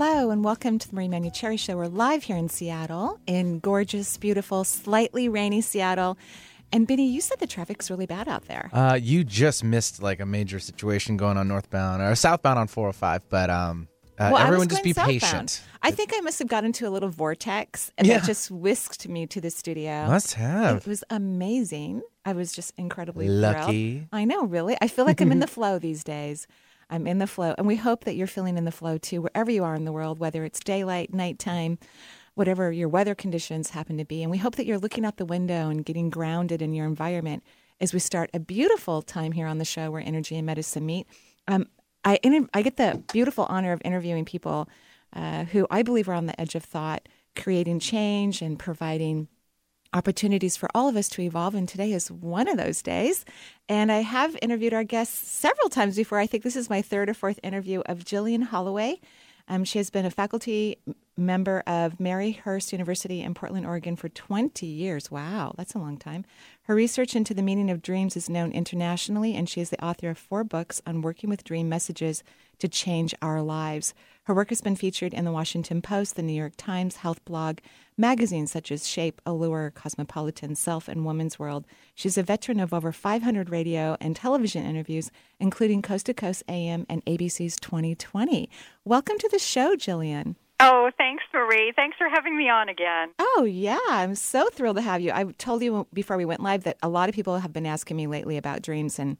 Hello, 0.00 0.30
and 0.30 0.44
welcome 0.44 0.78
to 0.78 0.88
the 0.88 0.94
Marie 0.94 1.08
Manuchehri 1.08 1.58
Show. 1.58 1.76
We're 1.76 1.88
live 1.88 2.22
here 2.22 2.36
in 2.36 2.48
Seattle, 2.48 3.18
in 3.26 3.58
gorgeous, 3.58 4.16
beautiful, 4.16 4.62
slightly 4.62 5.28
rainy 5.28 5.60
Seattle. 5.60 6.16
And 6.72 6.86
Benny, 6.86 7.08
you 7.08 7.20
said 7.20 7.40
the 7.40 7.48
traffic's 7.48 7.90
really 7.90 8.06
bad 8.06 8.28
out 8.28 8.44
there. 8.44 8.70
Uh, 8.72 8.96
you 9.02 9.24
just 9.24 9.64
missed 9.64 10.00
like 10.00 10.20
a 10.20 10.24
major 10.24 10.60
situation 10.60 11.16
going 11.16 11.36
on 11.36 11.48
northbound 11.48 12.00
or 12.00 12.14
southbound 12.14 12.60
on 12.60 12.68
405, 12.68 13.28
but 13.28 13.50
um, 13.50 13.88
uh, 14.20 14.30
Well, 14.32 14.46
everyone 14.46 14.68
just 14.68 14.84
be 14.84 14.92
going 14.92 15.18
patient. 15.18 15.64
I 15.82 15.90
think 15.90 16.12
I 16.14 16.20
must 16.20 16.38
have 16.38 16.46
got 16.46 16.62
into 16.62 16.86
a 16.86 16.90
little 16.90 17.08
vortex 17.08 17.90
and 17.98 18.06
Yeah. 18.06 18.18
that 18.18 18.26
just 18.28 18.52
whisked 18.52 19.08
me 19.08 19.26
to 19.26 19.40
the 19.40 19.50
studio. 19.50 20.06
Must 20.06 20.34
have. 20.34 20.76
It 20.76 20.86
was 20.86 21.02
amazing. 21.10 22.02
I 22.24 22.34
was 22.34 22.52
just 22.52 22.72
incredibly 22.76 23.26
Lucky. 23.28 23.94
thrilled. 23.94 24.08
I 24.12 24.26
know, 24.26 24.44
really. 24.44 24.76
I 24.80 24.86
feel 24.86 25.06
like 25.06 25.20
I'm 25.20 25.32
in 25.32 25.40
the 25.40 25.46
flow 25.48 25.80
these 25.80 26.04
days. 26.04 26.46
I'm 26.90 27.06
in 27.06 27.18
the 27.18 27.26
flow. 27.26 27.54
And 27.58 27.66
we 27.66 27.76
hope 27.76 28.04
that 28.04 28.14
you're 28.14 28.26
feeling 28.26 28.56
in 28.56 28.64
the 28.64 28.72
flow 28.72 28.98
too, 28.98 29.22
wherever 29.22 29.50
you 29.50 29.64
are 29.64 29.74
in 29.74 29.84
the 29.84 29.92
world, 29.92 30.18
whether 30.18 30.44
it's 30.44 30.60
daylight, 30.60 31.12
nighttime, 31.12 31.78
whatever 32.34 32.70
your 32.70 32.88
weather 32.88 33.14
conditions 33.14 33.70
happen 33.70 33.98
to 33.98 34.04
be. 34.04 34.22
And 34.22 34.30
we 34.30 34.38
hope 34.38 34.56
that 34.56 34.66
you're 34.66 34.78
looking 34.78 35.04
out 35.04 35.16
the 35.16 35.24
window 35.24 35.68
and 35.68 35.84
getting 35.84 36.08
grounded 36.08 36.62
in 36.62 36.72
your 36.72 36.86
environment 36.86 37.42
as 37.80 37.92
we 37.92 37.98
start 37.98 38.30
a 38.32 38.40
beautiful 38.40 39.02
time 39.02 39.32
here 39.32 39.46
on 39.46 39.58
the 39.58 39.64
show 39.64 39.90
where 39.90 40.02
energy 40.02 40.36
and 40.36 40.46
medicine 40.46 40.86
meet. 40.86 41.06
Um, 41.46 41.66
I, 42.04 42.18
I 42.54 42.62
get 42.62 42.76
the 42.76 43.02
beautiful 43.12 43.46
honor 43.48 43.72
of 43.72 43.82
interviewing 43.84 44.24
people 44.24 44.68
uh, 45.12 45.44
who 45.44 45.66
I 45.70 45.82
believe 45.82 46.08
are 46.08 46.14
on 46.14 46.26
the 46.26 46.40
edge 46.40 46.54
of 46.54 46.64
thought, 46.64 47.08
creating 47.36 47.80
change 47.80 48.40
and 48.42 48.58
providing 48.58 49.28
opportunities 49.92 50.56
for 50.56 50.68
all 50.74 50.88
of 50.88 50.96
us 50.96 51.08
to 51.10 51.22
evolve. 51.22 51.54
And 51.54 51.68
today 51.68 51.92
is 51.92 52.10
one 52.10 52.48
of 52.48 52.56
those 52.56 52.82
days. 52.82 53.24
And 53.68 53.90
I 53.90 54.00
have 54.00 54.36
interviewed 54.42 54.74
our 54.74 54.84
guests 54.84 55.28
several 55.28 55.68
times 55.68 55.96
before. 55.96 56.18
I 56.18 56.26
think 56.26 56.42
this 56.42 56.56
is 56.56 56.70
my 56.70 56.82
third 56.82 57.08
or 57.08 57.14
fourth 57.14 57.40
interview 57.42 57.80
of 57.86 58.04
Gillian 58.04 58.42
Holloway. 58.42 59.00
Um, 59.48 59.64
she 59.64 59.78
has 59.78 59.90
been 59.90 60.04
a 60.04 60.10
faculty 60.10 60.76
member 61.18 61.62
of 61.66 61.98
Marylhurst 61.98 62.72
University 62.72 63.22
in 63.22 63.34
Portland, 63.34 63.66
Oregon 63.66 63.96
for 63.96 64.08
20 64.08 64.64
years. 64.64 65.10
Wow, 65.10 65.52
that's 65.56 65.74
a 65.74 65.78
long 65.78 65.96
time. 65.96 66.24
Her 66.62 66.74
research 66.74 67.16
into 67.16 67.34
the 67.34 67.42
meaning 67.42 67.70
of 67.70 67.82
dreams 67.82 68.16
is 68.16 68.30
known 68.30 68.52
internationally, 68.52 69.34
and 69.34 69.48
she 69.48 69.60
is 69.60 69.70
the 69.70 69.84
author 69.84 70.10
of 70.10 70.18
four 70.18 70.44
books 70.44 70.80
on 70.86 71.02
working 71.02 71.28
with 71.28 71.44
dream 71.44 71.68
messages 71.68 72.22
to 72.58 72.68
change 72.68 73.14
our 73.20 73.42
lives. 73.42 73.94
Her 74.24 74.34
work 74.34 74.50
has 74.50 74.60
been 74.60 74.76
featured 74.76 75.14
in 75.14 75.24
the 75.24 75.32
Washington 75.32 75.80
Post, 75.80 76.16
the 76.16 76.22
New 76.22 76.32
York 76.32 76.52
Times, 76.56 76.96
Health 76.96 77.24
Blog, 77.24 77.58
magazines 77.96 78.52
such 78.52 78.70
as 78.70 78.86
Shape, 78.86 79.20
Allure, 79.24 79.72
Cosmopolitan, 79.74 80.54
Self, 80.54 80.88
and 80.88 81.04
Woman's 81.04 81.38
World. 81.38 81.66
She's 81.94 82.18
a 82.18 82.22
veteran 82.22 82.60
of 82.60 82.74
over 82.74 82.92
500 82.92 83.50
radio 83.50 83.96
and 84.00 84.14
television 84.14 84.64
interviews, 84.64 85.10
including 85.40 85.82
Coast 85.82 86.06
to 86.06 86.14
Coast 86.14 86.42
AM 86.48 86.86
and 86.88 87.04
ABC's 87.06 87.56
2020. 87.58 88.50
Welcome 88.84 89.18
to 89.18 89.28
the 89.30 89.38
show, 89.38 89.74
Gillian. 89.74 90.36
Oh, 90.60 90.90
thanks, 90.98 91.22
Marie. 91.32 91.72
Thanks 91.76 91.96
for 91.96 92.08
having 92.08 92.36
me 92.36 92.48
on 92.48 92.68
again. 92.68 93.10
Oh, 93.18 93.44
yeah. 93.48 93.78
I'm 93.88 94.14
so 94.14 94.48
thrilled 94.52 94.76
to 94.76 94.82
have 94.82 95.00
you. 95.00 95.12
I 95.12 95.24
told 95.38 95.62
you 95.62 95.86
before 95.92 96.16
we 96.16 96.24
went 96.24 96.42
live 96.42 96.64
that 96.64 96.78
a 96.82 96.88
lot 96.88 97.08
of 97.08 97.14
people 97.14 97.38
have 97.38 97.52
been 97.52 97.66
asking 97.66 97.96
me 97.96 98.06
lately 98.08 98.36
about 98.36 98.62
dreams, 98.62 98.98
and 98.98 99.18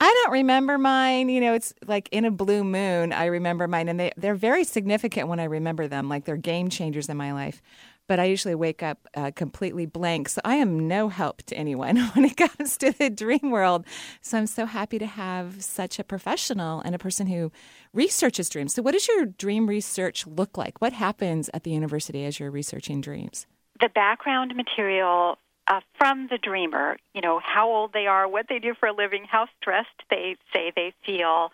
I 0.00 0.22
don't 0.24 0.32
remember 0.32 0.76
mine. 0.76 1.28
You 1.28 1.40
know, 1.40 1.54
it's 1.54 1.72
like 1.86 2.08
in 2.10 2.24
a 2.24 2.30
blue 2.30 2.64
moon, 2.64 3.12
I 3.12 3.26
remember 3.26 3.68
mine, 3.68 3.88
and 3.88 4.00
they, 4.00 4.12
they're 4.16 4.34
very 4.34 4.64
significant 4.64 5.28
when 5.28 5.38
I 5.38 5.44
remember 5.44 5.86
them, 5.86 6.08
like 6.08 6.24
they're 6.24 6.36
game 6.36 6.68
changers 6.70 7.08
in 7.08 7.16
my 7.16 7.32
life. 7.32 7.62
But 8.06 8.20
I 8.20 8.24
usually 8.24 8.54
wake 8.54 8.82
up 8.82 9.08
uh, 9.14 9.30
completely 9.34 9.86
blank. 9.86 10.28
So 10.28 10.40
I 10.44 10.56
am 10.56 10.86
no 10.86 11.08
help 11.08 11.42
to 11.44 11.56
anyone 11.56 11.96
when 12.14 12.24
it 12.24 12.36
comes 12.36 12.76
to 12.78 12.92
the 12.92 13.10
dream 13.10 13.50
world. 13.50 13.86
So 14.20 14.38
I'm 14.38 14.46
so 14.46 14.66
happy 14.66 14.98
to 14.98 15.06
have 15.06 15.62
such 15.62 15.98
a 15.98 16.04
professional 16.04 16.80
and 16.80 16.94
a 16.94 16.98
person 16.98 17.26
who 17.26 17.50
researches 17.92 18.48
dreams. 18.48 18.74
So, 18.74 18.82
what 18.82 18.92
does 18.92 19.08
your 19.08 19.26
dream 19.26 19.66
research 19.66 20.26
look 20.26 20.58
like? 20.58 20.80
What 20.80 20.92
happens 20.92 21.48
at 21.54 21.62
the 21.62 21.70
university 21.70 22.24
as 22.24 22.38
you're 22.38 22.50
researching 22.50 23.00
dreams? 23.00 23.46
The 23.80 23.88
background 23.88 24.54
material 24.54 25.38
uh, 25.66 25.80
from 25.96 26.28
the 26.30 26.38
dreamer, 26.38 26.96
you 27.14 27.20
know, 27.20 27.40
how 27.42 27.70
old 27.70 27.92
they 27.92 28.06
are, 28.06 28.28
what 28.28 28.46
they 28.48 28.58
do 28.58 28.74
for 28.78 28.86
a 28.86 28.92
living, 28.92 29.24
how 29.24 29.46
stressed 29.60 30.02
they 30.10 30.36
say 30.52 30.72
they 30.74 30.92
feel, 31.04 31.50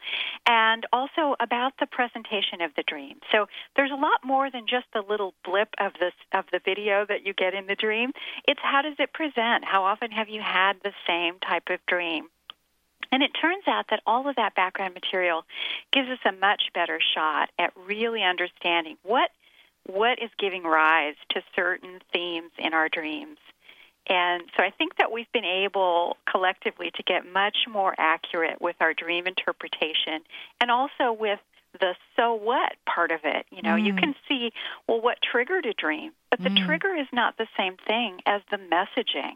and 0.47 0.87
also 0.93 1.37
about 1.41 1.73
the 1.79 1.87
presentation 1.87 2.61
of 2.61 2.73
the 2.77 2.83
dream. 2.83 3.19
So 3.31 3.47
there's 3.77 3.93
a 3.93 3.95
lot 3.95 4.25
more 4.25 4.51
than 4.51 4.67
just 4.67 4.87
the 4.93 5.03
little 5.03 5.35
blip 5.45 5.69
of 5.79 5.93
this 6.01 6.15
of 6.33 6.45
the 6.53 6.61
video 6.65 7.07
that 7.07 7.25
you 7.25 7.33
get 7.35 7.55
in 7.55 7.67
the 7.67 7.77
dream. 7.77 8.13
It's 8.49 8.61
how 8.63 8.83
does 8.83 8.97
it 8.99 9.13
present? 9.13 9.65
How 9.65 9.85
often 9.85 10.11
have 10.11 10.29
you 10.29 10.41
had 10.41 10.75
the 10.83 10.93
same 11.07 11.39
type 11.39 11.69
of 11.71 11.79
dream? 11.87 12.27
And 13.13 13.23
it 13.23 13.33
turns 13.41 13.65
out 13.67 13.87
that 13.91 14.03
all 14.07 14.29
of 14.29 14.37
that 14.37 14.55
background 14.55 14.95
material 14.95 15.45
gives 15.93 16.09
us 16.09 16.19
a 16.25 16.33
much 16.33 16.63
better 16.75 17.01
shot 17.15 17.51
at 17.59 17.73
really 17.77 18.23
understanding 18.23 18.97
what 19.03 19.31
what 19.87 20.23
is 20.23 20.31
giving 20.39 20.63
rise 20.63 21.15
to 21.31 21.43
certain 21.57 22.01
themes 22.13 22.51
in 22.59 22.75
our 22.75 22.89
dreams. 22.89 23.39
And 24.11 24.43
so 24.57 24.65
I 24.65 24.71
think 24.71 24.97
that 24.99 25.13
we've 25.13 25.31
been 25.33 25.45
able 25.45 26.17
collectively 26.29 26.91
to 26.97 27.03
get 27.05 27.33
much 27.33 27.57
more 27.71 27.95
accurate 27.97 28.61
with 28.61 28.75
our 28.81 28.93
dream 28.93 29.29
interpretation 29.29 30.21
and 30.61 30.69
also 30.69 31.13
with 31.13 31.39
the 31.79 31.95
so 32.17 32.35
what 32.35 32.73
part 32.93 33.13
of 33.13 33.21
it. 33.23 33.47
You 33.53 33.63
know, 33.63 33.77
you 33.77 33.93
mm. 33.93 34.01
can 34.01 34.15
see, 34.29 34.51
well, 34.89 35.01
what 35.01 35.19
triggered 35.23 35.65
a 35.65 35.73
dream, 35.73 36.11
but 36.29 36.43
the 36.43 36.49
mm. 36.49 36.67
trigger 36.67 36.95
is 36.97 37.07
not 37.13 37.39
the 37.39 37.47
same 37.57 37.77
thing 37.87 38.19
as 38.27 38.43
the 38.51 38.57
messaging. 38.57 39.35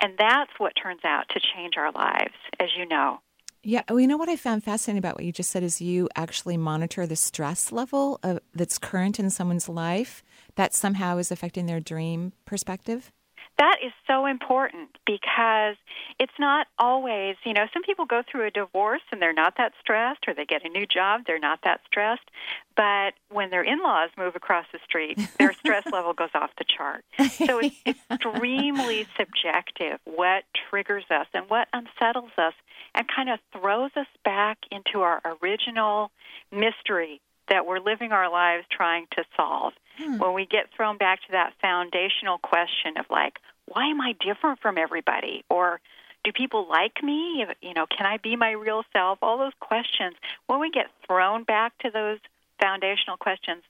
And 0.00 0.12
that's 0.18 0.52
what 0.58 0.74
turns 0.80 1.00
out 1.04 1.24
to 1.30 1.40
change 1.40 1.78
our 1.78 1.90
lives, 1.90 2.34
as 2.60 2.68
you 2.76 2.86
know. 2.86 3.20
Yeah, 3.64 3.82
well, 3.88 3.98
you 3.98 4.06
know 4.06 4.18
what 4.18 4.28
I 4.28 4.36
found 4.36 4.62
fascinating 4.62 4.98
about 4.98 5.16
what 5.16 5.24
you 5.24 5.32
just 5.32 5.50
said 5.50 5.62
is 5.62 5.80
you 5.80 6.08
actually 6.14 6.56
monitor 6.56 7.06
the 7.06 7.16
stress 7.16 7.72
level 7.72 8.20
of, 8.22 8.38
that's 8.54 8.78
current 8.78 9.18
in 9.18 9.30
someone's 9.30 9.68
life 9.68 10.22
that 10.54 10.74
somehow 10.74 11.16
is 11.16 11.32
affecting 11.32 11.66
their 11.66 11.80
dream 11.80 12.32
perspective. 12.44 13.10
That 13.58 13.78
is 13.84 13.92
so 14.06 14.26
important 14.26 14.90
because 15.04 15.74
it's 16.20 16.32
not 16.38 16.68
always, 16.78 17.34
you 17.44 17.52
know, 17.52 17.66
some 17.72 17.82
people 17.82 18.06
go 18.06 18.22
through 18.30 18.46
a 18.46 18.50
divorce 18.52 19.02
and 19.10 19.20
they're 19.20 19.32
not 19.32 19.54
that 19.58 19.72
stressed, 19.80 20.28
or 20.28 20.34
they 20.34 20.44
get 20.44 20.64
a 20.64 20.68
new 20.68 20.86
job, 20.86 21.22
they're 21.26 21.40
not 21.40 21.60
that 21.64 21.80
stressed. 21.86 22.30
But 22.76 23.14
when 23.30 23.50
their 23.50 23.64
in 23.64 23.82
laws 23.82 24.10
move 24.16 24.36
across 24.36 24.66
the 24.72 24.78
street, 24.84 25.18
their 25.38 25.52
stress 25.52 25.84
level 25.92 26.12
goes 26.12 26.30
off 26.34 26.50
the 26.56 26.64
chart. 26.64 27.04
So 27.30 27.58
it's 27.58 27.76
extremely 28.10 29.08
subjective 29.16 29.98
what 30.04 30.44
triggers 30.70 31.04
us 31.10 31.26
and 31.34 31.50
what 31.50 31.66
unsettles 31.72 32.30
us 32.38 32.54
and 32.94 33.06
kind 33.08 33.28
of 33.28 33.40
throws 33.52 33.90
us 33.96 34.06
back 34.24 34.58
into 34.70 35.00
our 35.00 35.20
original 35.42 36.12
mystery 36.52 37.20
that 37.48 37.66
we're 37.66 37.80
living 37.80 38.12
our 38.12 38.30
lives 38.30 38.66
trying 38.70 39.06
to 39.16 39.24
solve. 39.36 39.72
Hmm. 39.96 40.18
When 40.18 40.34
we 40.34 40.46
get 40.46 40.66
thrown 40.76 40.96
back 40.96 41.20
to 41.22 41.32
that 41.32 41.54
foundational 41.60 42.38
question 42.38 42.98
of 42.98 43.06
like, 43.10 43.38
why 43.66 43.86
am 43.86 44.00
I 44.00 44.14
different 44.20 44.60
from 44.60 44.78
everybody? 44.78 45.44
Or 45.50 45.80
do 46.24 46.32
people 46.32 46.66
like 46.68 47.02
me? 47.02 47.44
You 47.60 47.74
know, 47.74 47.86
can 47.86 48.06
I 48.06 48.18
be 48.18 48.36
my 48.36 48.52
real 48.52 48.82
self? 48.92 49.18
All 49.22 49.38
those 49.38 49.52
questions. 49.60 50.16
When 50.46 50.60
we 50.60 50.70
get 50.70 50.86
thrown 51.06 51.44
back 51.44 51.76
to 51.78 51.90
those 51.90 52.18
foundational 52.60 53.16
questions, 53.16 53.62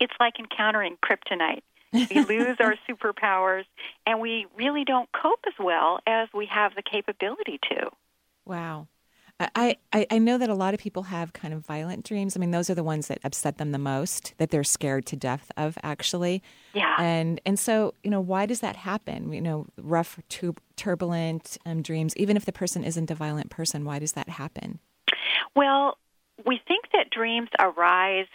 it's 0.00 0.14
like 0.18 0.38
encountering 0.38 0.96
kryptonite. 1.02 1.62
We 1.92 2.24
lose 2.28 2.56
our 2.60 2.74
superpowers 2.88 3.64
and 4.06 4.20
we 4.20 4.46
really 4.56 4.84
don't 4.84 5.08
cope 5.12 5.44
as 5.46 5.54
well 5.58 6.00
as 6.06 6.28
we 6.34 6.46
have 6.46 6.74
the 6.74 6.82
capability 6.82 7.58
to. 7.70 7.90
Wow. 8.44 8.88
I, 9.54 9.76
I, 9.92 10.06
I 10.10 10.18
know 10.18 10.38
that 10.38 10.48
a 10.48 10.54
lot 10.54 10.74
of 10.74 10.80
people 10.80 11.04
have 11.04 11.32
kind 11.32 11.54
of 11.54 11.64
violent 11.64 12.04
dreams. 12.04 12.36
I 12.36 12.40
mean, 12.40 12.50
those 12.50 12.68
are 12.70 12.74
the 12.74 12.84
ones 12.84 13.08
that 13.08 13.18
upset 13.24 13.58
them 13.58 13.72
the 13.72 13.78
most, 13.78 14.34
that 14.38 14.50
they're 14.50 14.64
scared 14.64 15.06
to 15.06 15.16
death 15.16 15.50
of, 15.56 15.78
actually. 15.82 16.42
Yeah. 16.74 16.96
And 16.98 17.40
and 17.46 17.58
so, 17.58 17.94
you 18.02 18.10
know, 18.10 18.20
why 18.20 18.46
does 18.46 18.60
that 18.60 18.76
happen? 18.76 19.32
You 19.32 19.40
know, 19.40 19.66
rough, 19.76 20.18
tu- 20.28 20.56
turbulent 20.76 21.58
um, 21.66 21.82
dreams. 21.82 22.16
Even 22.16 22.36
if 22.36 22.44
the 22.44 22.52
person 22.52 22.84
isn't 22.84 23.10
a 23.10 23.14
violent 23.14 23.50
person, 23.50 23.84
why 23.84 23.98
does 23.98 24.12
that 24.12 24.28
happen? 24.28 24.78
Well, 25.54 25.98
we 26.46 26.60
think 26.66 26.86
that 26.92 27.10
dreams 27.10 27.48
arise 27.58 28.26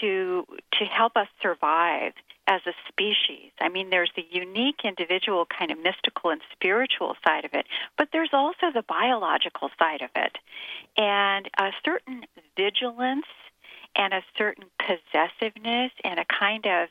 to 0.00 0.44
to 0.72 0.84
help 0.84 1.16
us 1.16 1.28
survive 1.40 2.12
as 2.46 2.60
a 2.66 2.72
species. 2.88 3.50
I 3.60 3.68
mean, 3.68 3.90
there's 3.90 4.12
the 4.14 4.26
unique 4.30 4.82
individual 4.84 5.46
kind 5.46 5.70
of 5.70 5.78
mystical 5.78 6.30
and 6.30 6.40
spiritual 6.52 7.16
side 7.26 7.44
of 7.44 7.54
it, 7.54 7.66
but 7.98 8.08
there's 8.12 8.30
also 8.32 8.70
the 8.72 8.82
biological 8.82 9.70
side 9.78 10.02
of 10.02 10.10
it. 10.14 10.38
And 10.96 11.48
a 11.58 11.70
certain 11.84 12.24
vigilance 12.56 13.26
and 13.96 14.12
a 14.12 14.22
certain 14.36 14.64
possessiveness 14.78 15.92
and 16.04 16.20
a 16.20 16.24
kind 16.24 16.66
of 16.66 16.88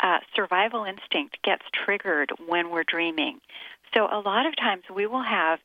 uh, 0.00 0.18
survival 0.34 0.84
instinct 0.84 1.38
gets 1.42 1.62
triggered 1.72 2.30
when 2.46 2.70
we're 2.70 2.84
dreaming. 2.84 3.40
So 3.94 4.08
a 4.10 4.20
lot 4.20 4.46
of 4.46 4.56
times 4.56 4.84
we 4.92 5.06
will 5.06 5.22
have 5.22 5.58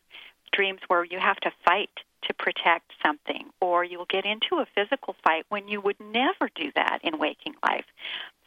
dreams 0.57 0.79
where 0.87 1.05
you 1.05 1.19
have 1.19 1.37
to 1.37 1.51
fight 1.63 1.91
to 2.23 2.33
protect 2.33 2.91
something, 3.05 3.49
or 3.61 3.83
you'll 3.83 4.07
get 4.09 4.25
into 4.25 4.55
a 4.55 4.65
physical 4.75 5.15
fight 5.23 5.45
when 5.49 5.67
you 5.67 5.79
would 5.79 5.99
never 5.99 6.49
do 6.55 6.71
that 6.75 6.99
in 7.03 7.19
waking 7.19 7.53
life. 7.63 7.85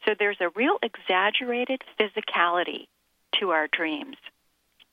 So 0.05 0.13
there's 0.17 0.37
a 0.41 0.49
real 0.55 0.77
exaggerated 0.83 1.81
physicality 1.99 2.87
to 3.39 3.51
our 3.51 3.67
dreams. 3.71 4.17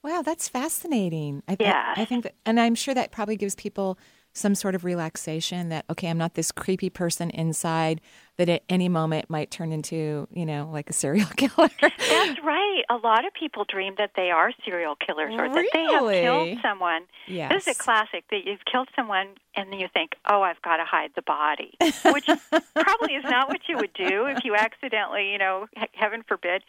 Wow, 0.02 0.22
that's 0.22 0.48
fascinating. 0.48 1.42
I, 1.48 1.56
Yeah. 1.58 1.94
I, 1.96 2.02
I 2.02 2.04
think 2.04 2.22
that, 2.22 2.34
and 2.46 2.60
I'm 2.60 2.76
sure 2.76 2.94
that 2.94 3.10
probably 3.10 3.36
gives 3.36 3.56
people 3.56 3.98
some 4.32 4.54
sort 4.54 4.74
of 4.74 4.84
relaxation 4.84 5.70
that, 5.70 5.84
okay, 5.90 6.08
I'm 6.08 6.18
not 6.18 6.34
this 6.34 6.52
creepy 6.52 6.90
person 6.90 7.30
inside 7.30 8.00
that 8.36 8.48
at 8.48 8.62
any 8.68 8.88
moment 8.88 9.28
might 9.28 9.50
turn 9.50 9.72
into, 9.72 10.28
you 10.30 10.46
know, 10.46 10.70
like 10.72 10.88
a 10.88 10.92
serial 10.92 11.26
killer. 11.36 11.70
That's 11.80 12.38
right. 12.44 12.67
A 12.88 12.96
lot 12.96 13.26
of 13.26 13.32
people 13.34 13.64
dream 13.68 13.94
that 13.98 14.12
they 14.16 14.30
are 14.30 14.52
serial 14.64 14.96
killers 14.96 15.34
or 15.34 15.48
that 15.48 15.66
they 15.72 15.84
have 15.84 16.10
killed 16.10 16.58
someone. 16.62 17.02
yes. 17.26 17.52
This 17.52 17.68
is 17.68 17.76
a 17.76 17.78
classic 17.78 18.24
that 18.30 18.44
you've 18.44 18.64
killed 18.70 18.88
someone 18.96 19.28
and 19.54 19.72
then 19.72 19.80
you 19.80 19.88
think, 19.92 20.12
oh, 20.26 20.42
I've 20.42 20.60
got 20.62 20.76
to 20.76 20.84
hide 20.84 21.10
the 21.16 21.22
body, 21.22 21.74
which 21.80 22.26
probably 22.74 23.14
is 23.14 23.24
not 23.24 23.48
what 23.48 23.60
you 23.68 23.76
would 23.76 23.92
do 23.94 24.26
if 24.26 24.44
you 24.44 24.54
accidentally, 24.54 25.32
you 25.32 25.38
know, 25.38 25.66
heaven 25.92 26.22
forbid. 26.26 26.62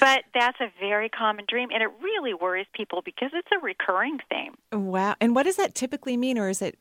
But 0.00 0.24
that's 0.34 0.60
a 0.60 0.70
very 0.80 1.08
common 1.08 1.44
dream 1.48 1.70
and 1.72 1.82
it 1.82 1.90
really 2.02 2.34
worries 2.34 2.66
people 2.72 3.02
because 3.04 3.30
it's 3.34 3.48
a 3.52 3.58
recurring 3.58 4.18
theme. 4.28 4.54
Wow. 4.72 5.16
And 5.20 5.34
what 5.34 5.44
does 5.44 5.56
that 5.56 5.74
typically 5.74 6.16
mean, 6.16 6.38
or 6.38 6.48
is 6.48 6.62
it, 6.62 6.78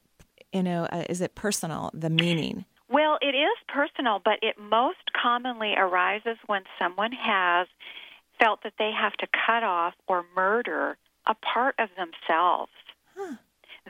you 0.54 0.64
know, 0.64 0.86
uh, 0.92 1.04
is 1.10 1.22
it 1.22 1.36
personal, 1.36 1.92
the 1.94 2.10
meaning? 2.10 2.66
Well, 2.90 3.18
it 3.22 3.36
is 3.36 3.58
personal, 3.68 4.22
but 4.24 4.40
it 4.42 4.58
most 4.60 5.12
commonly 5.20 5.74
arises 5.76 6.38
when 6.46 6.64
someone 6.80 7.12
has 7.12 7.68
felt 8.40 8.64
that 8.64 8.74
they 8.78 8.92
have 8.92 9.14
to 9.14 9.28
cut 9.46 9.64
off 9.64 9.94
or 10.08 10.26
murder 10.36 10.98
a 11.28 11.34
part 11.36 11.76
of 11.80 11.90
themselves 11.98 12.72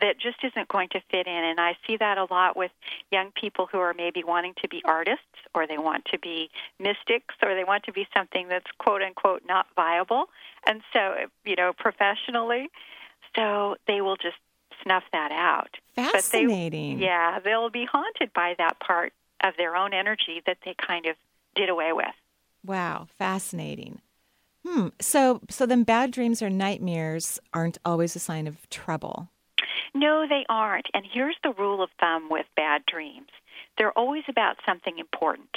that 0.01 0.19
just 0.19 0.37
isn't 0.43 0.67
going 0.67 0.89
to 0.89 0.99
fit 1.09 1.25
in. 1.25 1.33
And 1.43 1.59
I 1.59 1.77
see 1.87 1.97
that 1.97 2.17
a 2.17 2.25
lot 2.29 2.55
with 2.57 2.71
young 3.11 3.31
people 3.31 3.67
who 3.71 3.79
are 3.79 3.93
maybe 3.93 4.23
wanting 4.23 4.53
to 4.61 4.67
be 4.67 4.81
artists 4.85 5.23
or 5.53 5.65
they 5.67 5.77
want 5.77 6.05
to 6.11 6.19
be 6.19 6.49
mystics 6.79 7.35
or 7.41 7.55
they 7.55 7.63
want 7.63 7.83
to 7.85 7.93
be 7.93 8.05
something 8.15 8.47
that's 8.49 8.69
quote 8.77 9.01
unquote 9.01 9.43
not 9.47 9.67
viable. 9.75 10.25
And 10.67 10.81
so, 10.93 11.15
you 11.45 11.55
know, 11.55 11.71
professionally, 11.77 12.67
so 13.35 13.75
they 13.87 14.01
will 14.01 14.17
just 14.17 14.37
snuff 14.83 15.03
that 15.13 15.31
out. 15.31 15.69
But 15.95 16.05
they- 16.05 16.11
Fascinating. 16.11 16.99
yeah, 16.99 17.39
they'll 17.39 17.69
be 17.69 17.85
haunted 17.85 18.33
by 18.33 18.55
that 18.57 18.79
part 18.79 19.13
of 19.43 19.53
their 19.57 19.75
own 19.75 19.93
energy 19.93 20.41
that 20.45 20.57
they 20.65 20.73
kind 20.77 21.05
of 21.05 21.15
did 21.55 21.69
away 21.69 21.93
with. 21.93 22.05
Wow, 22.65 23.07
fascinating. 23.17 24.01
Hmm. 24.65 24.87
So, 24.99 25.41
so 25.49 25.65
then 25.65 25.83
bad 25.83 26.11
dreams 26.11 26.41
or 26.41 26.49
nightmares 26.49 27.39
aren't 27.53 27.77
always 27.85 28.15
a 28.15 28.19
sign 28.19 28.47
of 28.47 28.67
trouble. 28.69 29.29
No, 29.93 30.25
they 30.27 30.45
aren't. 30.49 30.87
And 30.93 31.05
here's 31.09 31.37
the 31.43 31.53
rule 31.57 31.81
of 31.83 31.89
thumb 31.99 32.29
with 32.29 32.45
bad 32.55 32.83
dreams. 32.85 33.29
They're 33.77 33.97
always 33.97 34.23
about 34.27 34.57
something 34.65 34.97
important. 34.99 35.49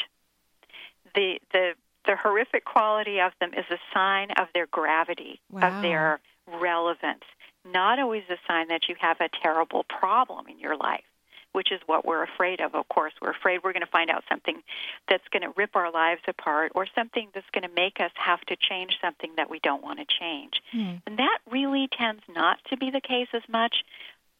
The 1.15 1.39
the 1.53 1.73
the 2.07 2.17
horrific 2.17 2.65
quality 2.65 3.19
of 3.21 3.33
them 3.41 3.51
is 3.55 3.65
a 3.71 3.79
sign 3.93 4.29
of 4.39 4.49
their 4.55 4.67
gravity, 4.67 5.41
Wow. 5.51 5.69
of 5.77 5.83
their 5.83 6.21
relevance, 6.61 7.25
not 7.65 7.99
always 7.99 8.23
a 8.31 8.37
sign 8.47 8.69
that 8.69 8.89
you 8.89 8.95
have 9.01 9.21
a 9.21 9.29
terrible 9.43 9.85
problem 9.85 10.47
in 10.49 10.59
your 10.59 10.77
life, 10.77 11.05
which 11.53 11.73
is 11.73 11.81
what 11.87 12.05
we're 12.05 12.23
afraid 12.23 12.61
of. 12.61 12.75
Of 12.75 12.89
course, 12.89 13.13
we're 13.21 13.31
afraid 13.31 13.61
we're 13.65 13.73
going 13.73 13.85
to 13.85 13.91
find 13.91 14.11
out 14.11 14.25
something 14.29 14.63
that's 15.09 15.27
going 15.33 15.43
to 15.43 15.53
rip 15.57 15.75
our 15.77 15.91
lives 15.91 16.23
apart 16.29 16.73
or 16.75 16.87
something 16.95 17.29
that's 17.35 17.49
going 17.53 17.69
to 17.69 17.75
make 17.75 18.01
us 18.01 18.11
have 18.15 18.41
to 18.43 18.57
change 18.57 18.99
something 19.01 19.33
that 19.37 19.51
we 19.51 19.59
don't 19.61 19.83
want 19.83 19.99
to 19.99 20.07
change. 20.21 20.63
And 21.07 21.19
that 21.19 21.39
really 21.51 21.89
tends 21.89 22.23
not 22.35 22.59
to 22.71 22.77
be 22.77 22.91
the 22.91 23.01
case 23.01 23.29
as 23.33 23.43
much. 23.49 23.85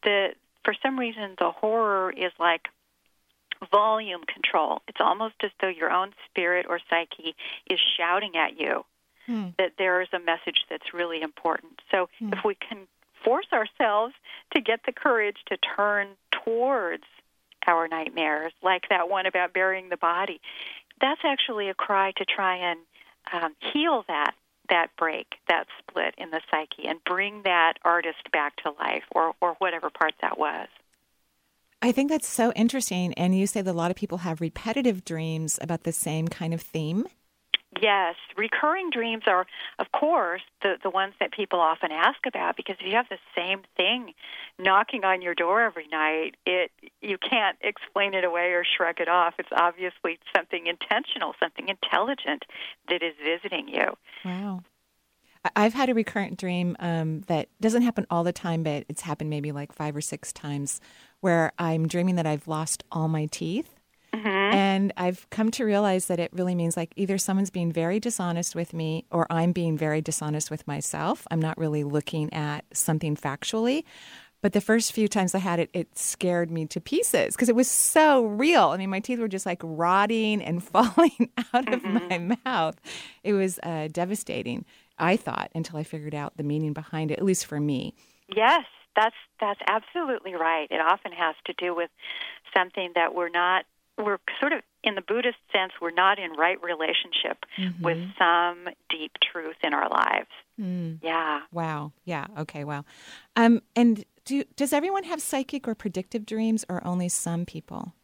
The 0.05 0.35
for 0.65 0.75
some 0.83 0.99
reason 0.99 1.35
the 1.39 1.51
horror 1.51 2.11
is 2.11 2.33
like 2.39 2.69
volume 3.71 4.23
control. 4.25 4.83
It's 4.87 5.01
almost 5.01 5.35
as 5.43 5.51
though 5.61 5.69
your 5.69 5.91
own 5.91 6.13
spirit 6.29 6.67
or 6.69 6.79
psyche 6.89 7.35
is 7.69 7.81
shouting 7.97 8.37
at 8.37 8.59
you 8.59 8.85
Hmm. 9.29 9.49
that 9.59 9.73
there 9.77 10.01
is 10.01 10.09
a 10.15 10.19
message 10.19 10.65
that's 10.71 10.95
really 10.95 11.21
important. 11.21 11.83
So 11.91 12.09
if 12.33 12.45
we 12.47 12.55
can 12.55 12.89
force 13.29 13.47
ourselves 13.53 14.15
to 14.55 14.61
get 14.63 14.81
the 14.87 14.93
courage 14.93 15.37
to 15.49 15.59
turn 15.77 16.09
towards 16.45 17.05
our 17.67 17.87
nightmares, 17.87 18.53
like 18.63 18.85
that 18.89 19.11
one 19.11 19.27
about 19.27 19.53
burying 19.53 19.91
the 19.91 19.99
body, 19.99 20.41
that's 20.99 21.21
actually 21.25 21.69
a 21.69 21.75
cry 21.75 22.13
to 22.17 22.25
try 22.25 22.57
and 22.57 22.79
um, 23.31 23.55
heal 23.73 24.03
that 24.09 24.35
that 24.71 24.89
break, 24.99 25.27
that 25.49 25.67
split 25.79 26.15
in 26.19 26.31
the 26.31 26.41
psyche, 26.51 26.87
and 26.87 27.03
bring 27.05 27.43
that 27.43 27.75
artist 27.85 28.31
back 28.33 28.57
to 28.57 28.71
life, 28.81 29.05
or 29.13 29.35
or 29.43 29.55
whatever 29.59 29.91
part 29.91 30.15
that 30.23 30.39
was. 30.39 30.69
I 31.83 31.93
think 31.93 32.09
that's 32.09 32.27
so 32.27 32.51
interesting. 32.53 33.13
And 33.15 33.39
you 33.39 33.47
say 33.47 33.61
that 33.61 33.71
a 33.71 33.73
lot 33.73 33.91
of 33.91 33.97
people 33.97 34.19
have 34.19 34.41
repetitive 34.41 35.05
dreams 35.05 35.59
about 35.61 35.85
the 35.85 35.93
same 35.93 36.29
kind 36.29 36.55
of 36.55 36.63
theme. 36.63 37.07
Yes, 37.81 38.17
recurring 38.37 38.91
dreams 38.91 39.25
are, 39.27 39.47
of 39.79 39.93
course, 39.93 40.41
the 40.63 40.77
the 40.83 40.89
ones 40.89 41.15
that 41.21 41.33
people 41.33 41.61
often 41.61 41.93
ask 41.93 42.19
about 42.27 42.57
because 42.57 42.77
if 42.81 42.87
you 42.87 42.95
have 42.95 43.09
the 43.11 43.19
same 43.37 43.61
thing 43.77 44.15
knocking 44.59 45.05
on 45.05 45.21
your 45.21 45.35
door 45.35 45.61
every 45.61 45.87
night, 45.89 46.37
it 46.47 46.71
you 47.03 47.19
can't 47.19 47.59
explain 47.61 48.15
it 48.15 48.25
away 48.25 48.53
or 48.53 48.65
shrug 48.65 49.01
it 49.01 49.09
off. 49.09 49.35
It's 49.39 49.51
obviously 49.53 50.19
something 50.35 50.67
intentional, 50.67 51.35
something 51.39 51.69
intelligent 51.69 52.47
that 52.89 53.03
is 53.03 53.15
visiting 53.23 53.69
you. 53.69 53.97
Wow. 54.25 54.63
I've 55.55 55.75
had 55.75 55.89
a 55.89 55.95
recurrent 55.95 56.39
dream 56.39 56.75
um, 56.81 57.21
that 57.23 57.49
doesn't 57.61 57.83
happen 57.83 58.07
all 58.11 58.25
the 58.25 58.33
time, 58.33 58.63
but 58.63 58.85
it's 58.89 59.03
happened 59.03 59.31
maybe 59.31 59.53
like 59.53 59.73
five 59.73 59.95
or 59.95 60.01
six 60.01 60.33
times 60.33 60.81
where 61.21 61.53
I'm 61.59 61.87
dreaming 61.87 62.17
that 62.17 62.27
I've 62.27 62.49
lost 62.49 62.83
all 62.91 63.09
my 63.09 63.27
teeth. 63.27 63.78
And 64.15 64.93
I've 64.97 65.29
come 65.31 65.51
to 65.53 65.65
realize 65.65 66.07
that 66.07 66.19
it 66.19 66.31
really 66.33 66.55
means 66.55 66.77
like 66.77 66.93
either 66.97 67.19
someone's 67.19 67.51
being 67.51 67.73
very 67.73 68.01
dishonest 68.01 68.55
with 68.55 68.73
me 68.73 69.05
or 69.11 69.27
I'm 69.31 69.53
being 69.53 69.77
very 69.77 70.01
dishonest 70.01 70.51
with 70.51 70.67
myself. 70.67 71.27
I'm 71.31 71.41
not 71.41 71.59
really 71.59 71.85
looking 71.85 72.33
at 72.33 72.65
something 72.73 73.17
factually. 73.17 73.85
But 74.41 74.53
the 74.53 74.61
first 74.61 74.93
few 74.93 75.09
times 75.09 75.35
I 75.35 75.39
had 75.39 75.59
it, 75.59 75.69
it 75.73 75.99
scared 75.99 76.49
me 76.49 76.65
to 76.67 76.81
pieces 76.81 77.35
because 77.35 77.49
it 77.49 77.57
was 77.57 77.69
so 77.69 78.25
real. 78.25 78.69
I 78.69 78.77
mean, 78.77 78.89
my 78.89 79.01
teeth 79.01 79.19
were 79.19 79.27
just 79.27 79.47
like 79.47 79.61
rotting 79.65 80.43
and 80.43 80.63
falling 80.73 81.31
out 81.53 81.73
of 81.73 81.83
my 81.83 82.37
mouth. 82.45 82.77
It 83.25 83.33
was 83.33 83.59
uh, 83.65 83.89
devastating, 83.91 84.65
I 84.97 85.17
thought, 85.17 85.51
until 85.57 85.77
I 85.77 85.83
figured 85.83 86.15
out 86.15 86.37
the 86.37 86.45
meaning 86.45 86.73
behind 86.73 87.11
it, 87.11 87.19
at 87.19 87.25
least 87.25 87.47
for 87.47 87.59
me. 87.59 87.95
Yes, 88.35 88.65
that's 88.95 89.17
that's 89.41 89.61
absolutely 89.67 90.35
right. 90.35 90.69
It 90.71 90.81
often 90.81 91.13
has 91.13 91.35
to 91.47 91.53
do 91.55 91.75
with 91.75 91.91
something 92.57 92.93
that 92.95 93.15
we're 93.15 93.31
not 93.31 93.65
we're 93.99 94.19
sort 94.41 94.53
of 94.53 94.61
in 94.85 94.95
the 94.95 95.03
Buddhist 95.03 95.39
sense 95.53 95.73
we're 95.83 95.91
not 95.91 96.19
in 96.19 96.33
right 96.33 96.63
relationship 96.63 97.45
with 97.83 97.99
some 98.19 98.69
deep 98.89 99.13
truth 99.21 99.57
in 99.63 99.75
our 99.75 99.89
lives. 99.89 100.29
Yeah. 101.03 101.41
Wow. 101.53 101.93
Yeah. 102.05 102.27
Okay. 102.39 102.65
Wow. 102.65 102.85
Um, 103.37 103.63
and 103.77 104.05
do 104.25 104.45
does 104.57 104.73
everyone 104.73 105.05
have 105.05 105.21
psychic 105.21 105.67
or 105.67 105.75
predictive 105.75 106.27
dreams, 106.27 106.65
or 106.69 106.87
only 106.87 107.09
some 107.09 107.45
people? 107.45 107.95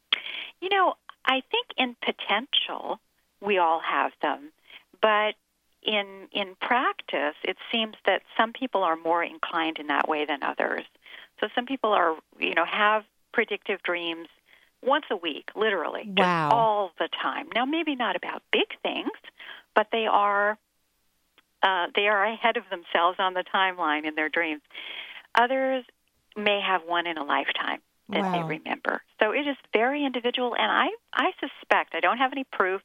You 0.60 0.68
know, 0.70 0.94
I 1.24 1.42
think 1.50 1.66
in 1.76 1.96
potential 2.02 2.98
we 3.40 3.58
all 3.58 3.80
have 3.80 4.12
them, 4.22 4.50
but 5.00 5.34
in 5.82 6.28
in 6.32 6.56
practice 6.60 7.36
it 7.44 7.56
seems 7.70 7.94
that 8.06 8.22
some 8.36 8.52
people 8.52 8.82
are 8.82 8.96
more 8.96 9.22
inclined 9.22 9.78
in 9.78 9.88
that 9.88 10.08
way 10.08 10.24
than 10.24 10.42
others. 10.42 10.84
So 11.40 11.48
some 11.54 11.66
people 11.66 11.92
are, 11.92 12.16
you 12.38 12.54
know, 12.54 12.64
have 12.64 13.04
predictive 13.32 13.82
dreams 13.82 14.28
once 14.84 15.04
a 15.10 15.16
week, 15.16 15.48
literally, 15.54 16.10
Wow. 16.16 16.48
all 16.50 16.92
the 16.98 17.08
time. 17.22 17.48
Now 17.54 17.64
maybe 17.64 17.94
not 17.96 18.16
about 18.16 18.42
big 18.52 18.68
things, 18.82 19.10
but 19.74 19.88
they 19.92 20.06
are 20.06 20.58
uh, 21.62 21.86
they 21.94 22.08
are 22.08 22.24
ahead 22.24 22.56
of 22.58 22.64
themselves 22.70 23.16
on 23.18 23.32
the 23.32 23.44
timeline 23.54 24.06
in 24.06 24.14
their 24.14 24.28
dreams. 24.28 24.60
Others 25.34 25.84
may 26.36 26.60
have 26.60 26.82
one 26.86 27.06
in 27.06 27.16
a 27.16 27.24
lifetime 27.24 27.80
that 28.12 28.24
Wow. 28.24 28.32
they 28.32 28.42
remember. 28.42 29.02
So 29.20 29.30
it 29.32 29.46
is 29.46 29.56
very 29.72 30.04
individual, 30.04 30.54
and 30.54 30.70
I 30.70 30.88
I 31.14 31.30
suspect 31.40 31.94
I 31.94 32.00
don't 32.00 32.18
have 32.18 32.32
any 32.32 32.44
proof, 32.44 32.82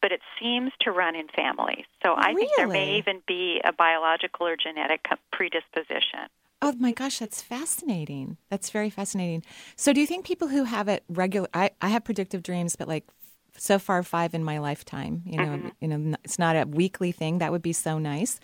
but 0.00 0.12
it 0.12 0.20
seems 0.40 0.72
to 0.80 0.90
run 0.92 1.14
in 1.14 1.28
families. 1.28 1.84
So 2.02 2.14
I 2.16 2.34
think 2.34 2.52
there 2.56 2.68
may 2.68 2.98
even 2.98 3.22
be 3.26 3.60
a 3.64 3.72
biological 3.72 4.46
or 4.46 4.56
genetic 4.56 5.04
predisposition. 5.32 6.28
Oh 6.62 6.72
my 6.78 6.92
gosh, 6.92 7.18
that's 7.18 7.42
fascinating. 7.42 8.38
That's 8.48 8.70
very 8.70 8.90
fascinating. 8.90 9.42
So, 9.76 9.92
do 9.92 10.00
you 10.00 10.06
think 10.06 10.24
people 10.24 10.48
who 10.48 10.64
have 10.64 10.88
it 10.88 11.04
regular? 11.08 11.48
I, 11.52 11.70
I 11.80 11.88
have 11.88 12.04
predictive 12.04 12.42
dreams, 12.42 12.76
but 12.76 12.88
like 12.88 13.04
so 13.58 13.78
far 13.78 14.02
five 14.02 14.34
in 14.34 14.44
my 14.44 14.58
lifetime. 14.58 15.22
You 15.26 15.38
know, 15.38 15.44
mm-hmm. 15.44 15.68
you 15.80 15.88
know, 15.88 16.16
it's 16.24 16.38
not 16.38 16.56
a 16.56 16.66
weekly 16.66 17.12
thing. 17.12 17.38
That 17.38 17.52
would 17.52 17.62
be 17.62 17.72
so 17.72 17.98
nice. 17.98 18.40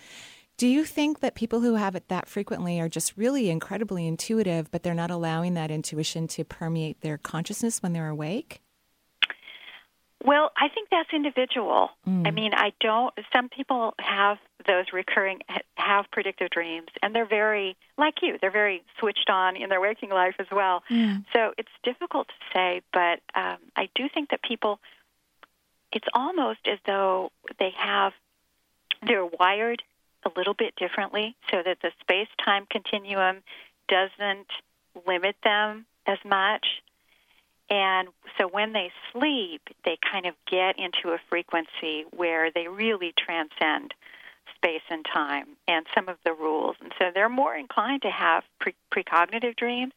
Do 0.58 0.68
you 0.68 0.84
think 0.84 1.20
that 1.20 1.34
people 1.34 1.60
who 1.60 1.74
have 1.74 1.94
it 1.96 2.08
that 2.08 2.28
frequently 2.28 2.78
are 2.80 2.88
just 2.88 3.16
really 3.16 3.50
incredibly 3.50 4.06
intuitive, 4.06 4.70
but 4.70 4.82
they're 4.82 4.94
not 4.94 5.10
allowing 5.10 5.54
that 5.54 5.70
intuition 5.70 6.28
to 6.28 6.44
permeate 6.44 7.00
their 7.00 7.18
consciousness 7.18 7.82
when 7.82 7.92
they're 7.92 8.08
awake? 8.08 8.61
Well, 10.24 10.52
I 10.56 10.68
think 10.68 10.88
that's 10.90 11.08
individual. 11.12 11.90
Mm. 12.08 12.26
I 12.28 12.30
mean, 12.30 12.54
I 12.54 12.72
don't. 12.80 13.12
Some 13.32 13.48
people 13.48 13.94
have 13.98 14.38
those 14.66 14.86
recurring, 14.92 15.40
have 15.74 16.04
predictive 16.12 16.50
dreams, 16.50 16.88
and 17.02 17.12
they're 17.14 17.26
very, 17.26 17.76
like 17.98 18.14
you, 18.22 18.38
they're 18.40 18.52
very 18.52 18.82
switched 19.00 19.28
on 19.28 19.56
in 19.56 19.68
their 19.68 19.80
waking 19.80 20.10
life 20.10 20.36
as 20.38 20.46
well. 20.52 20.84
So 21.32 21.52
it's 21.58 21.72
difficult 21.82 22.28
to 22.28 22.34
say, 22.54 22.82
but 22.92 23.20
um, 23.34 23.56
I 23.74 23.88
do 23.94 24.08
think 24.12 24.30
that 24.30 24.42
people, 24.42 24.78
it's 25.90 26.06
almost 26.14 26.60
as 26.70 26.78
though 26.86 27.32
they 27.58 27.72
have, 27.76 28.12
they're 29.04 29.26
wired 29.26 29.82
a 30.24 30.30
little 30.36 30.54
bit 30.54 30.76
differently 30.76 31.34
so 31.50 31.62
that 31.64 31.78
the 31.82 31.90
space 32.00 32.28
time 32.44 32.66
continuum 32.70 33.38
doesn't 33.88 34.46
limit 35.06 35.34
them 35.42 35.86
as 36.06 36.18
much. 36.24 36.64
And 37.72 38.08
so 38.36 38.46
when 38.48 38.74
they 38.74 38.92
sleep, 39.12 39.62
they 39.86 39.96
kind 40.12 40.26
of 40.26 40.34
get 40.46 40.78
into 40.78 41.14
a 41.14 41.18
frequency 41.30 42.04
where 42.14 42.50
they 42.50 42.68
really 42.68 43.14
transcend 43.18 43.94
space 44.54 44.82
and 44.90 45.06
time 45.06 45.46
and 45.66 45.86
some 45.94 46.06
of 46.10 46.18
the 46.22 46.34
rules. 46.34 46.76
And 46.82 46.92
so 46.98 47.06
they're 47.14 47.30
more 47.30 47.56
inclined 47.56 48.02
to 48.02 48.10
have 48.10 48.44
pre- 48.60 48.74
precognitive 48.94 49.56
dreams, 49.56 49.94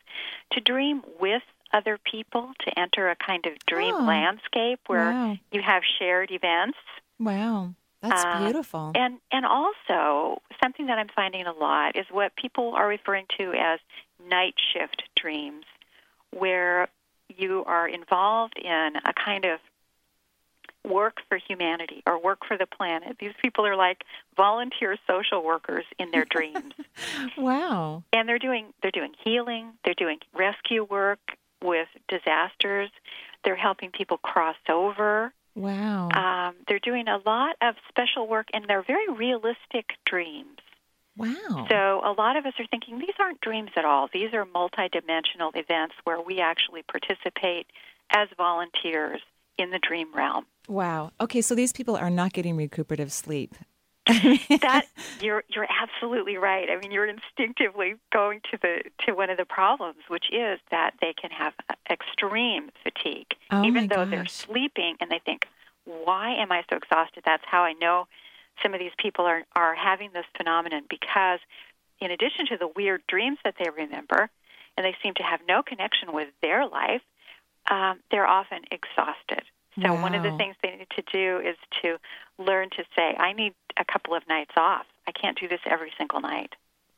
to 0.54 0.62
dream 0.62 1.04
with 1.20 1.44
other 1.74 1.98
people, 2.10 2.54
to 2.62 2.80
enter 2.80 3.10
a 3.10 3.16
kind 3.18 3.46
of 3.46 3.54
dream 3.68 3.96
Oh. 4.00 4.06
landscape 4.06 4.80
where 4.88 5.12
Wow. 5.12 5.38
you 5.52 5.62
have 5.62 5.84
shared 6.00 6.32
events. 6.32 6.78
Wow. 7.20 7.74
That's 8.02 8.24
Uh, 8.24 8.38
beautiful. 8.44 8.92
And 8.96 9.20
and 9.34 9.46
also 9.46 10.42
something 10.64 10.86
that 10.86 10.98
I'm 10.98 11.10
finding 11.10 11.46
a 11.46 11.52
lot 11.52 11.98
is 11.98 12.06
what 12.10 12.36
people 12.38 12.74
are 12.74 12.88
referring 12.88 13.26
to 13.38 13.52
as 13.54 13.80
night 14.30 14.56
shift 14.72 15.04
dreams, 15.18 15.66
where 16.32 16.88
you 17.30 17.64
are 17.66 17.88
involved 17.88 18.58
in 18.58 18.94
a 19.06 19.14
kind 19.14 19.46
of 19.46 19.60
work 20.86 21.18
for 21.28 21.38
humanity 21.38 22.04
or 22.06 22.22
work 22.22 22.46
for 22.48 22.58
the 22.58 22.66
planet. 22.66 23.18
These 23.20 23.34
people 23.42 23.66
are 23.66 23.76
like 23.76 24.04
volunteer 24.38 24.98
social 25.08 25.44
workers 25.44 25.86
in 26.00 26.12
their 26.12 26.26
dreams. 26.26 26.74
wow. 27.38 28.04
and 28.14 28.30
they're 28.30 28.40
doing 28.40 28.74
they're 28.82 28.92
doing 28.92 29.14
healing, 29.24 29.74
they're 29.84 29.96
doing 29.96 30.20
rescue 30.34 30.84
work 30.84 31.20
with 31.64 31.88
disasters, 32.08 32.90
they're 33.44 33.56
helping 33.56 33.92
people 33.92 34.18
cross 34.18 34.58
over. 34.70 35.34
Wow. 35.56 36.10
Um, 36.10 36.56
they're 36.68 36.80
doing 36.80 37.08
a 37.08 37.20
lot 37.26 37.56
of 37.62 37.76
special 37.88 38.28
work, 38.28 38.48
and 38.54 38.66
they're 38.68 38.84
very 38.84 39.08
realistic 39.08 39.92
dreams. 40.06 40.58
Wow. 41.18 41.68
So 41.70 42.02
a 42.04 42.14
lot 42.18 42.38
of 42.38 42.46
us 42.46 42.54
are 42.60 42.66
thinking 42.70 43.00
these 43.00 43.16
aren't 43.20 43.42
dreams 43.42 43.72
at 43.76 43.86
all. 43.86 44.10
These 44.14 44.34
are 44.34 44.46
multidimensional 44.46 45.56
events 45.56 45.96
where 46.04 46.22
we 46.22 46.40
actually 46.40 46.84
participate 46.84 47.68
as 48.12 48.28
volunteers 48.38 49.22
in 49.58 49.72
the 49.72 49.80
dream 49.80 50.14
realm. 50.14 50.46
wow. 50.68 51.12
Okay, 51.20 51.42
so 51.42 51.56
these 51.56 51.72
people 51.74 51.96
are 51.96 52.10
not 52.10 52.34
getting 52.34 52.58
recuperative 52.58 53.12
sleep. 53.12 53.56
that 54.08 54.86
you're 55.20 55.44
you're 55.50 55.66
absolutely 55.82 56.38
right. 56.38 56.70
I 56.70 56.78
mean, 56.80 56.92
you're 56.92 57.08
instinctively 57.08 57.96
going 58.14 58.42
to 58.52 58.58
the 58.62 58.84
to 59.08 59.14
one 59.14 59.32
of 59.32 59.38
the 59.38 59.46
problems, 59.46 59.98
which 60.10 60.26
is 60.32 60.60
that 60.70 60.92
they 61.02 61.14
can 61.20 61.32
have 61.32 61.54
extreme 61.90 62.70
fatigue, 62.84 63.34
Oh, 63.50 63.64
even 63.66 63.88
though 63.88 64.06
they're 64.06 64.28
sleeping, 64.28 64.98
and 65.02 65.10
they 65.10 65.20
think, 65.26 65.48
"Why 65.86 66.36
am 66.36 66.52
I 66.52 66.64
so 66.70 66.76
exhausted?" 66.76 67.24
That's 67.26 67.46
how 67.48 67.64
I 67.64 67.74
know 67.74 68.08
some 68.62 68.74
of 68.74 68.80
these 68.80 68.96
people 68.98 69.26
are 69.26 69.44
are 69.56 69.76
having 69.76 70.12
this 70.14 70.26
phenomenon 70.38 70.84
because, 70.90 71.40
in 72.00 72.12
addition 72.12 72.46
to 72.48 72.58
the 72.58 72.68
weird 72.68 73.04
dreams 73.08 73.38
that 73.44 73.56
they 73.60 73.70
remember, 73.70 74.30
and 74.78 74.86
they 74.86 74.96
seem 75.02 75.14
to 75.16 75.24
have 75.24 75.40
no 75.48 75.64
connection 75.64 76.14
with 76.14 76.30
their 76.42 76.68
life, 76.68 77.02
um, 77.70 78.00
they're 78.12 78.28
often 78.28 78.62
exhausted. 78.72 79.44
So 79.82 79.94
one 79.94 80.16
of 80.16 80.24
the 80.24 80.32
things 80.38 80.56
they 80.64 80.70
need 80.70 80.88
to 80.96 81.04
do 81.12 81.46
is 81.46 81.58
to 81.82 81.98
learn 82.38 82.70
to 82.78 82.84
say, 82.96 83.14
I 83.18 83.34
need 83.34 83.54
a 83.76 83.84
couple 83.84 84.16
of 84.16 84.24
nights 84.26 84.54
off. 84.56 84.86
I 85.06 85.12
can't 85.12 85.38
do 85.38 85.50
this 85.50 85.60
every 85.66 85.92
single 85.98 86.22
night. 86.22 86.54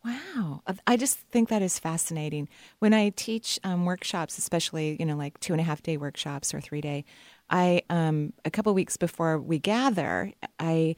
Wow. 0.06 0.62
I 0.86 0.96
just 0.96 1.18
think 1.18 1.50
that 1.50 1.64
is 1.64 1.80
fascinating. 1.80 2.48
When 2.78 2.94
I 2.94 3.10
teach 3.10 3.60
um, 3.64 3.86
workshops, 3.86 4.38
especially, 4.38 4.96
you 5.00 5.08
know, 5.08 5.16
like 5.16 5.40
two 5.40 5.54
and 5.54 5.60
a 5.60 5.64
half 5.64 5.82
day 5.82 5.98
workshops 5.98 6.54
or 6.54 6.62
three 6.62 6.82
day, 6.82 7.04
I, 7.50 7.82
um, 7.90 8.34
a 8.46 8.52
couple 8.52 8.74
weeks 8.76 8.96
before 8.96 9.40
we 9.40 9.58
gather, 9.58 10.32
I, 10.60 10.96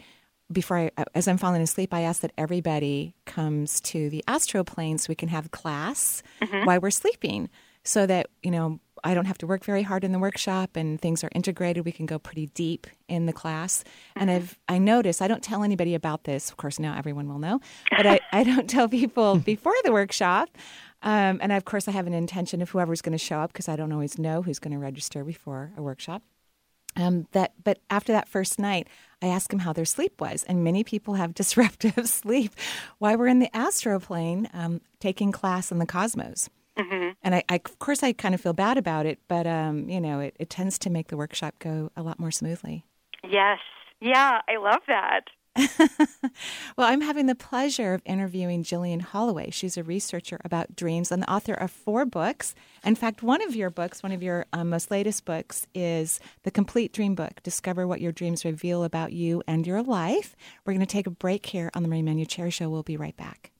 before 0.51 0.77
I, 0.77 0.91
uh, 0.97 1.05
as 1.15 1.27
I'm 1.27 1.37
falling 1.37 1.61
asleep, 1.61 1.93
I 1.93 2.01
ask 2.01 2.21
that 2.21 2.31
everybody 2.37 3.15
comes 3.25 3.79
to 3.81 4.09
the 4.09 4.23
astral 4.27 4.63
plane 4.63 4.97
so 4.97 5.07
we 5.09 5.15
can 5.15 5.29
have 5.29 5.51
class 5.51 6.23
mm-hmm. 6.41 6.65
while 6.65 6.79
we're 6.79 6.91
sleeping 6.91 7.49
so 7.83 8.05
that, 8.05 8.27
you 8.43 8.51
know, 8.51 8.79
I 9.03 9.13
don't 9.13 9.25
have 9.25 9.37
to 9.39 9.47
work 9.47 9.63
very 9.63 9.83
hard 9.83 10.03
in 10.03 10.11
the 10.11 10.19
workshop 10.19 10.75
and 10.75 10.99
things 10.99 11.23
are 11.23 11.29
integrated. 11.33 11.85
We 11.85 11.91
can 11.91 12.05
go 12.05 12.19
pretty 12.19 12.47
deep 12.47 12.87
in 13.07 13.27
the 13.27 13.33
class. 13.33 13.83
And 14.15 14.29
mm-hmm. 14.29 14.37
I've 14.37 14.59
I 14.67 14.77
notice, 14.77 15.21
I 15.21 15.27
don't 15.27 15.43
tell 15.43 15.63
anybody 15.63 15.95
about 15.95 16.25
this. 16.25 16.49
Of 16.49 16.57
course, 16.57 16.79
now 16.79 16.97
everyone 16.97 17.29
will 17.29 17.39
know, 17.39 17.61
but 17.95 18.05
I, 18.05 18.19
I 18.31 18.43
don't 18.43 18.69
tell 18.69 18.89
people 18.89 19.35
mm-hmm. 19.35 19.43
before 19.43 19.75
the 19.83 19.91
workshop. 19.91 20.49
Um, 21.01 21.39
and 21.41 21.51
of 21.53 21.63
course, 21.63 21.87
I 21.87 21.91
have 21.91 22.07
an 22.07 22.13
intention 22.13 22.61
of 22.61 22.69
whoever's 22.69 23.01
going 23.01 23.17
to 23.17 23.23
show 23.23 23.39
up 23.39 23.53
because 23.53 23.69
I 23.69 23.77
don't 23.77 23.91
always 23.93 24.19
know 24.19 24.41
who's 24.41 24.59
going 24.59 24.73
to 24.73 24.79
register 24.79 25.23
before 25.23 25.71
a 25.77 25.81
workshop. 25.81 26.23
Um, 26.99 27.27
that, 27.31 27.53
but 27.63 27.79
after 27.89 28.11
that 28.11 28.27
first 28.27 28.59
night, 28.59 28.87
I 29.21 29.27
ask 29.27 29.49
them 29.49 29.59
how 29.59 29.73
their 29.73 29.85
sleep 29.85 30.19
was, 30.19 30.43
and 30.43 30.63
many 30.63 30.83
people 30.83 31.13
have 31.15 31.33
disruptive 31.41 32.07
sleep 32.07 32.53
while 32.97 33.17
we're 33.17 33.27
in 33.27 33.39
the 33.39 33.49
astroplane 33.53 34.53
um, 34.53 34.81
taking 34.99 35.31
class 35.31 35.71
in 35.71 35.79
the 35.79 35.85
cosmos. 35.85 36.49
And 37.21 37.35
I, 37.35 37.43
I, 37.49 37.55
of 37.55 37.79
course, 37.79 38.03
I 38.03 38.13
kind 38.13 38.33
of 38.33 38.41
feel 38.41 38.53
bad 38.53 38.77
about 38.77 39.05
it, 39.05 39.19
but 39.27 39.45
um, 39.45 39.89
you 39.89 39.99
know, 39.99 40.19
it, 40.19 40.35
it 40.39 40.49
tends 40.49 40.77
to 40.79 40.89
make 40.89 41.07
the 41.07 41.17
workshop 41.17 41.55
go 41.59 41.91
a 41.97 42.03
lot 42.03 42.19
more 42.19 42.31
smoothly. 42.31 42.85
Yes. 43.23 43.59
Yeah, 43.99 44.39
I 44.47 44.57
love 44.57 44.81
that. 44.87 45.25
Well, 46.77 46.87
I'm 46.87 47.01
having 47.01 47.25
the 47.25 47.35
pleasure 47.35 47.93
of 47.93 48.01
interviewing 48.05 48.63
Gillian 48.63 49.01
Holloway. 49.01 49.49
She's 49.49 49.75
a 49.75 49.83
researcher 49.83 50.39
about 50.45 50.77
dreams 50.77 51.11
and 51.11 51.21
the 51.21 51.29
author 51.29 51.53
of 51.53 51.71
four 51.71 52.05
books. 52.05 52.55
In 52.85 52.95
fact, 52.95 53.21
one 53.21 53.41
of 53.41 53.53
your 53.53 53.69
books, 53.69 54.01
one 54.01 54.13
of 54.13 54.23
your 54.23 54.45
um, 54.53 54.69
most 54.69 54.89
latest 54.89 55.25
books, 55.25 55.67
is 55.75 56.21
The 56.43 56.51
Complete 56.51 56.93
Dream 56.93 57.15
Book 57.15 57.43
Discover 57.43 57.85
What 57.85 57.99
Your 57.99 58.13
Dreams 58.13 58.45
Reveal 58.45 58.85
About 58.85 59.11
You 59.11 59.43
and 59.45 59.67
Your 59.67 59.83
Life. 59.83 60.37
We're 60.65 60.73
going 60.73 60.85
to 60.85 60.85
take 60.85 61.07
a 61.07 61.11
break 61.11 61.47
here 61.47 61.69
on 61.73 61.83
the 61.83 61.89
Marie 61.89 62.01
Manuchehri 62.01 62.53
Show. 62.53 62.69
We'll 62.69 62.83
be 62.83 62.95
right 62.95 63.17
back. 63.17 63.51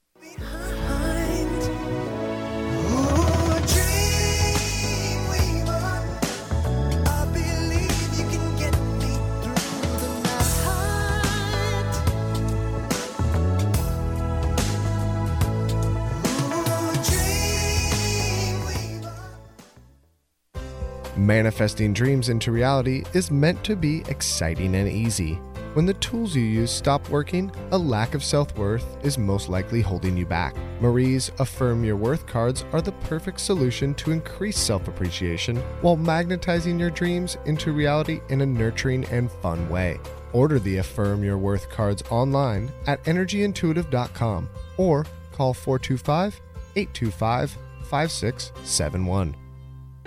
Manifesting 21.20 21.92
dreams 21.92 22.30
into 22.30 22.50
reality 22.50 23.04
is 23.12 23.30
meant 23.30 23.62
to 23.64 23.76
be 23.76 24.02
exciting 24.08 24.74
and 24.74 24.88
easy. 24.88 25.34
When 25.74 25.84
the 25.84 25.92
tools 25.94 26.34
you 26.34 26.42
use 26.42 26.70
stop 26.70 27.06
working, 27.10 27.52
a 27.72 27.76
lack 27.76 28.14
of 28.14 28.24
self 28.24 28.56
worth 28.56 28.96
is 29.04 29.18
most 29.18 29.50
likely 29.50 29.82
holding 29.82 30.16
you 30.16 30.24
back. 30.24 30.56
Marie's 30.80 31.30
Affirm 31.38 31.84
Your 31.84 31.96
Worth 31.96 32.26
cards 32.26 32.64
are 32.72 32.80
the 32.80 32.92
perfect 32.92 33.40
solution 33.40 33.92
to 33.96 34.12
increase 34.12 34.56
self 34.56 34.88
appreciation 34.88 35.56
while 35.82 35.96
magnetizing 35.96 36.80
your 36.80 36.88
dreams 36.88 37.36
into 37.44 37.72
reality 37.72 38.22
in 38.30 38.40
a 38.40 38.46
nurturing 38.46 39.04
and 39.10 39.30
fun 39.30 39.68
way. 39.68 40.00
Order 40.32 40.58
the 40.58 40.78
Affirm 40.78 41.22
Your 41.22 41.36
Worth 41.36 41.68
cards 41.68 42.02
online 42.08 42.72
at 42.86 43.04
energyintuitive.com 43.04 44.48
or 44.78 45.04
call 45.32 45.52
425 45.52 46.40
825 46.76 47.58
5671. 47.82 49.39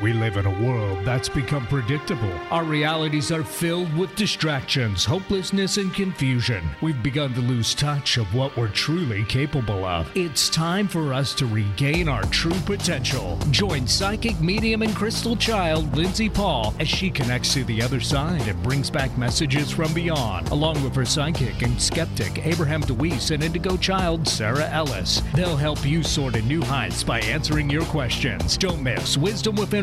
We 0.01 0.12
live 0.12 0.38
in 0.38 0.47
a 0.47 0.62
world 0.65 1.05
that's 1.05 1.29
become 1.29 1.67
predictable. 1.67 2.33
Our 2.50 2.63
realities 2.63 3.31
are 3.31 3.43
filled 3.43 3.95
with 3.95 4.13
distractions, 4.15 5.05
hopelessness, 5.05 5.77
and 5.77 5.93
confusion. 5.93 6.67
We've 6.81 7.01
begun 7.03 7.33
to 7.35 7.41
lose 7.41 7.75
touch 7.75 8.17
of 8.17 8.33
what 8.33 8.57
we're 8.57 8.69
truly 8.69 9.23
capable 9.25 9.85
of. 9.85 10.12
It's 10.17 10.50
time 10.50 10.88
for 10.88 11.13
us 11.13 11.35
to 11.35 11.45
regain 11.45 12.09
our 12.09 12.23
true 12.23 12.59
potential. 12.65 13.38
Join 13.51 13.88
psychic 13.88 14.41
medium 14.41 14.81
and 14.81 14.95
crystal 14.95 15.35
child 15.35 15.95
Lindsay 15.95 16.27
Paul 16.27 16.73
as 16.79 16.89
she 16.89 17.12
connects 17.12 17.53
to 17.53 17.63
the 17.63 17.81
other 17.81 18.00
side 18.00 18.47
and 18.47 18.62
brings 18.63 18.89
back 18.89 19.15
messages 19.17 19.69
from 19.71 19.93
beyond, 19.93 20.50
along 20.50 20.83
with 20.83 20.95
her 20.95 21.05
psychic 21.05 21.62
and 21.62 21.79
skeptic 21.79 22.45
Abraham 22.45 22.81
DeWeese 22.81 23.29
and 23.29 23.43
indigo 23.43 23.77
child 23.77 24.27
Sarah 24.27 24.69
Ellis. 24.71 25.21
They'll 25.35 25.55
help 25.55 25.85
you 25.85 26.01
soar 26.01 26.31
to 26.31 26.41
new 26.41 26.63
heights 26.63 27.03
by 27.03 27.19
answering 27.21 27.69
your 27.69 27.85
questions. 27.85 28.57
Don't 28.57 28.81
miss 28.81 29.17
Wisdom 29.17 29.55
Within 29.55 29.82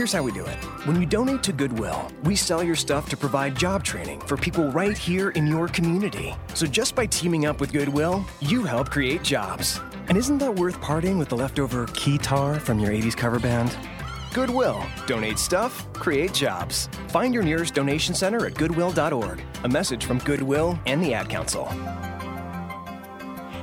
Here's 0.00 0.14
how 0.14 0.22
we 0.22 0.32
do 0.32 0.46
it. 0.46 0.56
When 0.86 0.98
you 0.98 1.04
donate 1.04 1.42
to 1.42 1.52
Goodwill, 1.52 2.10
we 2.22 2.34
sell 2.34 2.62
your 2.62 2.74
stuff 2.74 3.10
to 3.10 3.18
provide 3.18 3.54
job 3.54 3.84
training 3.84 4.20
for 4.20 4.34
people 4.34 4.72
right 4.72 4.96
here 4.96 5.28
in 5.32 5.46
your 5.46 5.68
community. 5.68 6.34
So 6.54 6.64
just 6.64 6.94
by 6.94 7.04
teaming 7.04 7.44
up 7.44 7.60
with 7.60 7.70
Goodwill, 7.70 8.24
you 8.40 8.64
help 8.64 8.88
create 8.88 9.22
jobs. 9.22 9.78
And 10.08 10.16
isn't 10.16 10.38
that 10.38 10.54
worth 10.54 10.80
parting 10.80 11.18
with 11.18 11.28
the 11.28 11.36
leftover 11.36 11.84
keytar 11.88 12.58
from 12.58 12.80
your 12.80 12.92
80s 12.92 13.14
cover 13.14 13.38
band? 13.38 13.76
Goodwill. 14.32 14.82
Donate 15.06 15.38
stuff, 15.38 15.86
create 15.92 16.32
jobs. 16.32 16.88
Find 17.08 17.34
your 17.34 17.42
nearest 17.42 17.74
donation 17.74 18.14
center 18.14 18.46
at 18.46 18.54
goodwill.org. 18.54 19.44
A 19.64 19.68
message 19.68 20.06
from 20.06 20.16
Goodwill 20.20 20.78
and 20.86 21.02
the 21.02 21.12
Ad 21.12 21.28
Council. 21.28 21.66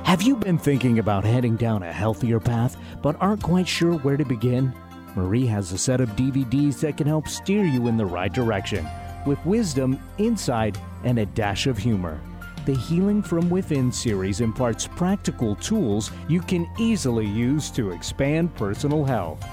Have 0.04 0.22
you 0.22 0.36
been 0.36 0.56
thinking 0.56 1.00
about 1.00 1.24
heading 1.24 1.56
down 1.56 1.82
a 1.82 1.92
healthier 1.92 2.38
path 2.38 2.76
but 3.02 3.16
aren't 3.18 3.42
quite 3.42 3.66
sure 3.66 3.94
where 3.94 4.16
to 4.16 4.24
begin? 4.24 4.72
Marie 5.18 5.46
has 5.46 5.72
a 5.72 5.78
set 5.78 6.00
of 6.00 6.10
DVDs 6.10 6.78
that 6.78 6.96
can 6.96 7.06
help 7.08 7.26
steer 7.26 7.64
you 7.64 7.88
in 7.88 7.96
the 7.96 8.06
right 8.06 8.32
direction 8.32 8.86
with 9.26 9.44
wisdom, 9.44 9.98
insight, 10.18 10.78
and 11.02 11.18
a 11.18 11.26
dash 11.26 11.66
of 11.66 11.76
humor. 11.76 12.20
The 12.66 12.76
Healing 12.76 13.20
from 13.22 13.50
Within 13.50 13.90
series 13.90 14.40
imparts 14.40 14.86
practical 14.86 15.56
tools 15.56 16.12
you 16.28 16.40
can 16.40 16.70
easily 16.78 17.26
use 17.26 17.68
to 17.72 17.90
expand 17.90 18.54
personal 18.54 19.04
health. 19.04 19.44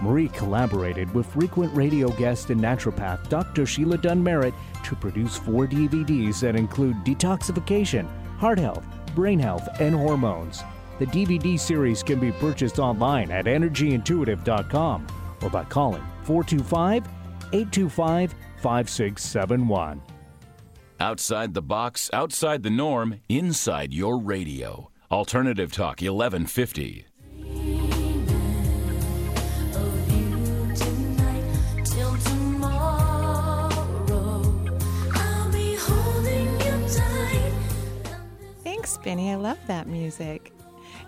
Marie 0.00 0.28
collaborated 0.28 1.12
with 1.12 1.26
frequent 1.26 1.74
radio 1.74 2.10
guest 2.10 2.50
and 2.50 2.60
naturopath 2.60 3.28
Dr. 3.28 3.66
Sheila 3.66 3.98
Dunn 3.98 4.22
Merritt 4.22 4.54
to 4.84 4.94
produce 4.94 5.36
four 5.36 5.66
DVDs 5.66 6.38
that 6.40 6.54
include 6.54 6.96
detoxification, 6.98 8.06
heart 8.38 8.60
health, 8.60 8.84
brain 9.16 9.40
health, 9.40 9.66
and 9.80 9.96
hormones. 9.96 10.62
The 10.98 11.06
DVD 11.06 11.58
series 11.58 12.02
can 12.02 12.18
be 12.18 12.32
purchased 12.32 12.78
online 12.80 13.30
at 13.30 13.44
energyintuitive.com 13.44 15.06
or 15.42 15.50
by 15.50 15.64
calling 15.64 16.02
425 16.24 17.04
825 17.52 18.34
5671. 18.56 20.02
Outside 21.00 21.54
the 21.54 21.62
box, 21.62 22.10
outside 22.12 22.64
the 22.64 22.70
norm, 22.70 23.20
inside 23.28 23.94
your 23.94 24.18
radio. 24.18 24.90
Alternative 25.12 25.70
Talk 25.70 26.00
1150. 26.00 27.06
Thanks, 38.64 38.98
Benny. 38.98 39.30
I 39.30 39.36
love 39.36 39.58
that 39.68 39.86
music. 39.86 40.52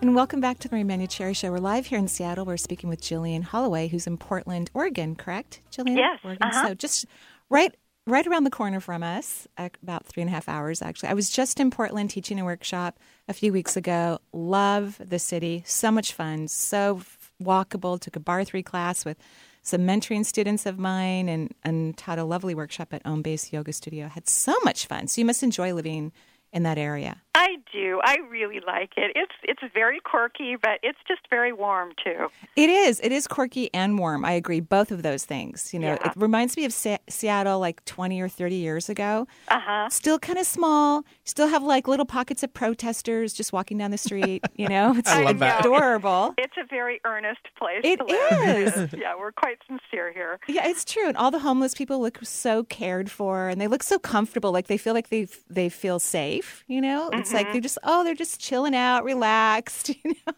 And 0.02 0.14
welcome 0.14 0.40
back 0.40 0.59
to 0.61 0.69
the 0.69 0.76
Marie 0.76 0.85
Manuchehri 0.85 1.37
Show. 1.37 1.50
We're 1.50 1.59
live 1.59 1.85
here 1.85 1.99
in 1.99 2.09
Seattle. 2.09 2.47
We're 2.47 2.57
speaking 2.57 2.88
with 2.88 3.02
Gillian 3.02 3.42
Holloway, 3.42 3.88
who's 3.88 4.07
in 4.07 4.16
Portland, 4.16 4.71
Oregon, 4.73 5.14
correct? 5.14 5.61
Gillian? 5.71 5.99
Yes, 5.99 6.19
Oregon. 6.25 6.49
uh-huh. 6.49 6.69
So 6.69 6.75
just 6.75 7.04
right 7.50 7.75
right 8.07 8.26
around 8.26 8.45
the 8.45 8.50
corner 8.50 8.80
from 8.80 9.02
us, 9.02 9.47
about 9.59 10.07
three 10.07 10.23
and 10.23 10.30
a 10.30 10.33
half 10.33 10.49
hours, 10.49 10.80
actually. 10.80 11.11
I 11.11 11.14
was 11.14 11.28
just 11.28 11.61
in 11.61 11.71
Portland 11.71 12.09
teaching 12.09 12.40
a 12.40 12.45
workshop 12.47 12.99
a 13.28 13.35
few 13.35 13.52
weeks 13.52 13.76
ago. 13.76 14.18
Love 14.33 14.98
the 15.05 15.18
city. 15.18 15.62
So 15.66 15.90
much 15.92 16.14
fun. 16.14 16.48
So 16.48 17.03
walkable. 17.42 18.01
Took 18.01 18.16
a 18.16 18.20
barre3 18.20 18.64
class 18.64 19.05
with 19.05 19.18
some 19.62 19.83
mentoring 19.83 20.25
students 20.25 20.64
of 20.64 20.79
mine 20.79 21.29
and, 21.29 21.55
and 21.62 21.94
taught 21.98 22.18
a 22.18 22.25
lovely 22.25 22.55
workshop 22.55 22.94
at 22.94 23.03
Own 23.05 23.20
Base 23.20 23.53
Yoga 23.53 23.75
Studio. 23.75 24.09
Had 24.09 24.31
so 24.31 24.57
much 24.64 24.87
fun. 24.87 25.09
So 25.09 25.20
you 25.20 25.27
must 25.27 25.42
enjoy 25.42 25.75
living 25.75 26.12
in 26.53 26.62
that 26.62 26.79
area. 26.79 27.20
I 27.35 27.57
do. 27.73 28.01
I 28.05 28.16
really 28.29 28.61
like 28.66 28.93
it. 28.97 29.12
It's 29.14 29.33
it's 29.45 29.61
very 29.73 30.01
quirky, 30.01 30.57
but 30.61 30.81
it's 30.83 30.99
just 31.07 31.21
very 31.31 31.53
warm 31.53 31.93
too. 32.03 32.27
It 32.57 32.69
is. 32.69 33.01
It 33.01 33.12
is 33.12 33.27
quirky 33.29 33.73
and 33.73 33.99
warm. 33.99 34.25
I 34.25 34.33
agree. 34.33 34.59
Both 34.61 34.90
of 34.90 35.03
those 35.03 35.25
things. 35.25 35.73
You 35.73 35.79
know, 35.81 35.88
Yeah. 36.01 36.09
it 36.09 36.12
reminds 36.16 36.57
me 36.57 36.64
of 36.64 36.73
Se- 36.73 36.99
Seattle 37.09 37.61
like 37.61 37.85
20 37.85 38.21
or 38.21 38.29
30 38.29 38.57
years 38.57 38.88
ago. 38.88 39.29
Uh 39.49 39.61
huh. 39.61 39.88
Still 39.90 40.19
kind 40.19 40.38
of 40.38 40.47
small. 40.47 41.05
Still 41.25 41.47
have 41.47 41.62
like 41.62 41.87
little 41.87 42.05
pockets 42.05 42.43
of 42.43 42.53
protesters 42.53 43.33
just 43.33 43.53
walking 43.53 43.79
down 43.79 43.93
the 43.93 43.99
street. 43.99 44.45
You 44.57 44.69
know, 44.69 44.95
it's 44.97 45.09
I 45.11 45.23
love 45.23 45.38
that. 45.38 45.61
adorable. 45.64 46.35
It's 46.37 46.57
a 46.59 46.64
very 46.69 47.01
earnest 47.05 47.40
place. 47.57 47.81
It 47.85 47.99
to 47.99 48.05
live. 48.05 48.77
is. 48.93 48.93
Yeah, 49.01 49.14
we're 49.19 49.33
quite 49.33 49.59
sincere 49.69 50.12
here. 50.12 50.40
Yeah, 50.49 50.66
it's 50.69 50.85
true. 50.85 51.07
And 51.09 51.16
all 51.16 51.31
the 51.31 51.38
homeless 51.38 51.75
people 51.75 52.01
look 52.01 52.19
so 52.23 52.64
cared 52.64 53.11
for, 53.11 53.49
and 53.49 53.61
they 53.61 53.69
look 53.69 53.83
so 53.85 53.99
comfortable. 54.01 54.51
Like 54.53 54.66
they 54.66 54.77
feel 54.77 54.95
like 54.95 55.09
they 55.11 55.29
they 55.49 55.69
feel 55.69 55.99
safe. 56.01 56.64
You 56.66 56.81
know, 56.81 57.09
it's 57.33 57.35
like 57.45 57.53
they're 57.53 57.61
just 57.61 57.79
oh, 57.85 58.05
they're 58.05 58.14
just 58.14 58.40
chilling 58.40 58.75
out, 58.75 59.05
relaxed. 59.05 59.90
You 60.05 60.14
know, 60.27 60.33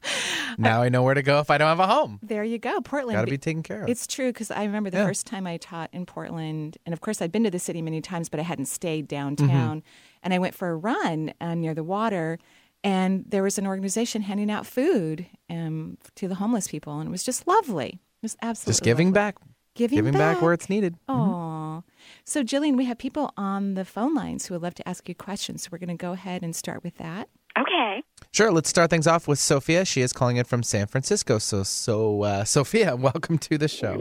Now 0.58 0.82
I 0.82 0.88
know 0.88 1.02
where 1.02 1.14
to 1.14 1.22
go 1.22 1.38
if 1.40 1.50
I 1.50 1.58
don't 1.58 1.68
have 1.68 1.80
a 1.80 1.86
home. 1.86 2.18
there 2.22 2.44
you 2.44 2.58
go, 2.58 2.80
Portland. 2.80 3.16
Got 3.16 3.24
to 3.24 3.30
be 3.30 3.38
taken 3.38 3.62
care 3.62 3.82
of. 3.84 3.88
It's 3.88 4.06
true 4.06 4.28
because 4.32 4.50
I 4.50 4.64
remember 4.64 4.90
the 4.90 4.98
Yeah. 4.98 5.06
first 5.06 5.26
time 5.26 5.46
I 5.46 5.56
taught 5.56 5.90
in 5.92 6.06
Portland, 6.06 6.78
and 6.84 6.92
of 6.92 7.00
course 7.00 7.22
I'd 7.22 7.32
been 7.32 7.44
to 7.44 7.50
the 7.50 7.58
city 7.58 7.80
many 7.82 8.00
times, 8.00 8.28
but 8.28 8.40
I 8.40 8.42
hadn't 8.42 8.66
stayed 8.66 9.08
downtown. 9.08 9.78
Mm-hmm. 9.80 9.88
And 10.24 10.34
I 10.34 10.38
went 10.38 10.54
for 10.54 10.68
a 10.70 10.76
run 10.76 11.32
uh, 11.40 11.54
near 11.54 11.74
the 11.74 11.82
water, 11.84 12.38
and 12.84 13.24
there 13.28 13.42
was 13.42 13.58
an 13.58 13.66
organization 13.66 14.22
handing 14.22 14.50
out 14.50 14.66
food 14.66 15.26
um, 15.50 15.98
to 16.16 16.28
the 16.28 16.36
homeless 16.36 16.68
people, 16.68 16.98
and 16.98 17.08
it 17.08 17.10
was 17.12 17.24
just 17.24 17.46
lovely. 17.46 17.88
It 17.90 18.22
was 18.22 18.36
absolutely 18.42 18.72
Just 18.72 18.82
giving 18.82 19.08
lovely. 19.08 19.14
back. 19.14 19.36
Giving, 19.74 19.96
Giving 19.96 20.12
back 20.12 20.42
where 20.42 20.52
it's 20.52 20.68
needed. 20.68 20.96
Oh, 21.08 21.82
so 22.24 22.42
Gillian, 22.42 22.76
we 22.76 22.84
have 22.86 22.98
people 22.98 23.32
on 23.36 23.74
the 23.74 23.84
phone 23.84 24.14
lines 24.14 24.46
who 24.46 24.54
would 24.54 24.62
love 24.62 24.74
to 24.76 24.88
ask 24.88 25.08
you 25.08 25.14
questions. 25.14 25.62
So 25.64 25.68
we're 25.72 25.78
going 25.78 25.96
to 25.96 26.00
go 26.00 26.12
ahead 26.12 26.42
and 26.42 26.54
start 26.54 26.82
with 26.84 26.96
that. 26.98 27.28
Okay. 27.58 28.02
Sure, 28.32 28.50
let's 28.50 28.68
start 28.70 28.88
things 28.90 29.06
off 29.06 29.28
with 29.28 29.38
Sophia. 29.38 29.84
She 29.84 30.00
is 30.00 30.12
calling 30.12 30.36
in 30.38 30.44
from 30.44 30.62
San 30.62 30.86
Francisco. 30.86 31.38
So, 31.38 31.62
so 31.64 32.22
uh, 32.22 32.44
Sophia, 32.44 32.96
welcome 33.10 33.38
to 33.38 33.58
the 33.58 33.68
show. 33.68 33.98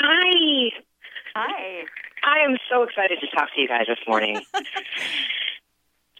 Hi. 0.00 0.70
Hi. 1.34 1.82
I 2.24 2.38
am 2.44 2.56
so 2.70 2.82
excited 2.82 3.18
to 3.20 3.26
talk 3.36 3.48
to 3.54 3.60
you 3.60 3.68
guys 3.68 3.86
this 3.88 3.98
morning. 4.06 4.40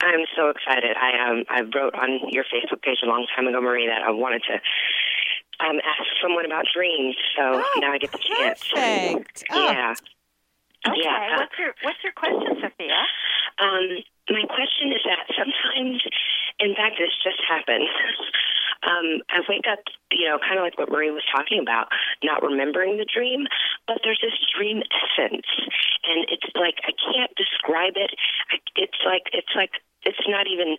I'm 0.00 0.24
so 0.36 0.48
excited. 0.48 0.96
I 0.96 1.28
um 1.28 1.44
I 1.50 1.62
wrote 1.76 1.94
on 1.94 2.20
your 2.30 2.44
Facebook 2.44 2.82
page 2.82 2.98
a 3.02 3.06
long 3.06 3.26
time 3.34 3.48
ago, 3.48 3.60
Marie, 3.60 3.88
that 3.88 4.02
I 4.02 4.10
wanted 4.10 4.42
to 4.48 4.54
um 5.66 5.76
ask 5.84 6.04
someone 6.22 6.46
about 6.46 6.66
dreams. 6.72 7.16
So 7.36 7.42
Oh, 7.64 7.80
now 7.80 7.92
I 7.92 7.98
get 7.98 8.12
the 8.12 8.18
chance. 8.18 8.62
Perfect. 8.72 9.44
Oh, 9.50 9.70
Yeah. 9.70 9.94
Okay. 10.86 11.00
Yeah. 11.02 11.36
What's 11.42 11.58
your 11.58 11.72
What's 11.82 12.02
your 12.04 12.14
question, 12.14 12.54
Sophia? 12.62 13.02
Um, 13.58 14.04
my 14.30 14.44
question 14.46 14.92
is 14.94 15.02
that 15.02 15.26
sometimes, 15.34 16.02
in 16.60 16.74
fact, 16.76 17.00
this 17.00 17.10
just 17.24 17.42
happened. 17.48 17.88
um, 18.86 19.24
I 19.32 19.42
wake 19.48 19.66
up, 19.66 19.82
you 20.12 20.28
know, 20.28 20.38
kind 20.38 20.58
of 20.58 20.62
like 20.62 20.78
what 20.78 20.90
Marie 20.90 21.10
was 21.10 21.26
talking 21.34 21.58
about, 21.58 21.88
not 22.22 22.42
remembering 22.42 22.98
the 22.98 23.08
dream, 23.08 23.46
but 23.86 23.98
there's 24.04 24.20
this 24.22 24.36
dream 24.54 24.82
essence, 24.94 25.48
and 26.06 26.30
it's 26.30 26.46
like 26.54 26.78
I 26.86 26.94
can't 26.94 27.34
describe 27.34 27.98
it. 27.98 28.14
I, 28.52 28.62
it's 28.76 29.00
like 29.02 29.26
it's 29.34 29.54
like 29.56 29.82
it's 30.06 30.22
not 30.28 30.46
even, 30.46 30.78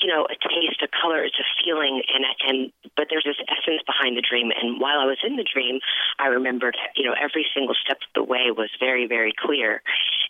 you 0.00 0.08
know, 0.08 0.26
a 0.28 0.36
taste, 0.36 0.82
a 0.82 0.88
color. 0.88 1.24
It's 1.24 1.38
a 1.40 1.48
feeling, 1.64 2.02
and 2.12 2.24
and 2.44 2.72
but 2.96 3.08
there's 3.08 3.24
this 3.24 3.40
essence 3.48 3.80
behind 3.86 4.16
the 4.16 4.24
dream. 4.24 4.52
And 4.52 4.80
while 4.80 5.00
I 5.00 5.06
was 5.06 5.18
in 5.24 5.36
the 5.36 5.46
dream, 5.46 5.80
I 6.18 6.28
remembered, 6.28 6.76
you 6.96 7.04
know, 7.04 7.14
every 7.16 7.46
single 7.54 7.74
step 7.74 7.98
of 7.98 8.10
the 8.14 8.24
way 8.24 8.50
was 8.50 8.70
very, 8.78 9.06
very 9.06 9.32
clear. 9.32 9.82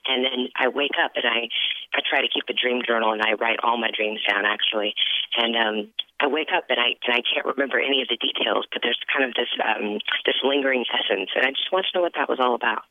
And 0.06 0.24
then 0.24 0.48
I 0.56 0.68
wake 0.68 0.94
up 1.02 1.12
and 1.16 1.26
I 1.26 1.50
I 1.94 2.00
try 2.08 2.20
to 2.20 2.28
keep 2.28 2.44
a 2.48 2.54
dream 2.54 2.82
journal 2.86 3.12
and 3.12 3.22
I 3.22 3.34
write 3.34 3.58
all 3.62 3.76
my 3.76 3.90
dreams 3.90 4.20
down 4.28 4.44
actually. 4.44 4.94
And 5.36 5.56
um 5.56 5.76
I 6.20 6.28
wake 6.28 6.54
up 6.54 6.64
and 6.70 6.78
I 6.78 6.94
and 7.06 7.14
I 7.14 7.22
can't 7.26 7.46
remember 7.46 7.78
any 7.80 8.02
of 8.02 8.08
the 8.08 8.16
details, 8.16 8.66
but 8.72 8.82
there's 8.82 9.00
kind 9.10 9.26
of 9.26 9.34
this 9.34 9.50
um 9.58 9.98
this 10.24 10.38
lingering 10.44 10.84
essence 10.94 11.30
and 11.34 11.44
I 11.44 11.50
just 11.50 11.72
want 11.72 11.86
to 11.90 11.98
know 11.98 12.02
what 12.02 12.14
that 12.14 12.28
was 12.28 12.38
all 12.40 12.54
about. 12.54 12.82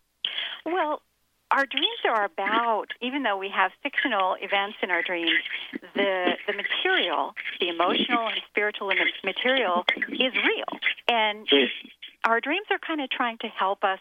Well, 0.66 1.02
our 1.52 1.66
dreams 1.66 2.00
are 2.10 2.26
about, 2.26 2.88
even 3.02 3.24
though 3.24 3.38
we 3.38 3.50
have 3.50 3.72
fictional 3.84 4.36
events 4.42 4.78
in 4.82 4.92
our 4.92 5.02
dreams, 5.04 5.32
the 5.94 6.38
the 6.48 6.54
material, 6.54 7.34
the 7.60 7.70
emotional 7.70 8.28
and 8.28 8.42
spiritual 8.50 8.88
ma- 8.88 8.94
material, 9.24 9.86
is 10.10 10.34
real, 10.34 10.80
and 11.08 11.48
our 12.24 12.42
dreams 12.42 12.66
are 12.72 12.80
kind 12.80 13.02
of 13.02 13.10
trying 13.10 13.38
to 13.40 13.48
help 13.48 13.84
us 13.84 14.00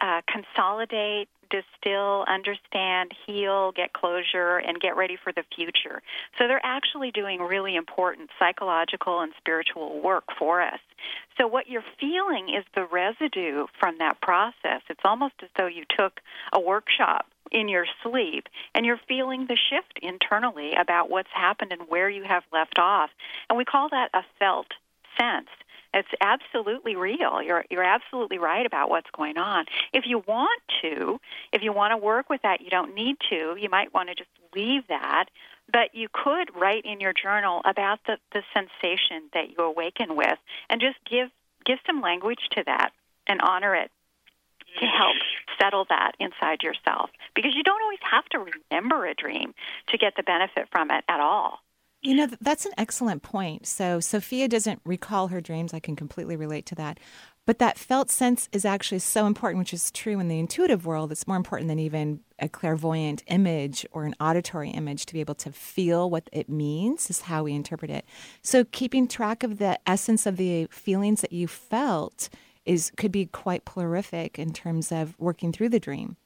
uh, 0.00 0.20
consolidate 0.28 1.28
distill, 1.50 2.24
understand, 2.28 3.12
heal, 3.26 3.72
get 3.72 3.92
closure, 3.92 4.58
and 4.58 4.80
get 4.80 4.96
ready 4.96 5.16
for 5.22 5.32
the 5.32 5.44
future. 5.54 6.02
So 6.38 6.46
they're 6.46 6.64
actually 6.64 7.10
doing 7.10 7.40
really 7.40 7.76
important 7.76 8.30
psychological 8.38 9.20
and 9.20 9.32
spiritual 9.38 10.00
work 10.00 10.24
for 10.38 10.62
us. 10.62 10.80
So 11.38 11.46
what 11.46 11.68
you're 11.68 11.84
feeling 11.98 12.48
is 12.48 12.64
the 12.74 12.84
residue 12.84 13.66
from 13.78 13.98
that 13.98 14.20
process. 14.20 14.82
It's 14.88 15.00
almost 15.04 15.34
as 15.42 15.48
though 15.56 15.66
you 15.66 15.84
took 15.98 16.20
a 16.52 16.60
workshop 16.60 17.26
in 17.50 17.68
your 17.68 17.86
sleep 18.02 18.46
and 18.74 18.86
you're 18.86 19.00
feeling 19.08 19.46
the 19.46 19.56
shift 19.56 19.98
internally 20.02 20.74
about 20.74 21.10
what's 21.10 21.30
happened 21.34 21.72
and 21.72 21.82
where 21.88 22.08
you 22.08 22.24
have 22.24 22.44
left 22.52 22.78
off. 22.78 23.10
And 23.48 23.56
we 23.56 23.64
call 23.64 23.88
that 23.90 24.10
a 24.14 24.22
felt 24.38 24.68
sense. 25.18 25.48
It's 25.92 26.08
absolutely 26.20 26.94
real. 26.94 27.42
You're 27.42 27.64
you're 27.68 27.82
absolutely 27.82 28.38
right 28.38 28.64
about 28.64 28.90
what's 28.90 29.10
going 29.10 29.38
on. 29.38 29.64
If 29.92 30.04
you 30.06 30.22
want 30.26 30.60
to, 30.82 31.20
if 31.52 31.62
you 31.62 31.72
want 31.72 31.92
to 31.92 31.96
work 31.96 32.30
with 32.30 32.42
that, 32.42 32.60
you 32.60 32.70
don't 32.70 32.94
need 32.94 33.16
to. 33.30 33.56
You 33.58 33.68
might 33.68 33.92
want 33.92 34.08
to 34.08 34.14
just 34.14 34.30
leave 34.54 34.86
that, 34.88 35.26
but 35.72 35.94
you 35.94 36.08
could 36.12 36.54
write 36.54 36.84
in 36.84 37.00
your 37.00 37.12
journal 37.12 37.60
about 37.64 37.98
the 38.06 38.18
the 38.32 38.42
sensation 38.54 39.30
that 39.34 39.50
you 39.50 39.64
awaken 39.64 40.14
with 40.14 40.38
and 40.68 40.80
just 40.80 40.98
give 41.08 41.28
give 41.64 41.78
some 41.86 42.00
language 42.00 42.48
to 42.52 42.62
that 42.66 42.90
and 43.26 43.40
honor 43.40 43.74
it 43.74 43.90
to 44.78 44.86
help 44.86 45.16
settle 45.60 45.86
that 45.88 46.12
inside 46.20 46.62
yourself 46.62 47.10
because 47.34 47.52
you 47.54 47.62
don't 47.62 47.82
always 47.82 47.98
have 48.08 48.24
to 48.26 48.38
remember 48.70 49.06
a 49.06 49.14
dream 49.14 49.54
to 49.88 49.98
get 49.98 50.14
the 50.16 50.22
benefit 50.22 50.68
from 50.70 50.90
it 50.90 51.04
at 51.08 51.20
all. 51.20 51.60
You 52.02 52.14
know, 52.14 52.28
that's 52.40 52.64
an 52.64 52.72
excellent 52.78 53.22
point. 53.22 53.66
So, 53.66 54.00
Sophia 54.00 54.48
doesn't 54.48 54.80
recall 54.86 55.28
her 55.28 55.40
dreams. 55.42 55.74
I 55.74 55.80
can 55.80 55.96
completely 55.96 56.34
relate 56.34 56.64
to 56.66 56.74
that. 56.76 56.98
But 57.44 57.58
that 57.58 57.78
felt 57.78 58.10
sense 58.10 58.48
is 58.52 58.64
actually 58.64 59.00
so 59.00 59.26
important, 59.26 59.58
which 59.58 59.74
is 59.74 59.90
true 59.90 60.18
in 60.18 60.28
the 60.28 60.38
intuitive 60.38 60.86
world. 60.86 61.12
It's 61.12 61.26
more 61.26 61.36
important 61.36 61.68
than 61.68 61.78
even 61.78 62.20
a 62.38 62.48
clairvoyant 62.48 63.22
image 63.26 63.84
or 63.92 64.04
an 64.04 64.14
auditory 64.18 64.70
image 64.70 65.04
to 65.06 65.12
be 65.12 65.20
able 65.20 65.34
to 65.36 65.52
feel 65.52 66.08
what 66.08 66.30
it 66.32 66.48
means, 66.48 67.10
is 67.10 67.22
how 67.22 67.42
we 67.44 67.52
interpret 67.52 67.90
it. 67.90 68.06
So, 68.42 68.64
keeping 68.64 69.06
track 69.06 69.42
of 69.42 69.58
the 69.58 69.78
essence 69.86 70.24
of 70.24 70.38
the 70.38 70.68
feelings 70.70 71.20
that 71.20 71.32
you 71.32 71.48
felt 71.48 72.30
is 72.64 72.92
could 72.96 73.12
be 73.12 73.26
quite 73.26 73.66
prolific 73.66 74.38
in 74.38 74.54
terms 74.54 74.90
of 74.90 75.18
working 75.18 75.52
through 75.52 75.68
the 75.68 75.80
dream. 75.80 76.16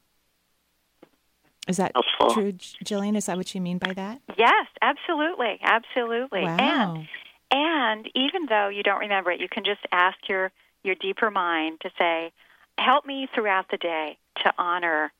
Is 1.67 1.79
that 1.79 1.93
Helpful. 1.95 2.35
true, 2.35 2.53
Gillian? 2.85 3.17
Is 3.17 3.27
that 3.27 3.37
what 3.37 3.55
you 3.55 3.61
mean 3.61 3.79
by 3.79 3.93
that? 3.95 4.21
Yes, 4.37 4.67
absolutely, 4.83 5.59
absolutely. 5.63 6.43
Wow. 6.43 6.59
And 6.59 7.09
and 7.51 8.09
even 8.15 8.47
though 8.49 8.69
you 8.69 8.83
don't 8.83 9.01
remember 9.01 9.31
it, 9.31 9.41
you 9.41 9.49
can 9.49 9.65
just 9.65 9.81
ask 9.93 10.17
your 10.29 10.51
your 10.83 10.95
deeper 10.97 11.31
mind 11.31 11.81
to 11.83 11.91
say, 11.99 12.33
"Help 12.79 13.07
me 13.07 13.29
throughout 13.35 13.71
the 13.71 13.77
day 13.77 14.19
to 14.43 14.53
honor 14.59 15.13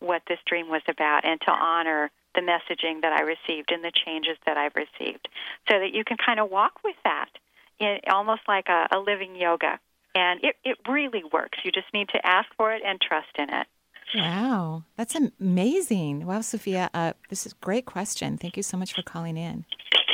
what 0.00 0.22
this 0.26 0.38
dream 0.46 0.68
was 0.68 0.82
about 0.88 1.24
and 1.24 1.40
to 1.42 1.50
honor 1.50 2.10
the 2.34 2.40
messaging 2.40 3.02
that 3.02 3.12
I 3.12 3.20
received 3.22 3.70
and 3.70 3.84
the 3.84 3.92
changes 4.04 4.38
that 4.46 4.56
I've 4.56 4.74
received," 4.74 5.28
so 5.68 5.78
that 5.78 5.92
you 5.92 6.02
can 6.04 6.16
kind 6.16 6.40
of 6.40 6.50
walk 6.50 6.80
with 6.82 6.96
that, 7.04 7.28
in, 7.78 7.98
almost 8.10 8.42
like 8.48 8.68
a, 8.68 8.88
a 8.90 8.98
living 8.98 9.36
yoga. 9.36 9.78
And 10.14 10.42
it 10.42 10.56
it 10.64 10.78
really 10.88 11.22
works. 11.32 11.58
You 11.64 11.70
just 11.70 11.92
need 11.94 12.08
to 12.10 12.26
ask 12.26 12.48
for 12.56 12.72
it 12.72 12.82
and 12.84 13.00
trust 13.00 13.30
in 13.38 13.50
it. 13.50 13.66
Wow, 14.14 14.84
that's 14.96 15.16
amazing. 15.40 16.26
Wow, 16.26 16.40
Sophia, 16.42 16.90
uh, 16.94 17.12
this 17.28 17.46
is 17.46 17.52
a 17.52 17.56
great 17.64 17.86
question. 17.86 18.36
Thank 18.36 18.56
you 18.56 18.62
so 18.62 18.76
much 18.76 18.94
for 18.94 19.02
calling 19.02 19.36
in. 19.36 19.64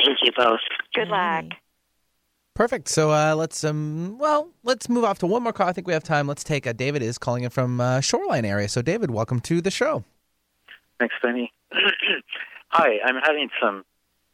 Thank 0.05 0.19
you 0.23 0.31
both. 0.35 0.59
Good 0.93 1.09
luck. 1.09 1.45
Perfect. 2.53 2.89
So 2.89 3.11
uh, 3.11 3.35
let's 3.35 3.63
um 3.63 4.17
well 4.17 4.49
let's 4.63 4.89
move 4.89 5.03
off 5.05 5.19
to 5.19 5.27
one 5.27 5.43
more 5.43 5.53
call. 5.53 5.67
I 5.67 5.73
think 5.73 5.87
we 5.87 5.93
have 5.93 6.03
time. 6.03 6.27
Let's 6.27 6.43
take 6.43 6.67
uh, 6.67 6.73
David 6.73 7.01
is 7.01 7.17
calling 7.17 7.43
in 7.43 7.49
from 7.49 7.79
uh, 7.79 8.01
Shoreline 8.01 8.45
area. 8.45 8.67
So 8.67 8.81
David, 8.81 9.11
welcome 9.11 9.39
to 9.41 9.61
the 9.61 9.71
show. 9.71 10.03
Thanks, 10.99 11.15
Benny. 11.23 11.53
Hi, 12.69 12.97
I'm 13.05 13.15
having 13.23 13.49
some. 13.61 13.85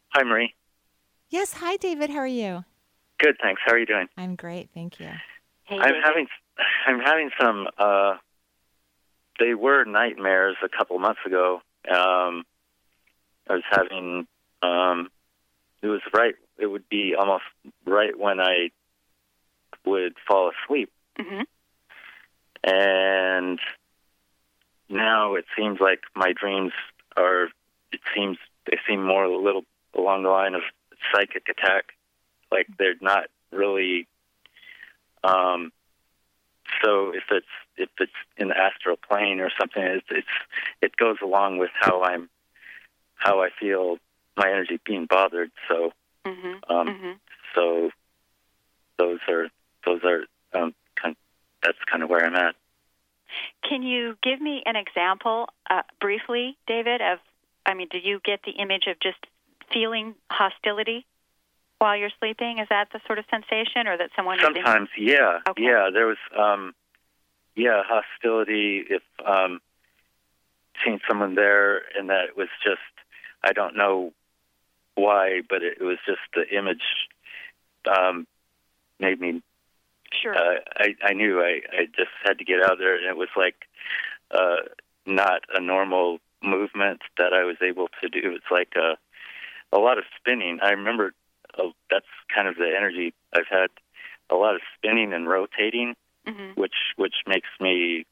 Hi, 0.10 0.23
Marie. 0.23 0.54
Yes, 1.30 1.54
hi, 1.54 1.75
David. 1.78 2.10
How 2.10 2.19
are 2.19 2.28
you? 2.28 2.63
Good, 3.19 3.36
thanks. 3.41 3.62
How 3.65 3.73
are 3.73 3.78
you 3.80 3.86
doing? 3.86 4.08
I'm 4.17 4.36
great. 4.36 4.69
Thank 4.73 4.99
you. 4.99 5.10
Hey, 5.63 5.78
I'm 5.78 5.93
David. 5.93 6.04
having. 6.04 6.28
I'm 6.88 6.99
having 6.99 7.30
some. 7.39 7.67
uh 7.78 8.15
They 9.39 9.54
were 9.54 9.84
nightmares 9.86 10.56
a 10.63 10.69
couple 10.69 10.98
months 11.00 11.21
ago. 11.26 11.62
Um 11.89 12.45
I 13.48 13.54
was 13.54 13.63
having. 13.69 14.28
um 14.62 15.10
It 15.82 15.88
was 15.88 16.02
right. 16.13 16.36
It 16.58 16.67
would 16.67 16.88
be 16.89 17.15
almost 17.17 17.43
right 17.86 18.17
when 18.17 18.39
I 18.39 18.71
would 19.86 20.15
fall 20.28 20.50
asleep, 20.52 20.89
Mhm. 21.19 21.45
and 22.63 23.60
now 24.89 25.36
it 25.36 25.45
seems 25.56 25.80
like 25.80 26.02
my 26.15 26.34
dreams 26.34 26.71
are. 27.17 27.50
It 27.91 28.02
seems 28.15 28.38
they 28.65 28.80
seem 28.88 29.04
more 29.04 29.26
a 29.26 29.38
little 29.38 29.65
along 29.93 30.24
the 30.24 30.30
line 30.30 30.56
of 30.56 30.63
psychic 31.13 31.48
attack. 31.50 31.93
Like 32.52 32.67
they're 32.78 32.95
not 33.02 33.26
really. 33.52 34.08
Um, 35.24 35.71
so 36.84 37.10
if 37.12 37.24
it's 37.32 37.45
if 37.77 37.89
it's 37.99 38.11
in 38.38 38.47
the 38.49 38.57
astral 38.57 38.97
plane 38.97 39.39
or 39.39 39.49
something, 39.59 39.81
it's, 39.83 40.07
it's 40.09 40.27
it 40.81 40.95
goes 40.97 41.17
along 41.21 41.57
with 41.57 41.71
how 41.79 42.03
I'm 42.03 42.29
how 43.15 43.41
I 43.41 43.49
feel 43.59 43.97
my 44.38 44.49
energy 44.49 44.79
being 44.85 45.05
bothered. 45.05 45.51
So 45.67 45.93
Mhm. 46.25 46.69
um, 46.69 46.88
Mhm. 46.88 47.19
so 47.53 47.91
those 48.97 49.19
are 49.27 49.49
those 49.85 50.03
are 50.03 50.25
um, 50.53 50.73
kind. 50.95 51.15
That's 51.61 51.77
kind 51.85 52.03
of 52.03 52.09
where 52.09 52.25
I'm 52.25 52.35
at. 52.35 52.55
Can 53.63 53.81
you 53.83 54.17
give 54.21 54.39
me 54.39 54.61
an 54.65 54.75
example, 54.75 55.49
uh, 55.69 55.81
briefly, 55.99 56.57
David? 56.67 57.01
Of, 57.01 57.19
I 57.65 57.73
mean, 57.73 57.88
do 57.89 57.97
you 57.97 58.19
get 58.23 58.43
the 58.43 58.51
image 58.51 58.85
of 58.88 58.99
just 58.99 59.17
feeling 59.73 60.15
hostility 60.31 61.05
while 61.79 61.95
you're 61.97 62.11
sleeping? 62.19 62.59
Is 62.59 62.67
that 62.69 62.91
the 62.91 63.01
sort 63.07 63.17
of 63.17 63.25
sensation, 63.31 63.88
or 63.88 63.97
that 63.97 64.11
someone 64.15 64.39
is 64.39 64.45
in- 64.47 64.53
Sometimes, 64.53 64.89
yeah, 64.95 65.39
Okay. 65.49 65.63
yeah. 65.63 65.89
There 65.91 66.05
was, 66.05 66.17
um, 66.38 66.75
yeah, 67.56 67.82
hostility. 67.86 68.84
If 68.89 69.02
um, 69.26 69.60
seeing 70.84 71.00
someone 71.08 71.36
there, 71.36 71.82
and 71.98 72.10
that 72.10 72.26
it 72.30 72.38
was 72.38 72.50
just, 72.63 72.80
I 73.44 73.54
don't 73.54 73.76
know 73.76 74.13
why, 74.96 75.41
but 75.50 75.63
it, 75.63 75.78
it 75.80 75.84
was 75.84 75.98
just 76.06 76.20
the 76.34 76.48
image 76.56 76.84
um, 77.89 78.28
made 79.00 79.20
me. 79.20 79.41
Sure. 80.22 80.36
Uh, 80.36 80.60
I 80.78 80.96
I 81.04 81.13
knew 81.13 81.41
I 81.41 81.62
I 81.72 81.86
just 81.86 82.12
had 82.24 82.38
to 82.39 82.46
get 82.46 82.63
out 82.63 82.78
there, 82.78 82.96
and 82.96 83.06
it 83.06 83.18
was 83.18 83.30
like 83.36 83.56
uh, 84.32 84.58
not 85.06 85.41
a 85.54 85.60
normal 85.60 86.20
movement 86.41 87.02
that 87.18 87.34
I 87.34 87.44
was 87.44 87.58
able 87.62 87.89
to 88.02 88.10
do. 88.10 88.34
It's 88.36 88.52
like 88.52 88.74
a 88.76 88.98
a 89.76 89.80
lot 89.80 89.98
of 89.98 90.06
spinning. 90.20 90.60
I 90.62 90.72
remember 90.72 91.13
uh, 91.58 91.70
that's 91.89 92.06
kind 92.34 92.48
of 92.48 92.56
the 92.56 92.72
energy 92.76 93.13
I've 93.34 93.48
had. 93.50 93.70
A 94.30 94.36
lot 94.36 94.56
of 94.56 94.62
spinning 94.76 95.13
and 95.13 95.30
rotating, 95.30 95.96
hmm 96.27 96.51
which 96.55 96.75
which 96.95 97.15
makes 97.27 97.49
me 97.59 98.05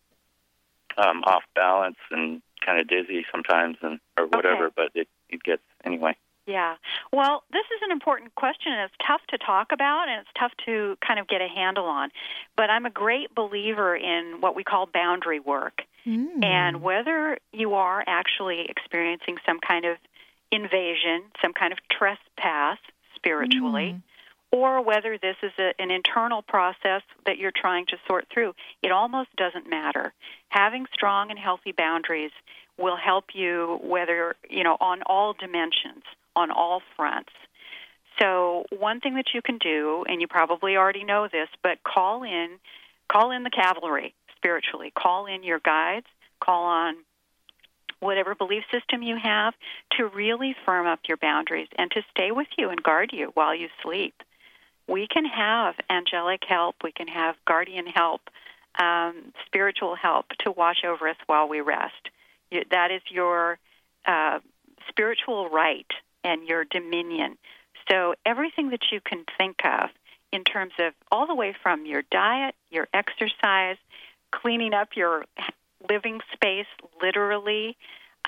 um, 0.98 1.24
off 1.24 1.44
balance 1.56 1.98
and 2.12 2.42
kind 2.66 2.80
of 2.80 2.88
dizzy 2.88 3.26
sometimes, 3.32 3.78
and 3.82 4.00
or 4.18 4.28
whatever. 4.28 4.66
Okay. 4.66 4.74
But 4.76 4.90
it 4.96 5.08
it 5.30 5.44
gets 5.44 5.64
anyway. 5.84 6.16
Yeah. 6.46 6.76
Well, 7.14 7.44
this 7.52 7.64
is 7.74 7.82
an 7.86 7.92
important 7.92 8.36
question, 8.36 8.74
and 8.74 8.82
it's 8.82 9.08
tough 9.08 9.22
to 9.30 9.38
talk 9.38 9.72
about, 9.72 10.10
and 10.10 10.20
it's 10.20 10.30
tough 10.38 10.52
to 10.66 10.98
kind 11.06 11.20
of 11.20 11.28
get 11.28 11.42
a 11.42 11.48
handle 11.48 11.86
on. 11.86 12.10
But 12.58 12.70
I'm 12.70 12.86
a 12.86 12.90
great 12.90 13.34
believer 13.34 13.96
in 13.96 14.42
what 14.42 14.56
we 14.56 14.64
call 14.64 14.86
boundary 14.86 15.40
work. 15.40 15.84
Mm. 16.06 16.44
And 16.44 16.82
whether 16.82 17.38
you 17.54 17.76
are 17.76 18.04
actually 18.06 18.66
experiencing 18.68 19.38
some 19.46 19.60
kind 19.66 19.86
of 19.86 19.96
invasion, 20.52 21.24
some 21.42 21.54
kind 21.54 21.72
of 21.72 21.80
trespass 21.90 22.78
spiritually, 23.16 24.02
or 24.54 24.84
whether 24.84 25.18
this 25.18 25.36
is 25.42 25.52
a, 25.58 25.74
an 25.82 25.90
internal 25.90 26.44
process 26.44 27.02
that 27.26 27.40
you're 27.40 27.52
trying 27.56 27.88
to 27.88 27.98
sort 28.08 28.28
through, 28.32 28.54
it 28.84 28.92
almost 28.92 29.36
doesn't 29.36 29.68
matter. 29.68 30.14
Having 30.50 30.86
strong 30.94 31.32
and 31.32 31.40
healthy 31.40 31.72
boundaries 31.72 32.30
will 32.78 32.96
help 32.96 33.26
you 33.34 33.80
whether, 33.82 34.36
you 34.48 34.64
know, 34.64 34.78
on 34.80 35.02
all 35.08 35.34
dimensions, 35.34 36.04
on 36.36 36.52
all 36.52 36.84
fronts. 36.96 37.32
So, 38.22 38.66
one 38.78 39.00
thing 39.00 39.16
that 39.16 39.34
you 39.34 39.42
can 39.42 39.58
do, 39.58 40.06
and 40.08 40.22
you 40.22 40.28
probably 40.28 40.78
already 40.78 41.04
know 41.04 41.28
this, 41.32 41.50
but 41.64 41.82
call 41.84 42.22
in 42.22 42.60
call 43.12 43.32
in 43.32 43.42
the 43.42 43.50
cavalry 43.50 44.14
spiritually. 44.36 44.94
Call 44.96 45.26
in 45.26 45.42
your 45.44 45.60
guides, 45.60 46.06
call 46.40 46.66
on 46.66 46.96
whatever 48.02 48.36
belief 48.36 48.64
system 48.72 49.02
you 49.02 49.18
have 49.22 49.56
to 49.98 50.06
really 50.10 50.56
firm 50.64 50.86
up 50.86 51.00
your 51.08 51.18
boundaries 51.18 51.70
and 51.76 51.90
to 51.90 52.02
stay 52.12 52.32
with 52.32 52.48
you 52.56 52.70
and 52.70 52.84
guard 52.84 53.10
you 53.14 53.32
while 53.34 53.56
you 53.56 53.68
sleep. 53.82 54.14
We 54.88 55.08
can 55.08 55.26
have 55.26 55.76
angelic 55.90 56.42
help, 56.48 56.76
we 56.84 56.92
can 56.92 57.08
have 57.08 57.36
guardian 57.46 57.88
help, 57.88 58.22
um, 58.80 59.34
spiritual 59.46 59.96
help 59.96 60.28
to 60.40 60.52
watch 60.52 60.80
over 60.86 61.08
us 61.08 61.16
while 61.28 61.48
we 61.48 61.62
rest. 61.62 62.10
That 62.70 62.92
is 62.92 63.02
your 63.10 63.58
uh, 64.06 64.40
spiritual 64.90 65.50
right 65.50 65.88
and 66.24 66.48
your 66.48 66.66
dominion. 66.66 67.38
So, 67.90 68.16
everything 68.26 68.70
that 68.70 68.92
you 68.92 69.02
can 69.02 69.26
think 69.38 69.58
of 69.66 69.90
in 70.32 70.44
terms 70.44 70.74
of 70.80 70.94
all 71.12 71.28
the 71.28 71.36
way 71.36 71.56
from 71.62 71.86
your 71.86 72.04
diet, 72.12 72.56
your 72.72 72.88
exercise, 72.94 73.78
cleaning 74.32 74.74
up 74.74 74.90
your 74.96 75.26
living 75.90 76.20
space 76.34 76.66
literally, 77.02 77.78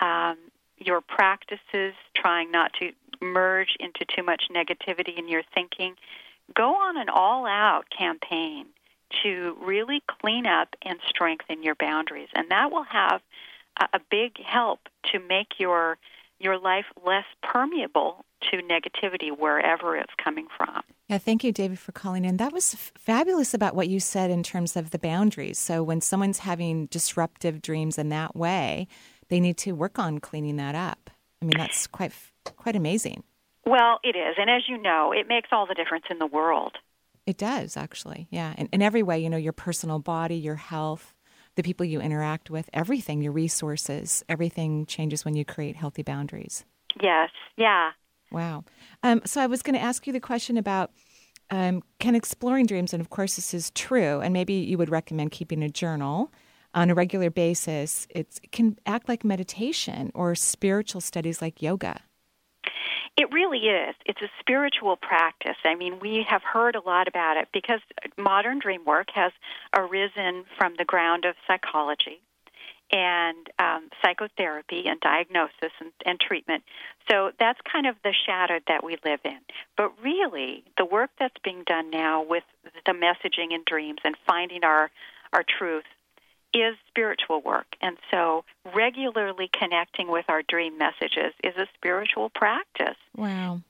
um, 0.02 0.38
your 0.78 1.02
practices, 1.02 1.94
trying 2.16 2.52
not 2.52 2.74
to 2.74 2.92
merge 3.22 3.76
into 3.80 4.06
too 4.06 4.24
much 4.24 4.44
negativity 4.54 5.18
in 5.18 5.28
your 5.28 5.44
thinking. 5.54 5.96
Go 6.54 6.76
on 6.76 6.98
an 6.98 7.10
all 7.10 7.46
out 7.46 7.86
campaign 7.96 8.68
to 9.24 9.56
really 9.62 10.02
clean 10.22 10.46
up 10.46 10.76
and 10.82 11.00
strengthen 11.08 11.64
your 11.64 11.76
boundaries. 11.76 12.30
And 12.34 12.50
that 12.50 12.72
will 12.72 12.84
have 12.84 13.22
a, 13.94 14.00
big 14.10 14.38
help 14.44 14.80
to 15.12 15.20
make 15.20 15.60
your 15.60 15.98
your 16.40 16.58
life 16.58 16.86
less 17.06 17.26
permeable 17.42 18.26
to 18.42 18.58
negativity 18.58 19.38
wherever 19.38 19.96
it's 19.96 20.14
coming 20.22 20.48
from. 20.56 20.82
Yeah, 21.08 21.18
thank 21.18 21.44
you, 21.44 21.52
David, 21.52 21.80
for 21.80 21.92
calling 21.94 22.26
in. 22.26 22.38
That 22.38 22.52
was 22.52 22.74
f- 22.74 22.92
fabulous 22.98 23.54
about 23.54 23.74
what 23.74 23.88
you 23.88 24.00
said 24.00 24.32
in 24.32 24.44
terms 24.44 24.76
of 24.76 24.92
the 24.92 25.00
boundaries. 25.00 25.58
So, 25.58 25.82
when 25.82 26.02
someone's 26.02 26.40
having 26.40 26.88
disruptive 26.88 27.62
dreams 27.62 27.98
in 27.98 28.10
that 28.10 28.36
way, 28.36 28.88
they 29.30 29.40
need 29.40 29.58
to 29.60 29.74
work 29.74 29.98
on 29.98 30.20
cleaning 30.20 30.58
that 30.58 30.76
up. 30.76 31.10
I 31.42 31.46
mean, 31.46 31.58
that's 31.58 31.88
quite 31.88 32.14
quite 32.58 32.76
amazing. 32.76 33.24
Well, 33.66 34.00
it 34.04 34.16
is, 34.16 34.36
and 34.38 34.50
as 34.50 34.64
you 34.68 34.78
know, 34.78 35.12
it 35.12 35.28
makes 35.28 35.50
all 35.52 35.66
the 35.66 35.74
difference 35.74 36.06
in 36.10 36.20
the 36.20 36.28
world. 36.28 36.78
It 37.26 37.38
does, 37.38 37.76
actually. 37.76 38.28
Yeah, 38.30 38.54
in, 38.58 38.70
in 38.72 38.82
every 38.82 39.02
way, 39.02 39.20
you 39.20 39.30
know, 39.30 39.38
your 39.38 39.54
personal 39.54 40.00
body, 40.00 40.36
your 40.36 40.56
health, 40.56 41.14
the 41.56 41.64
people 41.64 41.86
you 41.86 42.00
interact 42.00 42.50
with, 42.50 42.70
everything, 42.74 43.22
your 43.22 43.32
resources, 43.32 44.24
everything 44.30 44.86
changes 44.86 45.26
when 45.26 45.36
you 45.36 45.44
create 45.44 45.76
healthy 45.76 46.04
boundaries. 46.04 46.66
Yes. 47.02 47.32
Yeah. 47.58 47.92
Wow. 48.32 48.66
Um, 49.02 49.22
so 49.26 49.42
I 49.42 49.48
was 49.48 49.62
going 49.62 49.76
to 49.76 49.82
ask 49.82 50.06
you 50.06 50.14
the 50.14 50.20
question 50.20 50.58
about 50.58 50.92
um, 51.50 51.82
can 52.00 52.16
exploring 52.16 52.66
dreams, 52.66 52.94
and 52.94 53.02
of 53.02 53.10
course 53.10 53.36
this 53.36 53.54
is 53.54 53.72
true, 53.72 54.20
and 54.20 54.34
maybe 54.34 54.54
you 54.54 54.78
would 54.78 54.90
recommend 54.90 55.32
keeping 55.32 55.64
a 55.64 55.70
journal 55.70 56.32
on 56.74 56.90
a 56.90 56.96
regular 56.96 57.30
basis. 57.30 58.08
It's, 58.10 58.40
it 58.44 58.52
can 58.52 58.78
act 58.86 59.08
like 59.08 59.24
meditation 59.24 60.12
or 60.14 60.36
spiritual 60.36 61.02
studies 61.02 61.42
like 61.42 61.62
yoga. 61.62 62.02
It 63.18 63.32
really 63.32 63.60
is. 63.60 63.96
It's 64.06 64.22
a 64.22 64.30
spiritual 64.40 64.98
practice. 64.98 65.56
I 65.64 65.76
mean, 65.76 66.00
we 66.02 66.26
have 66.30 66.42
heard 66.44 66.76
a 66.76 66.82
lot 66.82 67.08
about 67.08 67.38
it 67.38 67.48
because 67.54 67.80
modern 68.18 68.60
dream 68.60 68.84
work 68.86 69.08
has 69.16 69.32
arisen 69.74 70.44
from 70.58 70.76
the 70.78 70.84
ground 70.84 71.24
of 71.24 71.36
psychology 71.48 72.20
and 72.92 73.48
um, 73.58 73.90
psychotherapy 74.04 74.84
and 74.86 75.00
diagnosis 75.00 75.72
and, 75.80 75.92
and 76.06 76.20
treatment. 76.20 76.64
So 77.10 77.32
that's 77.40 77.60
kind 77.72 77.88
of 77.88 77.96
the 78.04 78.14
shadow 78.26 78.60
that 78.68 78.84
we 78.84 78.98
live 79.06 79.22
in. 79.24 79.40
But 79.78 79.94
really, 80.04 80.64
the 80.78 80.86
work 80.86 81.10
that's 81.18 81.36
being 81.44 81.64
done 81.66 81.90
now 81.90 82.22
with 82.22 82.44
the 82.86 82.92
messaging 82.92 83.52
in 83.52 83.64
dreams 83.66 84.00
and 84.04 84.16
finding 84.28 84.64
our 84.64 84.92
our 85.34 85.44
truth 85.58 85.84
is 86.56 86.76
spiritual 86.88 87.42
work. 87.42 87.76
And 87.82 87.98
so 88.10 88.46
regularly 88.74 89.50
connecting 89.52 90.10
with 90.10 90.26
our 90.30 90.42
dream 90.42 90.78
messages 90.78 91.34
is 91.44 91.56
a 91.58 91.68
spiritual 91.76 92.30
practice. 92.30 92.98
Wow. 93.16 93.62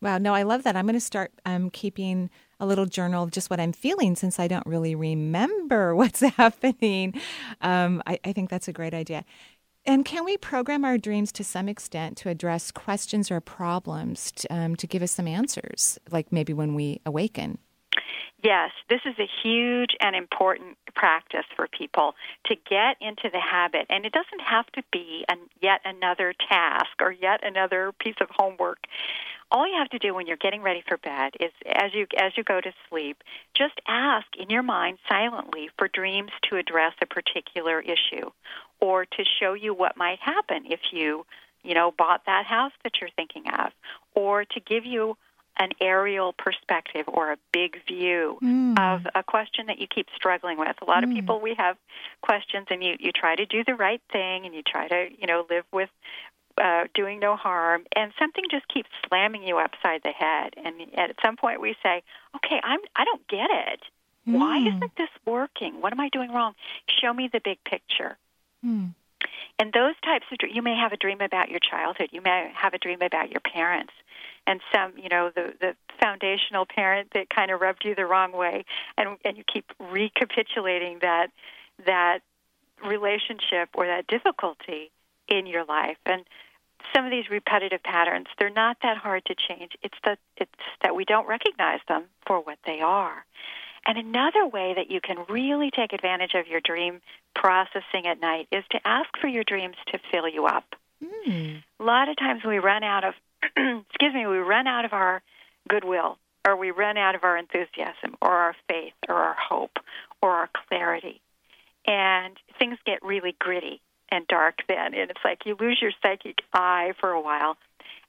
Wow. 0.00 0.18
No, 0.18 0.34
I 0.34 0.42
love 0.42 0.62
that. 0.64 0.76
I'm 0.76 0.86
going 0.86 0.94
to 0.94 1.00
start 1.00 1.32
um, 1.44 1.70
keeping 1.70 2.30
a 2.58 2.66
little 2.66 2.86
journal 2.86 3.22
of 3.22 3.30
just 3.30 3.50
what 3.50 3.60
I'm 3.60 3.72
feeling 3.72 4.16
since 4.16 4.38
I 4.38 4.48
don't 4.48 4.66
really 4.66 4.94
remember 4.94 5.94
what's 5.94 6.20
happening. 6.36 7.14
Um, 7.60 8.02
I, 8.06 8.18
I 8.24 8.32
think 8.32 8.50
that's 8.50 8.68
a 8.68 8.72
great 8.72 8.94
idea. 8.94 9.24
And 9.84 10.04
can 10.04 10.24
we 10.24 10.36
program 10.36 10.84
our 10.84 10.98
dreams 10.98 11.30
to 11.32 11.44
some 11.44 11.68
extent 11.68 12.16
to 12.18 12.28
address 12.28 12.72
questions 12.72 13.30
or 13.30 13.40
problems 13.40 14.32
um, 14.50 14.74
to 14.76 14.86
give 14.86 15.00
us 15.00 15.12
some 15.12 15.28
answers, 15.28 15.96
like 16.10 16.32
maybe 16.32 16.52
when 16.52 16.74
we 16.74 17.00
awaken? 17.06 17.58
Yes, 18.42 18.70
this 18.88 19.00
is 19.04 19.14
a 19.18 19.28
huge 19.42 19.96
and 20.00 20.14
important 20.14 20.76
practice 20.94 21.46
for 21.54 21.68
people 21.68 22.14
to 22.46 22.56
get 22.68 22.96
into 23.00 23.30
the 23.30 23.40
habit. 23.40 23.86
And 23.88 24.04
it 24.04 24.12
doesn't 24.12 24.40
have 24.40 24.66
to 24.72 24.82
be 24.92 25.24
an, 25.28 25.38
yet 25.60 25.80
another 25.84 26.34
task 26.48 26.90
or 27.00 27.12
yet 27.12 27.40
another 27.42 27.92
piece 27.98 28.16
of 28.20 28.28
homework. 28.30 28.78
All 29.50 29.66
you 29.66 29.78
have 29.78 29.90
to 29.90 29.98
do 29.98 30.12
when 30.14 30.26
you're 30.26 30.36
getting 30.36 30.62
ready 30.62 30.82
for 30.86 30.96
bed 30.96 31.34
is 31.38 31.52
as 31.66 31.94
you 31.94 32.06
as 32.18 32.32
you 32.36 32.42
go 32.42 32.60
to 32.60 32.72
sleep, 32.88 33.22
just 33.54 33.80
ask 33.86 34.26
in 34.36 34.50
your 34.50 34.64
mind 34.64 34.98
silently 35.08 35.70
for 35.78 35.88
dreams 35.88 36.32
to 36.50 36.56
address 36.56 36.94
a 37.00 37.06
particular 37.06 37.80
issue 37.80 38.30
or 38.80 39.04
to 39.04 39.24
show 39.40 39.54
you 39.54 39.72
what 39.72 39.96
might 39.96 40.18
happen 40.18 40.64
if 40.66 40.80
you, 40.90 41.24
you 41.62 41.74
know, 41.74 41.92
bought 41.96 42.26
that 42.26 42.44
house 42.46 42.72
that 42.82 43.00
you're 43.00 43.10
thinking 43.14 43.44
of 43.56 43.72
or 44.14 44.44
to 44.44 44.60
give 44.60 44.84
you 44.84 45.16
an 45.58 45.70
aerial 45.80 46.32
perspective 46.32 47.04
or 47.08 47.32
a 47.32 47.36
big 47.52 47.78
view 47.86 48.38
mm. 48.42 48.78
of 48.78 49.06
a 49.14 49.22
question 49.22 49.66
that 49.66 49.78
you 49.78 49.86
keep 49.86 50.06
struggling 50.14 50.58
with. 50.58 50.76
A 50.82 50.84
lot 50.84 51.02
mm. 51.02 51.08
of 51.08 51.14
people 51.14 51.40
we 51.40 51.54
have 51.54 51.76
questions 52.22 52.66
and 52.70 52.82
you 52.82 52.96
you 52.98 53.12
try 53.12 53.34
to 53.34 53.46
do 53.46 53.64
the 53.64 53.74
right 53.74 54.02
thing 54.12 54.44
and 54.44 54.54
you 54.54 54.62
try 54.62 54.88
to, 54.88 55.08
you 55.18 55.26
know, 55.26 55.46
live 55.48 55.64
with 55.72 55.90
uh, 56.58 56.84
doing 56.94 57.20
no 57.20 57.36
harm, 57.36 57.84
and 57.94 58.12
something 58.18 58.44
just 58.50 58.66
keeps 58.68 58.88
slamming 59.06 59.42
you 59.42 59.58
upside 59.58 60.02
the 60.02 60.10
head. 60.10 60.54
And 60.56 60.74
at 60.96 61.14
some 61.24 61.36
point, 61.36 61.60
we 61.60 61.76
say, 61.82 62.02
"Okay, 62.36 62.60
I'm 62.62 62.80
I 62.94 63.04
don't 63.04 63.26
get 63.28 63.50
it. 63.50 63.82
Mm. 64.26 64.38
Why 64.38 64.58
isn't 64.58 64.96
this 64.96 65.10
working? 65.24 65.80
What 65.80 65.92
am 65.92 66.00
I 66.00 66.08
doing 66.08 66.32
wrong? 66.32 66.54
Show 67.00 67.12
me 67.12 67.28
the 67.32 67.40
big 67.40 67.62
picture." 67.64 68.16
Mm. 68.64 68.94
And 69.58 69.72
those 69.72 69.94
types 70.04 70.26
of 70.30 70.38
you 70.50 70.62
may 70.62 70.76
have 70.76 70.92
a 70.92 70.96
dream 70.96 71.20
about 71.20 71.48
your 71.50 71.60
childhood. 71.60 72.08
You 72.12 72.20
may 72.20 72.50
have 72.54 72.74
a 72.74 72.78
dream 72.78 73.00
about 73.00 73.30
your 73.30 73.40
parents 73.40 73.92
and 74.46 74.60
some, 74.72 74.92
you 74.96 75.08
know, 75.08 75.30
the 75.34 75.54
the 75.60 75.74
foundational 76.00 76.66
parent 76.66 77.10
that 77.14 77.30
kind 77.30 77.50
of 77.50 77.60
rubbed 77.60 77.84
you 77.84 77.94
the 77.94 78.06
wrong 78.06 78.32
way, 78.32 78.64
and 78.96 79.16
and 79.24 79.36
you 79.36 79.44
keep 79.50 79.64
recapitulating 79.78 80.98
that 81.00 81.28
that 81.86 82.20
relationship 82.84 83.70
or 83.74 83.86
that 83.86 84.06
difficulty 84.06 84.90
in 85.28 85.46
your 85.46 85.64
life, 85.64 85.96
and 86.04 86.24
some 86.94 87.04
of 87.04 87.10
these 87.10 87.28
repetitive 87.30 87.82
patterns 87.82 88.26
they're 88.38 88.50
not 88.50 88.76
that 88.82 88.96
hard 88.96 89.24
to 89.24 89.34
change. 89.34 89.72
It's 89.82 89.98
that 90.04 90.18
it's 90.36 90.50
that 90.82 90.94
we 90.94 91.04
don't 91.04 91.26
recognize 91.26 91.80
them 91.88 92.04
for 92.26 92.40
what 92.40 92.58
they 92.66 92.80
are. 92.80 93.24
And 93.86 93.98
another 93.98 94.46
way 94.46 94.74
that 94.74 94.90
you 94.90 95.00
can 95.00 95.24
really 95.28 95.70
take 95.70 95.92
advantage 95.92 96.34
of 96.34 96.48
your 96.48 96.60
dream 96.60 97.00
processing 97.34 98.06
at 98.06 98.20
night 98.20 98.48
is 98.50 98.64
to 98.70 98.80
ask 98.84 99.08
for 99.20 99.28
your 99.28 99.44
dreams 99.44 99.76
to 99.92 100.00
fill 100.10 100.28
you 100.28 100.46
up. 100.46 100.64
Mm. 101.02 101.62
A 101.78 101.84
lot 101.84 102.08
of 102.08 102.16
times 102.16 102.42
we 102.44 102.58
run 102.58 102.82
out 102.82 103.04
of 103.04 103.14
excuse 103.56 104.14
me, 104.14 104.26
we 104.26 104.38
run 104.38 104.66
out 104.66 104.84
of 104.84 104.92
our 104.92 105.22
goodwill 105.68 106.18
or 106.46 106.56
we 106.56 106.70
run 106.70 106.96
out 106.96 107.14
of 107.14 107.22
our 107.22 107.36
enthusiasm 107.36 108.16
or 108.20 108.30
our 108.30 108.56
faith 108.68 108.94
or 109.08 109.14
our 109.14 109.36
hope 109.38 109.78
or 110.22 110.30
our 110.30 110.48
clarity. 110.68 111.20
And 111.86 112.36
things 112.58 112.78
get 112.84 113.04
really 113.04 113.36
gritty 113.38 113.80
and 114.10 114.26
dark 114.26 114.58
then. 114.68 114.94
And 114.94 115.10
it's 115.10 115.20
like 115.24 115.46
you 115.46 115.56
lose 115.58 115.78
your 115.80 115.92
psychic 116.02 116.38
eye 116.52 116.92
for 117.00 117.10
a 117.10 117.20
while. 117.20 117.56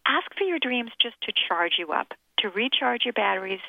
Ask 0.08 0.34
for 0.38 0.46
your 0.46 0.60
dreams 0.60 0.92
just 1.00 1.20
to 1.24 1.34
charge 1.48 1.74
you 1.78 1.92
up, 1.92 2.13
to 2.40 2.50
recharge 2.50 3.04
your 3.04 3.13
batteries, 3.13 3.60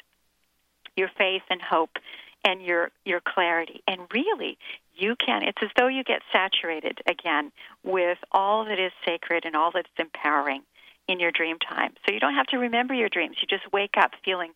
your 0.99 1.11
faith 1.17 1.43
and 1.49 1.63
hope, 1.63 1.97
and 2.45 2.63
your 2.63 2.91
your 3.05 3.21
clarity. 3.21 3.83
And 3.87 4.03
really, 4.13 4.59
you 4.95 5.17
can. 5.25 5.43
It's 5.43 5.59
as 5.63 5.71
though 5.77 5.89
you 5.89 6.05
get 6.05 6.21
saturated 6.33 6.99
again 7.07 7.53
with 7.85 8.19
all 8.33 8.65
that 8.65 8.79
is 8.79 8.93
sacred 9.07 9.45
and 9.45 9.57
all 9.57 9.71
that's 9.73 9.89
empowering 9.99 10.63
in 11.09 11.21
your 11.21 11.33
dream 11.33 11.57
time. 11.59 11.95
So 12.07 12.13
you 12.13 12.21
don't 12.21 12.35
have 12.35 12.47
to 12.49 12.59
remember 12.59 12.95
your 12.95 13.09
dreams. 13.09 13.37
You 13.41 13.49
just 13.49 13.73
wake 13.73 13.95
up 13.97 14.13
feeling, 14.25 14.53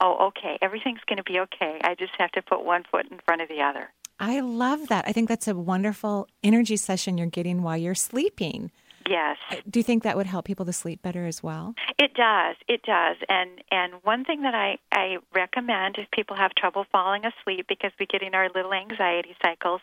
oh, 0.00 0.28
okay, 0.28 0.58
everything's 0.60 1.00
going 1.08 1.16
to 1.16 1.24
be 1.24 1.40
okay. 1.40 1.80
I 1.82 1.94
just 1.94 2.12
have 2.18 2.32
to 2.32 2.42
put 2.42 2.64
one 2.64 2.84
foot 2.90 3.06
in 3.10 3.18
front 3.24 3.40
of 3.40 3.48
the 3.48 3.62
other. 3.62 3.90
I 4.18 4.40
love 4.40 4.88
that. 4.88 5.04
I 5.06 5.12
think 5.12 5.28
that's 5.28 5.48
a 5.48 5.54
wonderful 5.54 6.28
energy 6.42 6.76
session 6.76 7.18
you're 7.18 7.26
getting 7.26 7.62
while 7.62 7.76
you're 7.76 7.94
sleeping. 7.94 8.70
Yes. 9.08 9.36
Uh, 9.50 9.56
do 9.68 9.78
you 9.78 9.84
think 9.84 10.02
that 10.02 10.16
would 10.16 10.26
help 10.26 10.44
people 10.44 10.66
to 10.66 10.72
sleep 10.72 11.02
better 11.02 11.26
as 11.26 11.42
well? 11.42 11.74
It 11.98 12.14
does. 12.14 12.56
It 12.68 12.82
does. 12.82 13.16
And 13.28 13.62
and 13.70 13.94
one 14.02 14.24
thing 14.24 14.42
that 14.42 14.54
I 14.54 14.78
I 14.92 15.18
recommend 15.34 15.96
if 15.98 16.10
people 16.10 16.36
have 16.36 16.54
trouble 16.54 16.86
falling 16.90 17.22
asleep 17.24 17.66
because 17.68 17.92
we 17.98 18.06
get 18.06 18.22
in 18.22 18.34
our 18.34 18.48
little 18.54 18.72
anxiety 18.72 19.36
cycles 19.42 19.80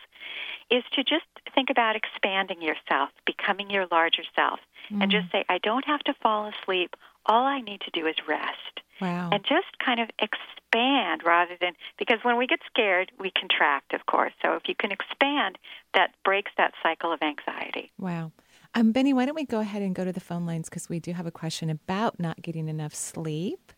is 0.70 0.84
to 0.94 1.04
just 1.04 1.26
think 1.56 1.70
about 1.70 1.96
expanding 1.96 2.62
yourself, 2.62 3.10
becoming 3.26 3.70
your 3.70 3.88
larger 3.92 4.24
self 4.36 4.60
mm. 4.92 5.02
and 5.02 5.12
just 5.12 5.32
say 5.32 5.46
I 5.50 5.58
don't 5.60 5.86
have 5.86 6.02
to 6.02 6.14
fall 6.22 6.52
asleep. 6.52 6.96
All 7.26 7.46
I 7.46 7.62
need 7.62 7.82
to 7.82 7.92
do 7.92 8.06
is 8.08 8.16
rest. 8.28 8.82
Wow. 9.02 9.30
And 9.32 9.44
just 9.44 9.80
kind 9.84 10.00
of 10.00 10.10
expand 10.20 11.24
rather 11.26 11.56
than 11.60 11.74
because 11.98 12.20
when 12.24 12.38
we 12.38 12.48
get 12.48 12.60
scared, 12.68 13.12
we 13.20 13.32
contract, 13.32 13.94
of 13.94 14.06
course. 14.06 14.34
So 14.42 14.54
if 14.54 14.64
you 14.68 14.76
can 14.76 14.92
expand, 14.92 15.58
that 15.94 16.12
breaks 16.24 16.52
that 16.58 16.74
cycle 16.82 17.12
of 17.12 17.22
anxiety. 17.22 17.92
Wow. 17.98 18.32
Um, 18.76 18.92
Benny, 18.92 19.14
why 19.14 19.26
don't 19.26 19.36
we 19.36 19.46
go 19.46 19.60
ahead 19.60 19.84
and 19.84 19.94
go 19.94 20.04
to 20.04 20.12
the 20.12 20.20
phone 20.20 20.48
lines 20.48 20.68
because 20.68 20.90
we 20.90 21.00
do 21.00 21.14
have 21.14 21.28
a 21.28 21.32
question 21.32 21.70
about 21.70 22.20
not 22.20 22.42
getting 22.42 22.68
enough 22.68 22.96
sleep. 22.96 23.72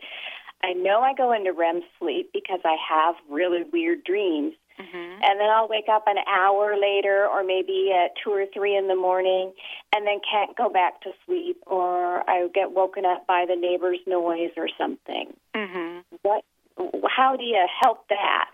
I 0.62 0.72
know 0.72 1.00
I 1.00 1.12
go 1.14 1.32
into 1.32 1.52
REM 1.52 1.82
sleep 1.98 2.30
because 2.32 2.60
I 2.64 2.76
have 2.88 3.16
really 3.28 3.64
weird 3.70 4.04
dreams. 4.04 4.54
Mm-hmm. 4.80 5.22
And 5.22 5.40
then 5.40 5.50
I'll 5.50 5.68
wake 5.68 5.88
up 5.92 6.04
an 6.06 6.16
hour 6.26 6.74
later 6.80 7.28
or 7.30 7.44
maybe 7.44 7.92
at 7.92 8.12
2 8.24 8.30
or 8.30 8.46
3 8.52 8.76
in 8.76 8.88
the 8.88 8.96
morning 8.96 9.52
and 9.94 10.06
then 10.06 10.20
can't 10.28 10.56
go 10.56 10.68
back 10.68 11.00
to 11.02 11.10
sleep 11.26 11.58
or 11.66 12.28
I 12.28 12.48
get 12.52 12.72
woken 12.72 13.04
up 13.04 13.26
by 13.26 13.44
the 13.46 13.56
neighbor's 13.56 14.00
noise 14.06 14.50
or 14.56 14.68
something. 14.76 15.34
Mm-hmm. 15.54 16.00
What 16.22 16.44
how 17.08 17.36
do 17.36 17.44
you 17.44 17.66
help 17.82 18.08
that? 18.08 18.50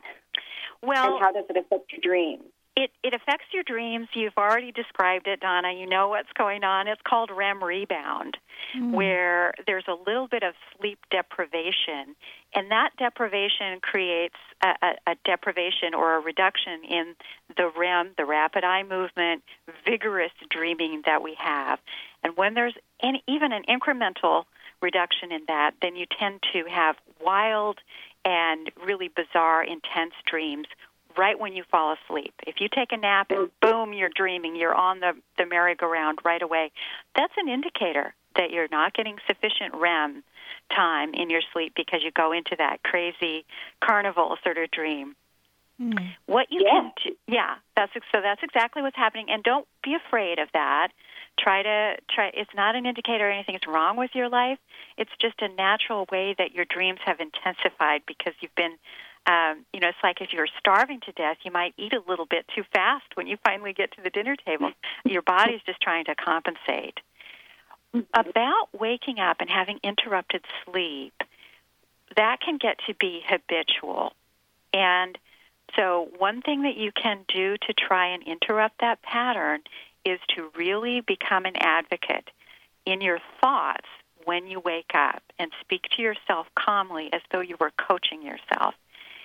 Well, 0.82 1.14
and 1.14 1.20
how 1.20 1.32
does 1.32 1.44
it 1.48 1.56
affect 1.56 1.92
your 1.92 2.00
dreams? 2.02 2.44
It 2.76 2.90
it 3.02 3.12
affects 3.12 3.46
your 3.52 3.64
dreams. 3.64 4.08
You've 4.14 4.38
already 4.38 4.72
described 4.72 5.26
it, 5.26 5.40
Donna. 5.40 5.72
You 5.72 5.86
know 5.86 6.08
what's 6.08 6.32
going 6.38 6.62
on. 6.62 6.88
It's 6.88 7.00
called 7.06 7.30
REM 7.30 7.62
rebound, 7.62 8.38
hmm. 8.72 8.92
where 8.92 9.52
there's 9.66 9.84
a 9.88 9.96
little 10.06 10.28
bit 10.28 10.42
of 10.42 10.54
sleep 10.76 10.98
deprivation, 11.10 12.14
and 12.54 12.70
that 12.70 12.90
deprivation 12.96 13.80
creates 13.82 14.36
a, 14.62 14.68
a, 14.82 15.12
a 15.12 15.14
deprivation 15.24 15.94
or 15.94 16.16
a 16.16 16.20
reduction 16.20 16.84
in 16.88 17.14
the 17.56 17.70
REM, 17.76 18.12
the 18.16 18.24
rapid 18.24 18.62
eye 18.64 18.84
movement, 18.84 19.42
vigorous 19.84 20.32
dreaming 20.48 21.02
that 21.06 21.22
we 21.22 21.36
have. 21.38 21.80
And 22.22 22.36
when 22.36 22.54
there's 22.54 22.74
any, 23.02 23.22
even 23.26 23.52
an 23.52 23.64
incremental 23.68 24.44
reduction 24.80 25.32
in 25.32 25.42
that, 25.48 25.72
then 25.82 25.96
you 25.96 26.06
tend 26.18 26.40
to 26.52 26.64
have 26.70 26.96
wild 27.20 27.78
and 28.24 28.70
really 28.84 29.08
bizarre, 29.08 29.62
intense 29.62 30.14
dreams 30.26 30.66
right 31.16 31.38
when 31.38 31.54
you 31.54 31.64
fall 31.70 31.94
asleep. 31.94 32.34
If 32.46 32.56
you 32.60 32.68
take 32.68 32.92
a 32.92 32.96
nap 32.96 33.30
and 33.30 33.48
mm-hmm. 33.48 33.68
boom, 33.68 33.92
you're 33.92 34.10
dreaming, 34.14 34.56
you're 34.56 34.74
on 34.74 35.00
the, 35.00 35.12
the 35.38 35.46
merry-go-round 35.46 36.20
right 36.24 36.42
away, 36.42 36.70
that's 37.16 37.32
an 37.36 37.48
indicator 37.48 38.14
that 38.36 38.50
you're 38.50 38.68
not 38.70 38.94
getting 38.94 39.16
sufficient 39.26 39.74
REM 39.74 40.22
time 40.74 41.14
in 41.14 41.30
your 41.30 41.42
sleep 41.52 41.72
because 41.74 42.00
you 42.04 42.10
go 42.12 42.32
into 42.32 42.54
that 42.58 42.82
crazy 42.82 43.44
carnival 43.84 44.36
sort 44.44 44.58
of 44.58 44.70
dream. 44.70 45.16
Mm. 45.80 46.12
What 46.26 46.48
you 46.50 46.60
can 46.60 46.92
do, 47.02 47.16
yeah, 47.26 47.54
that's 47.74 47.92
so 48.12 48.20
that's 48.20 48.42
exactly 48.42 48.82
what's 48.82 48.96
happening, 48.96 49.26
and 49.30 49.42
don't 49.42 49.66
be 49.82 49.94
afraid 49.94 50.38
of 50.38 50.48
that. 50.52 50.88
Try 51.38 51.62
to 51.62 51.96
try. 52.10 52.30
It's 52.34 52.50
not 52.54 52.76
an 52.76 52.86
indicator 52.86 53.30
anything's 53.30 53.66
wrong 53.66 53.96
with 53.96 54.10
your 54.14 54.28
life. 54.28 54.58
It's 54.98 55.10
just 55.20 55.40
a 55.40 55.48
natural 55.48 56.06
way 56.10 56.34
that 56.38 56.52
your 56.52 56.64
dreams 56.64 57.00
have 57.04 57.18
intensified 57.20 58.02
because 58.06 58.34
you've 58.40 58.54
been, 58.54 58.76
um, 59.26 59.64
you 59.72 59.80
know, 59.80 59.88
it's 59.88 59.98
like 60.02 60.20
if 60.20 60.32
you're 60.32 60.48
starving 60.58 61.00
to 61.06 61.12
death, 61.12 61.38
you 61.42 61.50
might 61.50 61.74
eat 61.78 61.92
a 61.92 62.02
little 62.06 62.26
bit 62.26 62.46
too 62.54 62.62
fast 62.72 63.06
when 63.14 63.26
you 63.26 63.38
finally 63.42 63.72
get 63.72 63.92
to 63.92 64.02
the 64.02 64.10
dinner 64.10 64.36
table. 64.36 64.72
your 65.04 65.22
body's 65.22 65.60
just 65.64 65.80
trying 65.80 66.04
to 66.06 66.14
compensate. 66.14 66.98
About 68.14 68.68
waking 68.78 69.18
up 69.18 69.38
and 69.40 69.50
having 69.50 69.80
interrupted 69.82 70.44
sleep, 70.64 71.14
that 72.16 72.38
can 72.40 72.58
get 72.58 72.76
to 72.86 72.94
be 72.94 73.22
habitual, 73.26 74.12
and 74.72 75.18
so, 75.76 76.08
one 76.18 76.42
thing 76.42 76.62
that 76.62 76.76
you 76.76 76.90
can 76.92 77.24
do 77.28 77.56
to 77.56 77.72
try 77.72 78.08
and 78.08 78.22
interrupt 78.22 78.80
that 78.80 79.02
pattern 79.02 79.60
is 80.04 80.20
to 80.36 80.50
really 80.56 81.00
become 81.00 81.44
an 81.44 81.56
advocate 81.56 82.30
in 82.86 83.00
your 83.00 83.18
thoughts 83.40 83.86
when 84.24 84.46
you 84.46 84.60
wake 84.60 84.94
up 84.94 85.22
and 85.38 85.50
speak 85.60 85.82
to 85.96 86.02
yourself 86.02 86.46
calmly 86.54 87.10
as 87.12 87.22
though 87.30 87.40
you 87.40 87.56
were 87.60 87.72
coaching 87.76 88.22
yourself. 88.22 88.74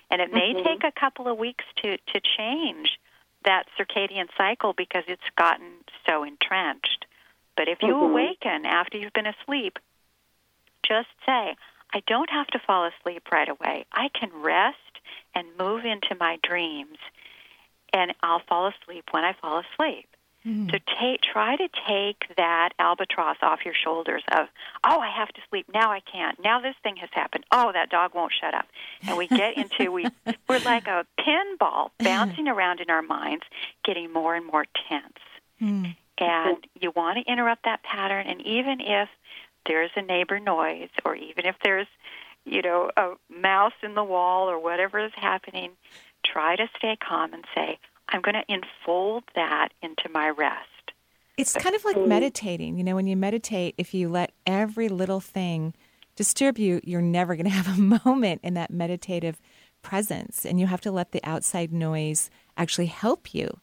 And 0.09 0.21
it 0.21 0.31
may 0.31 0.53
Mhm. 0.53 0.63
take 0.63 0.83
a 0.83 0.91
couple 0.91 1.27
of 1.27 1.37
weeks 1.37 1.65
to, 1.77 1.97
to 1.97 2.19
change 2.19 2.99
that 3.43 3.67
circadian 3.77 4.27
cycle 4.37 4.73
because 4.73 5.03
it's 5.07 5.29
gotten 5.35 5.83
so 6.05 6.23
entrenched. 6.23 7.05
But 7.55 7.67
if 7.67 7.81
you 7.81 7.95
Mhm. 7.95 8.09
awaken 8.11 8.65
after 8.65 8.97
you've 8.97 9.13
been 9.13 9.25
asleep, 9.27 9.79
just 10.83 11.09
say, 11.25 11.55
I 11.93 11.99
don't 12.07 12.29
have 12.29 12.47
to 12.47 12.59
fall 12.59 12.85
asleep 12.85 13.31
right 13.31 13.47
away. 13.47 13.85
I 13.91 14.09
can 14.09 14.31
rest 14.33 14.99
and 15.33 15.47
move 15.57 15.85
into 15.85 16.15
my 16.19 16.37
dreams, 16.43 16.97
and 17.93 18.13
I'll 18.21 18.39
fall 18.39 18.67
asleep 18.67 19.05
when 19.11 19.23
I 19.23 19.33
fall 19.33 19.59
asleep. 19.59 20.14
Mm-hmm. 20.45 20.69
So 20.69 20.77
take, 20.99 21.21
try 21.21 21.55
to 21.55 21.67
take 21.87 22.35
that 22.37 22.69
albatross 22.77 23.37
off 23.41 23.65
your 23.65 23.73
shoulders 23.73 24.23
of, 24.31 24.47
oh, 24.83 24.99
I 24.99 25.09
have 25.09 25.29
to 25.29 25.41
sleep. 25.49 25.67
Now 25.73 25.91
I 25.91 26.01
can't. 26.01 26.39
Now 26.43 26.61
this 26.61 26.75
thing 26.83 26.97
has 26.97 27.09
happened. 27.13 27.45
Oh, 27.51 27.71
that 27.71 27.89
dog 27.89 28.13
won't 28.13 28.31
shut 28.39 28.53
up. 28.53 28.67
And 29.07 29.17
we 29.17 29.27
get 29.27 29.57
into, 29.57 29.91
we, 29.91 30.05
we're 30.47 30.59
like 30.59 30.87
a 30.87 31.05
pinball 31.19 31.89
bouncing 31.99 32.47
around 32.47 32.79
in 32.79 32.89
our 32.89 33.01
minds, 33.01 33.43
getting 33.83 34.13
more 34.13 34.35
and 34.35 34.45
more 34.45 34.65
tense. 34.87 35.19
Mm-hmm. 35.61 35.91
And 36.17 36.57
you 36.79 36.91
want 36.91 37.17
to 37.17 37.31
interrupt 37.31 37.65
that 37.65 37.83
pattern. 37.83 38.27
And 38.27 38.41
even 38.41 38.81
if 38.81 39.09
there's 39.65 39.91
a 39.95 40.01
neighbor 40.01 40.39
noise, 40.39 40.89
or 41.03 41.15
even 41.15 41.45
if 41.45 41.55
there's, 41.63 41.87
you 42.45 42.61
know, 42.61 42.91
a 42.95 43.13
mouse 43.29 43.73
in 43.81 43.95
the 43.95 44.03
wall 44.03 44.49
or 44.49 44.59
whatever 44.59 45.03
is 45.03 45.11
happening, 45.15 45.71
try 46.23 46.55
to 46.55 46.67
stay 46.77 46.95
calm 46.95 47.33
and 47.33 47.45
say, 47.55 47.79
I'm 48.09 48.21
going 48.21 48.35
to 48.35 48.43
enfold 48.47 49.23
that 49.35 49.69
into 49.81 50.09
my 50.11 50.29
rest. 50.29 50.69
It's 51.37 51.53
kind 51.53 51.75
of 51.75 51.83
like 51.83 51.97
meditating. 51.97 52.77
You 52.77 52.83
know, 52.83 52.95
when 52.95 53.07
you 53.07 53.17
meditate, 53.17 53.75
if 53.77 53.93
you 53.93 54.09
let 54.09 54.31
every 54.45 54.87
little 54.87 55.19
thing 55.19 55.73
disturb 56.15 56.57
you, 56.57 56.79
you're 56.83 57.01
never 57.01 57.35
going 57.35 57.45
to 57.45 57.51
have 57.51 57.77
a 57.77 57.81
moment 58.05 58.41
in 58.43 58.53
that 58.53 58.71
meditative 58.71 59.41
presence. 59.81 60.45
And 60.45 60.59
you 60.59 60.67
have 60.67 60.81
to 60.81 60.91
let 60.91 61.11
the 61.11 61.23
outside 61.23 61.73
noise 61.73 62.29
actually 62.57 62.87
help 62.87 63.33
you. 63.33 63.59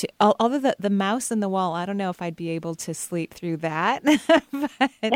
To, 0.00 0.08
although 0.18 0.58
the, 0.58 0.76
the 0.78 0.88
mouse 0.88 1.30
in 1.30 1.40
the 1.40 1.48
wall, 1.48 1.74
I 1.74 1.84
don't 1.84 1.98
know 1.98 2.08
if 2.08 2.22
I'd 2.22 2.34
be 2.34 2.48
able 2.50 2.74
to 2.76 2.94
sleep 2.94 3.34
through 3.34 3.58
that. 3.58 4.02
but, 5.02 5.12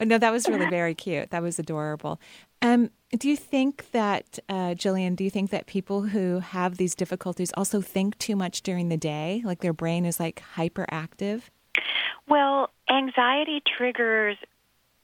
no, 0.00 0.16
that 0.16 0.32
was 0.32 0.48
really 0.48 0.70
very 0.70 0.94
cute. 0.94 1.28
That 1.32 1.42
was 1.42 1.58
adorable. 1.58 2.18
Um, 2.62 2.88
do 3.10 3.28
you 3.28 3.36
think 3.36 3.90
that, 3.90 4.38
uh, 4.48 4.72
Gillian, 4.72 5.16
do 5.16 5.24
you 5.24 5.28
think 5.28 5.50
that 5.50 5.66
people 5.66 6.00
who 6.00 6.38
have 6.38 6.78
these 6.78 6.94
difficulties 6.94 7.52
also 7.58 7.82
think 7.82 8.16
too 8.16 8.36
much 8.36 8.62
during 8.62 8.88
the 8.88 8.96
day? 8.96 9.42
Like 9.44 9.60
their 9.60 9.74
brain 9.74 10.06
is 10.06 10.18
like 10.18 10.42
hyperactive? 10.56 11.42
Well, 12.26 12.70
anxiety 12.88 13.62
triggers 13.76 14.38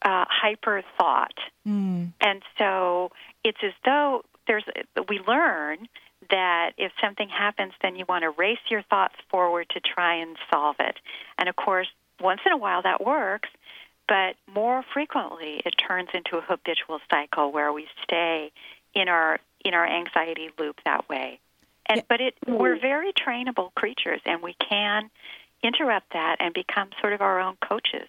uh, 0.00 0.24
hyper 0.26 0.82
thought. 0.98 1.36
Mm. 1.68 2.14
And 2.22 2.42
so 2.56 3.10
it's 3.44 3.58
as 3.62 3.72
though 3.84 4.22
there's 4.46 4.64
we 5.06 5.20
learn 5.28 5.86
that 6.30 6.72
if 6.76 6.92
something 7.00 7.28
happens, 7.28 7.72
then 7.82 7.96
you 7.96 8.04
want 8.08 8.22
to 8.22 8.30
race 8.30 8.58
your 8.68 8.82
thoughts 8.82 9.14
forward 9.30 9.68
to 9.70 9.80
try 9.80 10.16
and 10.16 10.36
solve 10.52 10.76
it. 10.78 10.98
And 11.38 11.48
of 11.48 11.56
course, 11.56 11.88
once 12.20 12.40
in 12.46 12.52
a 12.52 12.56
while 12.56 12.82
that 12.82 13.04
works, 13.04 13.48
but 14.08 14.36
more 14.52 14.84
frequently 14.92 15.62
it 15.64 15.74
turns 15.76 16.08
into 16.14 16.36
a 16.36 16.40
habitual 16.40 17.00
cycle 17.10 17.52
where 17.52 17.72
we 17.72 17.86
stay 18.02 18.52
in 18.94 19.08
our 19.08 19.38
in 19.64 19.74
our 19.74 19.86
anxiety 19.86 20.50
loop 20.58 20.80
that 20.84 21.08
way. 21.08 21.40
And 21.86 22.02
but 22.08 22.20
it 22.20 22.34
mm-hmm. 22.46 22.58
we're 22.58 22.78
very 22.78 23.12
trainable 23.12 23.74
creatures, 23.74 24.20
and 24.24 24.42
we 24.42 24.54
can 24.54 25.10
interrupt 25.62 26.12
that 26.12 26.36
and 26.40 26.52
become 26.52 26.90
sort 27.00 27.12
of 27.12 27.20
our 27.20 27.40
own 27.40 27.56
coaches. 27.66 28.08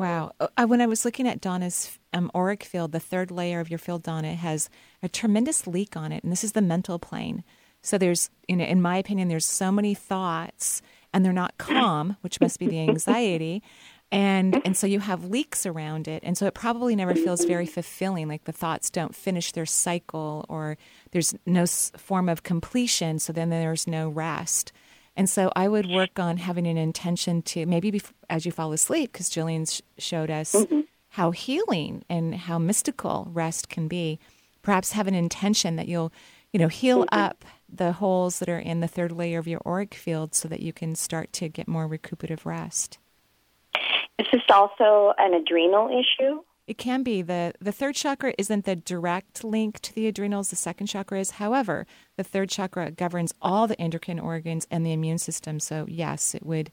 Wow. 0.00 0.32
Uh, 0.40 0.66
when 0.66 0.80
I 0.80 0.86
was 0.86 1.04
looking 1.04 1.28
at 1.28 1.42
Donna's 1.42 1.98
um, 2.14 2.30
auric 2.34 2.64
field, 2.64 2.92
the 2.92 3.00
third 3.00 3.30
layer 3.30 3.60
of 3.60 3.68
your 3.68 3.78
field, 3.78 4.02
Donna, 4.02 4.34
has 4.34 4.70
a 5.02 5.10
tremendous 5.10 5.66
leak 5.66 5.94
on 5.94 6.10
it, 6.10 6.24
and 6.24 6.32
this 6.32 6.42
is 6.42 6.52
the 6.52 6.62
mental 6.62 6.98
plane. 6.98 7.44
So 7.82 7.98
there's, 7.98 8.30
you 8.48 8.56
know, 8.56 8.64
in 8.64 8.80
my 8.80 8.96
opinion, 8.96 9.28
there's 9.28 9.44
so 9.44 9.70
many 9.70 9.92
thoughts, 9.94 10.80
and 11.12 11.22
they're 11.22 11.34
not 11.34 11.58
calm, 11.58 12.16
which 12.22 12.40
must 12.40 12.58
be 12.58 12.66
the 12.66 12.80
anxiety, 12.80 13.62
and 14.10 14.62
and 14.64 14.74
so 14.74 14.86
you 14.86 15.00
have 15.00 15.26
leaks 15.26 15.66
around 15.66 16.08
it, 16.08 16.22
and 16.24 16.36
so 16.36 16.46
it 16.46 16.54
probably 16.54 16.96
never 16.96 17.14
feels 17.14 17.44
very 17.44 17.66
fulfilling. 17.66 18.26
Like 18.26 18.44
the 18.44 18.52
thoughts 18.52 18.88
don't 18.88 19.14
finish 19.14 19.52
their 19.52 19.66
cycle, 19.66 20.46
or 20.48 20.78
there's 21.10 21.34
no 21.44 21.66
form 21.66 22.30
of 22.30 22.42
completion. 22.42 23.18
So 23.18 23.34
then 23.34 23.50
there's 23.50 23.86
no 23.86 24.08
rest. 24.08 24.72
And 25.16 25.28
so 25.28 25.52
I 25.54 25.68
would 25.68 25.86
work 25.90 26.18
on 26.18 26.38
having 26.38 26.66
an 26.66 26.76
intention 26.76 27.42
to 27.42 27.66
maybe 27.66 27.92
bef- 27.92 28.12
as 28.30 28.46
you 28.46 28.52
fall 28.52 28.72
asleep, 28.72 29.12
because 29.12 29.28
Gillian 29.28 29.66
sh- 29.66 29.82
showed 29.98 30.30
us 30.30 30.54
mm-hmm. 30.54 30.80
how 31.10 31.30
healing 31.32 32.04
and 32.08 32.34
how 32.34 32.58
mystical 32.58 33.28
rest 33.32 33.68
can 33.68 33.88
be. 33.88 34.18
Perhaps 34.62 34.92
have 34.92 35.08
an 35.08 35.14
intention 35.14 35.76
that 35.76 35.88
you'll, 35.88 36.12
you 36.52 36.60
know, 36.60 36.68
heal 36.68 37.04
mm-hmm. 37.04 37.18
up 37.18 37.44
the 37.68 37.92
holes 37.92 38.38
that 38.38 38.48
are 38.48 38.58
in 38.58 38.80
the 38.80 38.88
third 38.88 39.12
layer 39.12 39.38
of 39.38 39.48
your 39.48 39.60
auric 39.66 39.94
field 39.94 40.34
so 40.34 40.48
that 40.48 40.60
you 40.60 40.72
can 40.72 40.94
start 40.94 41.32
to 41.34 41.48
get 41.48 41.68
more 41.68 41.86
recuperative 41.86 42.46
rest. 42.46 42.98
Is 44.18 44.26
this 44.32 44.42
also 44.50 45.12
an 45.18 45.34
adrenal 45.34 45.88
issue? 45.88 46.42
It 46.70 46.78
can 46.78 47.02
be. 47.02 47.20
The 47.20 47.52
the 47.60 47.72
third 47.72 47.96
chakra 47.96 48.32
isn't 48.38 48.64
the 48.64 48.76
direct 48.76 49.42
link 49.42 49.80
to 49.80 49.92
the 49.92 50.06
adrenals, 50.06 50.50
the 50.50 50.56
second 50.56 50.86
chakra 50.86 51.18
is. 51.18 51.32
However, 51.32 51.84
the 52.16 52.22
third 52.22 52.48
chakra 52.48 52.92
governs 52.92 53.34
all 53.42 53.66
the 53.66 53.78
endocrine 53.80 54.20
organs 54.20 54.68
and 54.70 54.86
the 54.86 54.92
immune 54.92 55.18
system. 55.18 55.58
So 55.58 55.84
yes, 55.88 56.32
it 56.32 56.46
would 56.46 56.70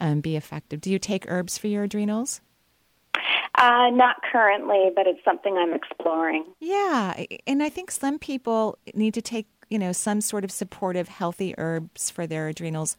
um, 0.00 0.20
be 0.20 0.34
effective. 0.34 0.80
Do 0.80 0.90
you 0.90 0.98
take 0.98 1.26
herbs 1.28 1.58
for 1.58 1.68
your 1.68 1.84
adrenals? 1.84 2.40
Uh, 3.54 3.90
not 3.90 4.16
currently, 4.32 4.90
but 4.96 5.06
it's 5.06 5.24
something 5.24 5.56
I'm 5.56 5.72
exploring. 5.72 6.44
Yeah, 6.58 7.14
and 7.46 7.62
I 7.62 7.68
think 7.68 7.92
some 7.92 8.18
people 8.18 8.78
need 8.94 9.14
to 9.14 9.22
take 9.22 9.46
you 9.70 9.78
know 9.78 9.92
some 9.92 10.20
sort 10.22 10.42
of 10.42 10.50
supportive, 10.50 11.06
healthy 11.06 11.54
herbs 11.56 12.10
for 12.10 12.26
their 12.26 12.48
adrenals 12.48 12.96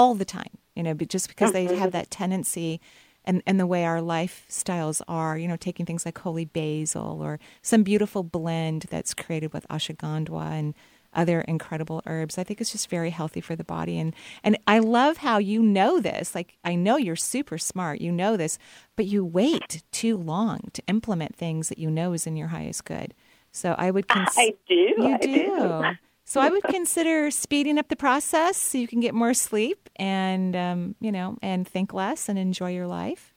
all 0.00 0.16
the 0.16 0.24
time. 0.24 0.58
You 0.74 0.82
know, 0.82 0.94
just 0.94 1.28
because 1.28 1.52
they 1.52 1.76
have 1.76 1.92
that 1.92 2.10
tendency. 2.10 2.80
And, 3.26 3.42
and 3.46 3.58
the 3.58 3.66
way 3.66 3.84
our 3.84 3.98
lifestyles 3.98 5.02
are, 5.08 5.36
you 5.36 5.48
know, 5.48 5.56
taking 5.56 5.86
things 5.86 6.04
like 6.06 6.18
holy 6.18 6.44
basil 6.44 7.20
or 7.22 7.40
some 7.62 7.82
beautiful 7.82 8.22
blend 8.22 8.86
that's 8.90 9.14
created 9.14 9.52
with 9.52 9.66
ashwagandha 9.68 10.52
and 10.52 10.74
other 11.12 11.40
incredible 11.42 12.02
herbs. 12.06 12.38
I 12.38 12.44
think 12.44 12.60
it's 12.60 12.72
just 12.72 12.90
very 12.90 13.10
healthy 13.10 13.40
for 13.40 13.56
the 13.56 13.64
body. 13.64 13.98
And 13.98 14.14
and 14.44 14.58
I 14.66 14.78
love 14.78 15.18
how 15.18 15.38
you 15.38 15.62
know 15.62 15.98
this. 16.00 16.34
Like 16.34 16.56
I 16.64 16.74
know 16.74 16.96
you're 16.96 17.16
super 17.16 17.58
smart. 17.58 18.00
You 18.00 18.12
know 18.12 18.36
this, 18.36 18.58
but 18.96 19.06
you 19.06 19.24
wait 19.24 19.82
too 19.92 20.16
long 20.16 20.60
to 20.74 20.82
implement 20.86 21.34
things 21.34 21.68
that 21.68 21.78
you 21.78 21.90
know 21.90 22.12
is 22.12 22.26
in 22.26 22.36
your 22.36 22.48
highest 22.48 22.84
good. 22.84 23.14
So 23.50 23.74
I 23.78 23.90
would 23.90 24.08
cons- 24.08 24.34
I 24.36 24.54
do. 24.68 24.74
You 24.74 25.14
I 25.14 25.18
do. 25.18 25.28
do. 25.38 25.98
So 26.26 26.40
I 26.40 26.50
would 26.50 26.62
consider 26.68 27.30
speeding 27.30 27.78
up 27.78 27.88
the 27.88 27.96
process 27.96 28.56
so 28.58 28.76
you 28.76 28.88
can 28.88 29.00
get 29.00 29.14
more 29.14 29.32
sleep 29.32 29.88
and 29.96 30.54
um, 30.54 30.94
you 31.00 31.10
know 31.10 31.38
and 31.40 31.66
think 31.66 31.94
less 31.94 32.28
and 32.28 32.38
enjoy 32.38 32.74
your 32.74 32.86
life. 32.86 33.32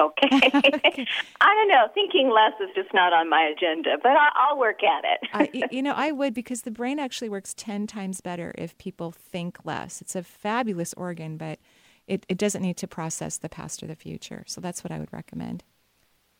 Okay. 0.00 0.28
I 1.40 1.54
don't 1.54 1.68
know. 1.68 1.86
Thinking 1.94 2.30
less 2.30 2.54
is 2.60 2.74
just 2.74 2.94
not 2.94 3.12
on 3.12 3.28
my 3.28 3.42
agenda, 3.42 3.98
but 4.02 4.12
I'll 4.34 4.58
work 4.58 4.80
at 4.82 5.04
it. 5.04 5.28
I, 5.34 5.68
you 5.70 5.82
know, 5.82 5.92
I 5.92 6.12
would 6.12 6.32
because 6.32 6.62
the 6.62 6.70
brain 6.70 6.98
actually 6.98 7.28
works 7.28 7.52
10 7.54 7.86
times 7.86 8.22
better 8.22 8.54
if 8.56 8.76
people 8.78 9.12
think 9.12 9.58
less. 9.64 10.00
It's 10.00 10.16
a 10.16 10.22
fabulous 10.22 10.94
organ, 10.94 11.36
but 11.36 11.58
it, 12.06 12.24
it 12.30 12.38
doesn't 12.38 12.62
need 12.62 12.78
to 12.78 12.88
process 12.88 13.36
the 13.36 13.50
past 13.50 13.82
or 13.82 13.86
the 13.86 13.94
future. 13.94 14.44
So 14.46 14.62
that's 14.62 14.82
what 14.82 14.90
I 14.90 14.98
would 14.98 15.12
recommend. 15.12 15.62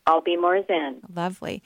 I'll 0.07 0.23
be 0.23 0.37
more 0.37 0.65
zen. 0.67 1.03
Lovely. 1.15 1.63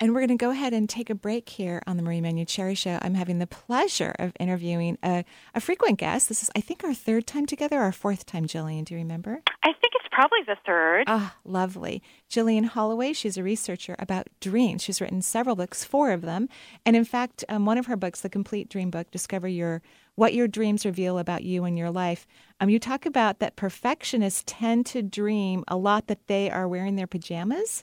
And 0.00 0.14
we're 0.14 0.20
going 0.20 0.28
to 0.28 0.36
go 0.36 0.50
ahead 0.50 0.72
and 0.72 0.88
take 0.88 1.10
a 1.10 1.14
break 1.14 1.48
here 1.48 1.82
on 1.86 1.96
the 1.96 2.04
Marie 2.04 2.20
Manuchehri 2.20 2.78
Show. 2.78 3.00
I'm 3.02 3.14
having 3.14 3.40
the 3.40 3.48
pleasure 3.48 4.14
of 4.20 4.32
interviewing 4.38 4.96
a, 5.02 5.24
a 5.56 5.60
frequent 5.60 5.98
guest. 5.98 6.28
This 6.28 6.40
is, 6.44 6.50
I 6.54 6.60
think, 6.60 6.84
our 6.84 6.94
third 6.94 7.26
time 7.26 7.46
together, 7.46 7.80
our 7.80 7.90
fourth 7.90 8.24
time, 8.24 8.46
Gillian. 8.46 8.84
Do 8.84 8.94
you 8.94 9.00
remember? 9.00 9.42
I 9.64 9.72
think 9.72 9.94
it's 9.96 10.08
probably 10.12 10.38
the 10.46 10.56
third. 10.64 11.04
Ah, 11.08 11.34
lovely. 11.44 12.00
Gillian 12.28 12.62
Holloway, 12.64 13.12
she's 13.12 13.36
a 13.36 13.42
researcher 13.42 13.96
about 13.98 14.28
dreams. 14.40 14.84
She's 14.84 15.00
written 15.00 15.20
several 15.20 15.56
books, 15.56 15.82
four 15.82 16.12
of 16.12 16.22
them. 16.22 16.48
And 16.86 16.94
in 16.94 17.04
fact, 17.04 17.44
um, 17.48 17.66
one 17.66 17.76
of 17.76 17.86
her 17.86 17.96
books, 17.96 18.20
the 18.20 18.28
complete 18.28 18.68
dream 18.68 18.90
book, 18.90 19.10
Discover 19.10 19.48
Your 19.48 19.82
What 20.14 20.32
Your 20.32 20.46
Dreams 20.46 20.86
Reveal 20.86 21.18
About 21.18 21.42
You 21.42 21.64
and 21.64 21.76
Your 21.76 21.90
Life. 21.90 22.24
Um, 22.60 22.68
you 22.68 22.78
talk 22.78 23.04
about 23.04 23.40
that 23.40 23.56
perfectionists 23.56 24.44
tend 24.46 24.86
to 24.86 25.02
dream 25.02 25.64
a 25.66 25.76
lot 25.76 26.06
that 26.06 26.28
they 26.28 26.48
are 26.50 26.68
wearing 26.68 26.94
their 26.94 27.08
pajamas. 27.08 27.82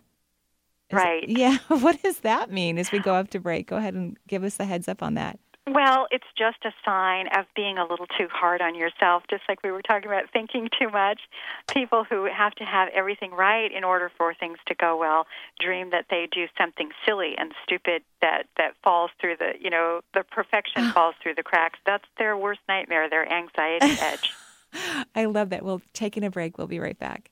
Is- 0.90 0.96
Right. 0.96 1.28
Yeah. 1.28 1.58
What 1.68 2.02
does 2.02 2.20
that 2.20 2.52
mean 2.52 2.78
as 2.78 2.92
we 2.92 3.00
go 3.00 3.16
up 3.16 3.30
to 3.32 3.40
break? 3.40 3.68
Go 3.68 3.78
ahead 3.78 3.94
and 3.94 4.18
give 4.28 4.44
us 4.44 4.56
the 4.58 4.66
heads 4.66 4.88
up 4.88 5.02
on 5.04 5.16
that. 5.16 5.40
Well, 5.68 6.06
it's 6.12 6.28
just 6.38 6.58
a 6.64 6.70
sign 6.86 7.26
of 7.36 7.46
being 7.56 7.80
a 7.80 7.86
little 7.88 8.06
too 8.20 8.28
hard 8.32 8.62
on 8.62 8.76
yourself, 8.76 9.24
just 9.32 9.42
like 9.50 9.64
we 9.64 9.72
were 9.72 9.82
talking 9.82 10.06
about 10.06 10.26
thinking 10.32 10.70
too 10.80 10.90
much. 10.92 11.22
People 11.74 12.04
who 12.08 12.26
have 12.32 12.54
to 12.56 12.64
have 12.64 12.90
everything 12.94 13.32
right 13.32 13.72
in 13.72 13.84
order 13.84 14.12
for 14.16 14.36
things 14.36 14.60
to 14.68 14.76
go 14.76 14.96
well 14.96 15.26
dream 15.60 15.90
that 15.90 16.06
they 16.12 16.28
do 16.32 16.46
something 16.56 16.92
silly 17.04 17.34
and 17.36 17.52
stupid 17.64 18.04
that 18.22 18.44
that 18.58 18.76
falls 18.84 19.10
through 19.20 19.38
the, 19.38 19.54
you 19.60 19.72
know, 19.72 20.02
the 20.14 20.24
perfection 20.24 20.92
falls 20.94 21.16
through 21.24 21.34
the 21.34 21.42
cracks. 21.44 21.80
That's 21.84 22.06
their 22.20 22.38
worst 22.38 22.62
nightmare, 22.70 23.10
their 23.10 23.28
anxiety 23.28 23.98
edge. 24.02 24.34
I 25.16 25.26
love 25.26 25.50
that. 25.50 25.66
We'll 25.66 25.82
taking 25.94 26.24
a 26.24 26.30
break. 26.30 26.60
We'll 26.60 26.68
be 26.68 26.80
right 26.80 27.00
back. 27.00 27.32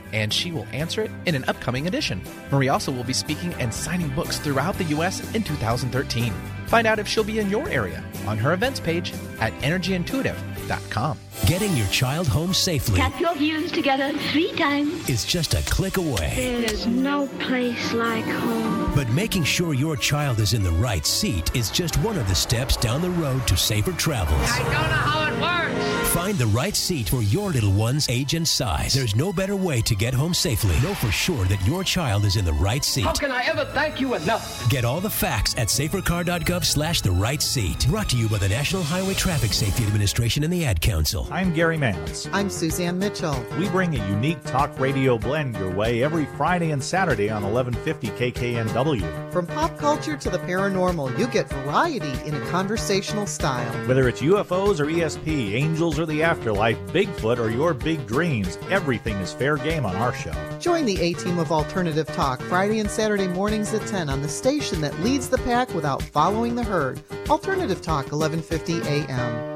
and 0.13 0.33
she 0.33 0.51
will 0.51 0.67
answer 0.73 1.01
it 1.01 1.11
in 1.25 1.35
an 1.35 1.43
upcoming 1.47 1.87
edition. 1.87 2.21
Marie 2.51 2.69
also 2.69 2.91
will 2.91 3.03
be 3.03 3.13
speaking 3.13 3.53
and 3.55 3.73
signing 3.73 4.09
books 4.09 4.37
throughout 4.39 4.77
the 4.77 4.83
U.S. 4.85 5.19
in 5.35 5.43
2013. 5.43 6.33
Find 6.67 6.87
out 6.87 6.99
if 6.99 7.07
she'll 7.07 7.23
be 7.23 7.39
in 7.39 7.49
your 7.49 7.67
area 7.69 8.03
on 8.25 8.37
her 8.37 8.53
events 8.53 8.79
page 8.79 9.13
at 9.39 9.51
energyintuitive.com. 9.61 11.17
Getting 11.45 11.75
your 11.75 11.87
child 11.87 12.27
home 12.27 12.53
safely 12.53 12.97
Tap 12.99 13.19
your 13.19 13.35
heels 13.35 13.71
together 13.71 14.13
three 14.31 14.51
times. 14.53 15.09
is 15.09 15.25
just 15.25 15.53
a 15.53 15.61
click 15.69 15.97
away. 15.97 16.63
There's 16.65 16.87
no 16.87 17.27
place 17.39 17.91
like 17.93 18.23
home. 18.25 18.93
But 18.95 19.09
making 19.09 19.43
sure 19.43 19.73
your 19.73 19.97
child 19.97 20.39
is 20.39 20.53
in 20.53 20.63
the 20.63 20.71
right 20.71 21.05
seat 21.05 21.53
is 21.55 21.69
just 21.71 21.97
one 22.03 22.17
of 22.17 22.27
the 22.29 22.35
steps 22.35 22.77
down 22.77 23.01
the 23.01 23.09
road 23.09 23.45
to 23.47 23.57
safer 23.57 23.91
travels. 23.93 24.39
I 24.43 24.59
don't 24.59 24.71
know 24.71 24.77
how 24.77 25.27
it 25.27 25.41
works. 25.41 26.00
Find 26.11 26.37
the 26.37 26.47
right 26.47 26.75
seat 26.75 27.07
for 27.07 27.21
your 27.21 27.51
little 27.51 27.71
one's 27.71 28.09
age 28.09 28.33
and 28.33 28.45
size. 28.45 28.93
There's 28.93 29.15
no 29.15 29.31
better 29.31 29.55
way 29.55 29.79
to 29.83 29.95
get 29.95 30.13
home 30.13 30.33
safely. 30.33 30.75
Know 30.85 30.93
for 30.93 31.09
sure 31.09 31.45
that 31.45 31.65
your 31.65 31.85
child 31.85 32.25
is 32.25 32.35
in 32.35 32.43
the 32.43 32.51
right 32.51 32.83
seat. 32.83 33.05
How 33.05 33.13
can 33.13 33.31
I 33.31 33.43
ever 33.43 33.63
thank 33.63 34.01
you 34.01 34.15
enough? 34.15 34.69
Get 34.69 34.83
all 34.83 34.99
the 34.99 35.09
facts 35.09 35.57
at 35.57 35.69
safercar.gov 35.69 36.65
slash 36.65 36.99
the 36.99 37.11
right 37.11 37.41
seat. 37.41 37.87
Brought 37.87 38.09
to 38.09 38.17
you 38.17 38.27
by 38.27 38.39
the 38.39 38.49
National 38.49 38.83
Highway 38.83 39.13
Traffic 39.13 39.53
Safety 39.53 39.85
Administration 39.85 40.43
and 40.43 40.51
the 40.51 40.65
Ad 40.65 40.81
Council. 40.81 41.29
I'm 41.31 41.53
Gary 41.53 41.77
Mans. 41.77 42.27
I'm 42.33 42.49
Suzanne 42.49 42.99
Mitchell. 42.99 43.45
We 43.57 43.69
bring 43.69 43.97
a 43.97 44.05
unique 44.09 44.43
talk 44.43 44.77
radio 44.81 45.17
blend 45.17 45.55
your 45.55 45.71
way 45.71 46.03
every 46.03 46.25
Friday 46.35 46.71
and 46.71 46.83
Saturday 46.83 47.29
on 47.29 47.43
1150 47.43 48.31
KKNW. 48.31 49.31
From 49.31 49.47
pop 49.47 49.77
culture 49.77 50.17
to 50.17 50.29
the 50.29 50.39
paranormal, 50.39 51.17
you 51.17 51.27
get 51.27 51.47
variety 51.47 52.11
in 52.27 52.35
a 52.35 52.49
conversational 52.49 53.25
style. 53.27 53.71
Whether 53.87 54.09
it's 54.09 54.21
UFOs 54.21 54.81
or 54.81 54.87
ESP, 54.87 55.53
angels 55.53 56.00
or 56.01 56.05
the 56.05 56.23
afterlife, 56.23 56.77
Bigfoot 56.87 57.37
or 57.37 57.49
your 57.49 57.73
big 57.73 58.05
dreams, 58.07 58.57
everything 58.69 59.15
is 59.17 59.31
fair 59.31 59.57
game 59.57 59.85
on 59.85 59.95
our 59.95 60.13
show. 60.13 60.33
Join 60.59 60.85
the 60.85 60.99
A 60.99 61.13
team 61.13 61.39
of 61.39 61.51
Alternative 61.51 62.07
Talk 62.07 62.41
Friday 62.41 62.79
and 62.79 62.89
Saturday 62.89 63.27
mornings 63.27 63.73
at 63.73 63.87
10 63.87 64.09
on 64.09 64.21
the 64.21 64.27
station 64.27 64.81
that 64.81 64.99
leads 65.01 65.29
the 65.29 65.37
pack 65.39 65.73
without 65.73 66.01
following 66.01 66.55
the 66.55 66.63
herd. 66.63 67.01
Alternative 67.29 67.81
Talk, 67.81 68.11
1150 68.11 68.81
AM. 68.89 69.51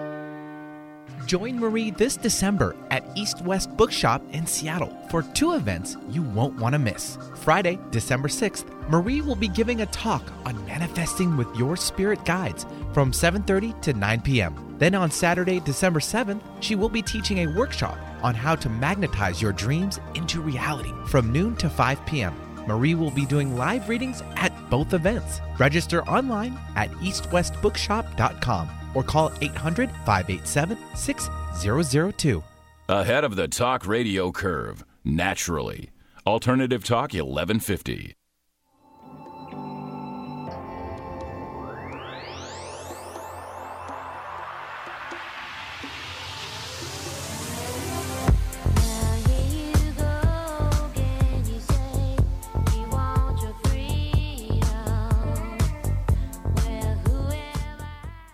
Join 1.25 1.59
Marie 1.59 1.89
this 1.89 2.17
December 2.17 2.75
at 2.91 3.03
East 3.15 3.41
West 3.41 3.75
Bookshop 3.75 4.21
in 4.31 4.45
Seattle 4.45 4.95
for 5.09 5.23
two 5.23 5.53
events 5.53 5.97
you 6.09 6.21
won't 6.21 6.59
want 6.59 6.73
to 6.73 6.79
miss. 6.79 7.17
Friday, 7.35 7.79
December 7.89 8.27
6th, 8.27 8.65
Marie 8.89 9.21
will 9.21 9.35
be 9.35 9.47
giving 9.47 9.81
a 9.81 9.87
talk 9.87 10.21
on 10.45 10.63
manifesting 10.67 11.35
with 11.35 11.47
your 11.55 11.75
spirit 11.75 12.23
guides 12.25 12.67
from 12.93 13.11
7:30 13.11 13.81
to 13.81 13.93
9 13.93 14.21
p.m. 14.21 14.64
Then 14.77 14.95
on 14.95 15.11
Saturday, 15.11 15.59
December 15.59 15.99
7th, 15.99 16.41
she 16.59 16.75
will 16.75 16.89
be 16.89 17.01
teaching 17.01 17.39
a 17.39 17.47
workshop 17.47 17.97
on 18.23 18.35
how 18.35 18.55
to 18.55 18.69
magnetize 18.69 19.41
your 19.41 19.53
dreams 19.53 19.99
into 20.15 20.41
reality 20.41 20.91
from 21.07 21.31
noon 21.31 21.55
to 21.57 21.69
5 21.69 22.05
p.m. 22.05 22.35
Marie 22.67 22.95
will 22.95 23.11
be 23.11 23.25
doing 23.25 23.55
live 23.55 23.87
readings 23.87 24.21
at 24.35 24.51
both 24.69 24.93
events. 24.93 25.39
Register 25.59 26.03
online 26.03 26.59
at 26.75 26.91
eastwestbookshop.com 26.93 28.69
or 28.93 29.03
call 29.03 29.31
800 29.41 29.91
587 30.05 30.77
6002. 30.95 32.43
Ahead 32.87 33.23
of 33.23 33.35
the 33.35 33.47
talk 33.47 33.87
radio 33.87 34.31
curve, 34.31 34.83
naturally. 35.03 35.89
Alternative 36.27 36.83
Talk 36.83 37.13
1150. 37.13 38.15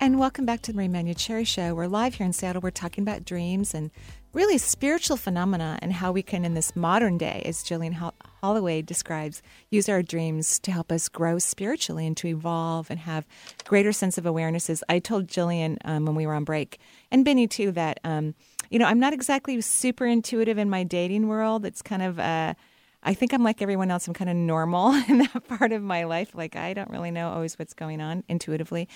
And 0.01 0.17
welcome 0.17 0.47
back 0.47 0.63
to 0.63 0.71
the 0.71 0.77
Marie 0.77 0.87
Manuchehri 0.87 1.45
Show. 1.45 1.75
We're 1.75 1.85
live 1.85 2.15
here 2.15 2.25
in 2.25 2.33
Seattle. 2.33 2.63
We're 2.63 2.71
talking 2.71 3.03
about 3.03 3.23
dreams 3.23 3.75
and 3.75 3.91
really 4.33 4.57
spiritual 4.57 5.15
phenomena 5.15 5.77
and 5.79 5.93
how 5.93 6.11
we 6.11 6.23
can, 6.23 6.43
in 6.43 6.55
this 6.55 6.75
modern 6.75 7.19
day, 7.19 7.43
as 7.45 7.61
Gillian 7.61 7.95
Holloway 8.41 8.81
describes, 8.81 9.43
use 9.69 9.87
our 9.87 10.01
dreams 10.01 10.57
to 10.61 10.71
help 10.71 10.91
us 10.91 11.07
grow 11.07 11.37
spiritually 11.37 12.07
and 12.07 12.17
to 12.17 12.29
evolve 12.29 12.89
and 12.89 13.01
have 13.01 13.27
greater 13.65 13.91
sense 13.91 14.17
of 14.17 14.23
awarenesses. 14.23 14.81
I 14.89 14.97
told 14.97 15.27
Gillian 15.27 15.77
um, 15.85 16.07
when 16.07 16.15
we 16.15 16.25
were 16.25 16.33
on 16.33 16.45
break, 16.45 16.79
and 17.11 17.23
Benny 17.23 17.45
too, 17.45 17.71
that 17.73 17.99
um, 18.03 18.33
you 18.71 18.79
know 18.79 18.85
I'm 18.85 18.99
not 18.99 19.13
exactly 19.13 19.61
super 19.61 20.07
intuitive 20.07 20.57
in 20.57 20.67
my 20.67 20.83
dating 20.83 21.27
world. 21.27 21.63
It's 21.63 21.83
kind 21.83 22.01
of 22.01 22.17
uh, 22.17 22.55
I 23.03 23.13
think 23.13 23.33
I'm 23.33 23.43
like 23.43 23.61
everyone 23.61 23.89
else. 23.91 24.07
I'm 24.07 24.13
kind 24.13 24.29
of 24.29 24.35
normal 24.35 24.93
in 25.07 25.19
that 25.19 25.47
part 25.47 25.71
of 25.71 25.81
my 25.81 26.03
life. 26.03 26.35
Like 26.35 26.55
I 26.55 26.73
don't 26.73 26.89
really 26.89 27.11
know 27.11 27.29
always 27.29 27.57
what's 27.57 27.73
going 27.73 28.01
on 28.01 28.23
intuitively. 28.27 28.87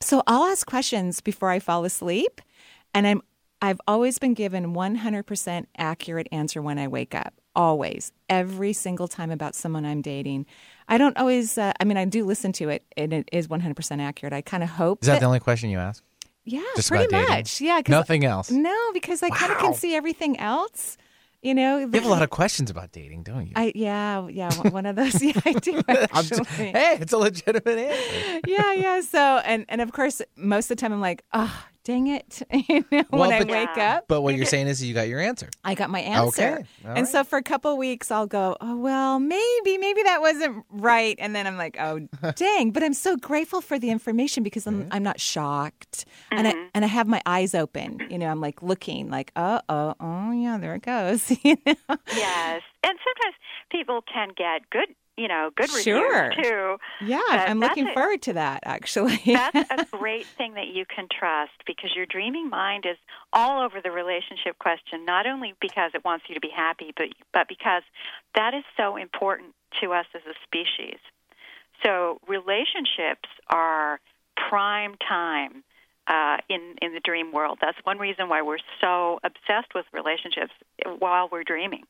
So 0.00 0.22
I'll 0.26 0.44
ask 0.44 0.66
questions 0.66 1.20
before 1.20 1.50
I 1.50 1.58
fall 1.58 1.84
asleep, 1.84 2.40
and 2.94 3.06
I'm 3.06 3.22
I've 3.60 3.80
always 3.88 4.18
been 4.18 4.34
given 4.34 4.72
100% 4.72 5.66
accurate 5.76 6.28
answer 6.30 6.62
when 6.62 6.78
I 6.78 6.86
wake 6.86 7.14
up. 7.14 7.34
Always, 7.56 8.12
every 8.28 8.72
single 8.72 9.08
time 9.08 9.32
about 9.32 9.56
someone 9.56 9.84
I'm 9.84 10.00
dating. 10.00 10.46
I 10.86 10.96
don't 10.96 11.16
always. 11.16 11.58
Uh, 11.58 11.72
I 11.80 11.84
mean, 11.84 11.96
I 11.96 12.04
do 12.04 12.24
listen 12.24 12.52
to 12.52 12.68
it, 12.68 12.84
and 12.96 13.12
it 13.12 13.28
is 13.32 13.48
100% 13.48 14.00
accurate. 14.00 14.32
I 14.32 14.42
kind 14.42 14.62
of 14.62 14.68
hope. 14.68 15.02
Is 15.02 15.08
that 15.08 15.18
the 15.18 15.26
only 15.26 15.40
question 15.40 15.68
you 15.68 15.78
ask? 15.78 16.04
Yeah, 16.44 16.62
Just 16.76 16.88
pretty 16.88 17.12
much. 17.14 17.60
Yeah, 17.60 17.80
Nothing 17.88 18.24
else. 18.24 18.50
No, 18.50 18.92
because 18.92 19.22
I 19.22 19.28
kind 19.28 19.52
of 19.52 19.58
can 19.58 19.74
see 19.74 19.94
everything 19.94 20.38
else. 20.38 20.96
You 21.40 21.54
know, 21.54 21.78
You 21.78 21.88
have 21.92 22.04
a 22.04 22.08
lot 22.08 22.22
of 22.22 22.30
questions 22.30 22.68
about 22.68 22.90
dating, 22.90 23.22
don't 23.22 23.46
you? 23.46 23.52
I 23.54 23.70
yeah 23.74 24.26
yeah 24.28 24.52
one 24.70 24.86
of 24.86 24.96
those 24.96 25.22
yeah 25.22 25.32
I 25.44 25.52
do 25.52 25.80
I'm 25.88 25.96
actually. 26.12 26.38
just- 26.38 26.50
hey, 26.50 26.98
it's 27.00 27.12
a 27.12 27.18
legitimate 27.18 27.66
answer. 27.78 28.40
yeah 28.46 28.72
yeah 28.72 29.00
so 29.02 29.20
and 29.44 29.64
and 29.68 29.80
of 29.80 29.92
course 29.92 30.20
most 30.36 30.64
of 30.70 30.76
the 30.76 30.80
time 30.80 30.92
I'm 30.92 31.00
like 31.00 31.22
oh 31.32 31.64
dang 31.88 32.06
it 32.06 32.42
you 32.68 32.84
know 32.92 33.02
Well, 33.10 33.22
when 33.22 33.32
I 33.32 33.38
but- 33.38 33.48
wake 33.48 33.78
up 33.78 34.08
But 34.08 34.20
what 34.20 34.36
you're 34.36 34.44
saying 34.54 34.66
is 34.66 34.84
you 34.84 34.92
got 34.92 35.08
your 35.08 35.20
answer. 35.20 35.48
I 35.64 35.74
got 35.74 35.88
my 35.88 36.00
answer. 36.00 36.58
Okay, 36.58 36.64
all 36.84 36.96
and 36.96 37.08
so 37.08 37.24
for 37.24 37.38
a 37.38 37.42
couple 37.42 37.72
of 37.72 37.78
weeks, 37.78 38.10
I'll 38.10 38.26
go, 38.26 38.56
oh, 38.60 38.76
well, 38.76 39.18
maybe, 39.18 39.78
maybe 39.78 40.02
that 40.02 40.20
wasn't 40.20 40.64
right. 40.70 41.16
And 41.18 41.34
then 41.34 41.46
I'm 41.46 41.56
like, 41.56 41.76
oh, 41.80 42.00
dang. 42.36 42.72
But 42.72 42.82
I'm 42.82 42.92
so 42.92 43.16
grateful 43.16 43.60
for 43.60 43.78
the 43.78 43.90
information 43.90 44.42
because 44.42 44.66
I'm, 44.66 44.82
mm-hmm. 44.82 44.92
I'm 44.92 45.02
not 45.02 45.18
shocked. 45.18 46.04
And, 46.30 46.46
I, 46.46 46.52
mm-hmm. 46.52 46.68
and 46.74 46.84
I 46.84 46.88
have 46.88 47.06
my 47.06 47.22
eyes 47.24 47.54
open. 47.54 48.06
You 48.10 48.18
know, 48.18 48.26
I'm 48.26 48.40
like 48.40 48.62
looking 48.62 49.08
like, 49.10 49.32
oh, 49.36 49.60
oh, 49.68 49.94
oh, 49.98 50.32
yeah, 50.32 50.58
there 50.58 50.74
it 50.74 50.82
goes. 50.82 51.30
you 51.42 51.56
know? 51.64 51.74
Yes, 52.14 52.62
and 52.84 52.98
sometimes 53.06 53.34
people 53.70 54.02
can 54.12 54.28
get 54.36 54.68
good, 54.70 54.88
you 55.18 55.28
know, 55.28 55.50
good 55.56 55.68
Sure. 55.70 56.28
reviews 56.28 56.46
too. 56.46 56.76
Yeah, 57.04 57.20
But 57.28 57.48
I'm 57.50 57.60
looking 57.60 57.88
a- 57.88 57.92
forward 57.92 58.22
to 58.22 58.32
that, 58.34 58.60
actually. 58.64 59.20
That's 59.26 59.70
a 59.70 59.84
great 59.98 60.26
thing 60.38 60.54
that 60.54 60.68
you 60.68 60.84
can 60.86 61.08
trust 61.10 61.52
because 61.66 61.90
your 61.96 62.06
dreaming 62.06 62.48
mind 62.48 62.86
is 62.86 62.96
all 63.32 63.62
over 63.62 63.80
the 63.82 63.90
relationship 63.90 64.58
question, 64.58 65.04
not 65.04 65.26
only 65.26 65.54
because 65.60 65.90
it 65.94 66.04
wants 66.04 66.24
you 66.28 66.34
to 66.34 66.40
be 66.40 66.50
happy, 66.54 66.92
but 66.96 67.08
but 67.34 67.48
because 67.48 67.82
that 68.34 68.54
is 68.54 68.64
so 68.76 68.96
important 68.96 69.54
to 69.82 69.92
us 69.92 70.06
as 70.14 70.22
a 70.26 70.34
species. 70.46 70.98
So 71.84 72.20
relationships 72.26 73.28
are 73.48 74.00
prime 74.48 74.94
time 75.06 75.62
uh, 76.06 76.38
in 76.48 76.74
in 76.80 76.94
the 76.94 77.00
dream 77.00 77.32
world. 77.32 77.58
That's 77.60 77.78
one 77.84 77.98
reason 77.98 78.28
why 78.28 78.42
we're 78.42 78.58
so 78.80 79.18
obsessed 79.24 79.74
with 79.74 79.84
relationships 79.92 80.52
while 80.98 81.28
we're 81.30 81.44
dreaming. 81.44 81.84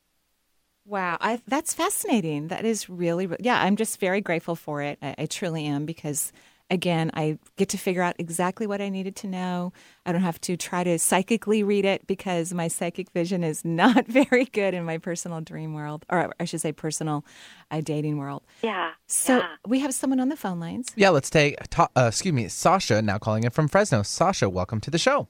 Wow, 0.89 1.19
I, 1.21 1.39
that's 1.47 1.75
fascinating. 1.75 2.49
That 2.49 2.65
is 2.65 2.89
really, 2.89 3.29
yeah, 3.41 3.63
I'm 3.63 3.77
just 3.77 4.01
very 4.01 4.23
grateful 4.23 4.57
for 4.57 4.81
it. 4.81 4.99
I, 5.03 5.15
I 5.19 5.27
truly 5.27 5.67
am 5.67 5.85
because, 5.85 6.33
again, 6.71 7.11
I 7.13 7.39
get 7.57 7.69
to 7.71 7.77
figure 7.77 8.01
out 8.01 8.17
exactly 8.19 8.67
what 8.67 8.81
I 8.81 8.89
needed 8.89 9.15
to 9.17 9.27
know. 9.27 9.75
I 10.07 10.13
don't 10.13 10.23
have 10.23 10.41
to 10.43 10.57
try 10.57 10.85
to 10.85 10.99
psychically 10.99 11.63
read 11.63 11.85
it 11.85 12.07
because 12.07 12.55
my 12.55 12.69
psychic 12.69 13.11
vision 13.11 13.45
is 13.45 13.65
not 13.67 14.07
very 14.07 14.47
good 14.47 14.73
in 14.73 14.85
my 14.85 14.97
personal 14.97 15.43
dream 15.43 15.75
world, 15.75 16.07
or 16.09 16.33
I 16.41 16.47
should 16.47 16.63
say, 16.63 16.73
personal 16.73 17.23
uh, 17.71 17.83
dating 17.83 18.17
world. 18.17 18.43
Yeah. 18.63 18.93
So 19.07 19.39
yeah. 19.39 19.47
we 19.67 19.81
have 19.81 19.93
someone 19.93 20.21
on 20.21 20.31
the 20.31 20.37
phone 20.37 20.59
lines. 20.59 20.91
Yeah, 20.97 21.11
let's 21.11 21.29
take, 21.29 21.57
ta- 21.69 21.91
uh, 21.97 22.07
excuse 22.09 22.33
me, 22.33 22.49
Sasha, 22.49 23.03
now 23.03 23.19
calling 23.19 23.45
in 23.45 23.51
from 23.51 23.69
Fresno. 23.69 24.03
Sasha, 24.03 24.49
welcome 24.49 24.81
to 24.81 24.91
the 24.91 24.99
show. 24.99 25.29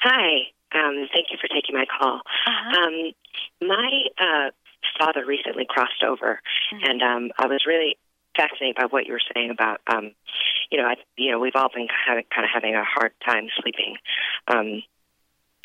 Hi. 0.00 0.48
Um, 0.74 1.08
thank 1.14 1.28
you 1.30 1.38
for 1.40 1.48
taking 1.48 1.74
my 1.74 1.86
call. 1.98 2.20
Um, 2.76 3.12
my 3.62 4.02
uh, 4.20 4.50
father 4.98 5.24
recently 5.24 5.66
crossed 5.68 6.02
over, 6.06 6.40
and 6.72 7.02
um, 7.02 7.30
I 7.38 7.46
was 7.46 7.64
really 7.66 7.96
fascinated 8.36 8.76
by 8.76 8.84
what 8.84 9.06
you 9.06 9.12
were 9.12 9.28
saying 9.34 9.50
about, 9.50 9.80
um, 9.86 10.12
you 10.70 10.78
know, 10.78 10.84
I, 10.84 10.96
you 11.16 11.30
know, 11.30 11.38
we've 11.38 11.56
all 11.56 11.70
been 11.74 11.88
kind 11.88 12.18
of, 12.18 12.26
kind 12.28 12.44
of 12.44 12.50
having 12.52 12.74
a 12.74 12.84
hard 12.84 13.12
time 13.24 13.48
sleeping. 13.60 13.96
Um, 14.46 14.82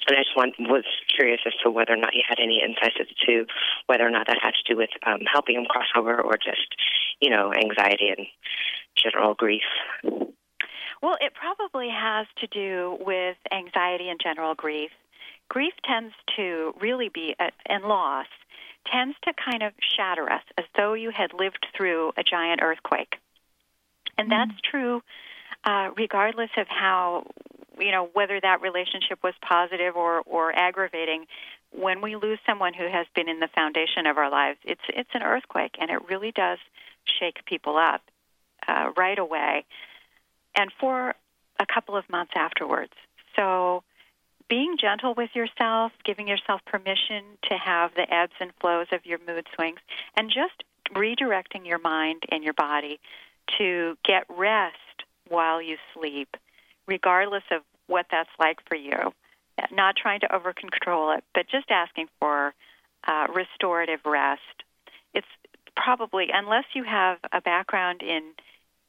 and 0.07 0.17
I 0.17 0.23
just 0.23 0.35
want, 0.35 0.55
was 0.57 0.85
curious 1.13 1.41
as 1.45 1.53
to 1.63 1.69
whether 1.69 1.93
or 1.93 1.97
not 1.97 2.15
you 2.15 2.23
had 2.27 2.39
any 2.41 2.61
insights 2.63 2.95
as 2.99 3.07
to 3.27 3.45
whether 3.85 4.07
or 4.07 4.09
not 4.09 4.27
that 4.27 4.37
had 4.41 4.53
to 4.53 4.73
do 4.73 4.77
with 4.77 4.89
um, 5.05 5.19
helping 5.31 5.55
him 5.55 5.65
cross 5.65 5.87
over 5.95 6.19
or 6.19 6.37
just, 6.37 6.75
you 7.19 7.29
know, 7.29 7.53
anxiety 7.53 8.09
and 8.17 8.25
general 8.95 9.35
grief. 9.35 9.61
Well, 11.03 11.17
it 11.19 11.33
probably 11.33 11.89
has 11.89 12.25
to 12.39 12.47
do 12.47 12.97
with 13.01 13.37
anxiety 13.51 14.09
and 14.09 14.19
general 14.21 14.55
grief. 14.55 14.91
Grief 15.49 15.73
tends 15.83 16.13
to 16.37 16.73
really 16.79 17.09
be, 17.13 17.35
a, 17.39 17.51
and 17.67 17.83
loss 17.83 18.27
tends 18.91 19.15
to 19.23 19.33
kind 19.33 19.63
of 19.63 19.73
shatter 19.95 20.31
us 20.31 20.43
as 20.57 20.65
though 20.75 20.93
you 20.93 21.11
had 21.11 21.33
lived 21.33 21.65
through 21.75 22.11
a 22.17 22.23
giant 22.23 22.61
earthquake. 22.61 23.17
And 24.17 24.31
that's 24.31 24.59
true 24.69 25.01
uh, 25.63 25.89
regardless 25.95 26.49
of 26.57 26.67
how, 26.67 27.25
you 27.79 27.91
know, 27.91 28.09
whether 28.13 28.39
that 28.39 28.61
relationship 28.61 29.19
was 29.23 29.33
positive 29.47 29.95
or, 29.95 30.21
or 30.21 30.51
aggravating. 30.53 31.25
When 31.71 32.01
we 32.01 32.15
lose 32.15 32.39
someone 32.45 32.73
who 32.73 32.87
has 32.91 33.05
been 33.15 33.29
in 33.29 33.39
the 33.39 33.47
foundation 33.53 34.05
of 34.05 34.17
our 34.17 34.29
lives, 34.29 34.59
it's, 34.63 34.81
it's 34.89 35.09
an 35.13 35.23
earthquake, 35.23 35.75
and 35.79 35.89
it 35.89 36.09
really 36.09 36.31
does 36.31 36.57
shake 37.19 37.45
people 37.45 37.77
up 37.77 38.01
uh, 38.67 38.91
right 38.97 39.17
away 39.17 39.65
and 40.55 40.71
for 40.79 41.15
a 41.59 41.65
couple 41.65 41.95
of 41.95 42.09
months 42.09 42.33
afterwards. 42.35 42.91
So, 43.35 43.83
being 44.51 44.75
gentle 44.77 45.13
with 45.15 45.29
yourself, 45.33 45.93
giving 46.03 46.27
yourself 46.27 46.59
permission 46.65 47.23
to 47.49 47.55
have 47.55 47.91
the 47.95 48.13
ebbs 48.13 48.33
and 48.41 48.51
flows 48.59 48.87
of 48.91 49.05
your 49.05 49.17
mood 49.25 49.47
swings, 49.55 49.79
and 50.17 50.29
just 50.29 50.65
redirecting 50.93 51.65
your 51.65 51.79
mind 51.79 52.23
and 52.29 52.43
your 52.43 52.51
body 52.51 52.99
to 53.57 53.97
get 54.03 54.25
rest 54.27 54.75
while 55.29 55.61
you 55.61 55.77
sleep, 55.93 56.35
regardless 56.85 57.43
of 57.49 57.61
what 57.87 58.07
that's 58.11 58.29
like 58.37 58.57
for 58.67 58.75
you. 58.75 59.13
Not 59.71 59.95
trying 59.95 60.19
to 60.19 60.35
over 60.35 60.51
control 60.51 61.13
it, 61.13 61.23
but 61.33 61.47
just 61.49 61.71
asking 61.71 62.07
for 62.19 62.53
uh, 63.07 63.27
restorative 63.33 64.01
rest. 64.05 64.41
It's 65.13 65.27
probably, 65.77 66.27
unless 66.33 66.65
you 66.73 66.83
have 66.83 67.19
a 67.31 67.39
background 67.39 68.01
in 68.01 68.23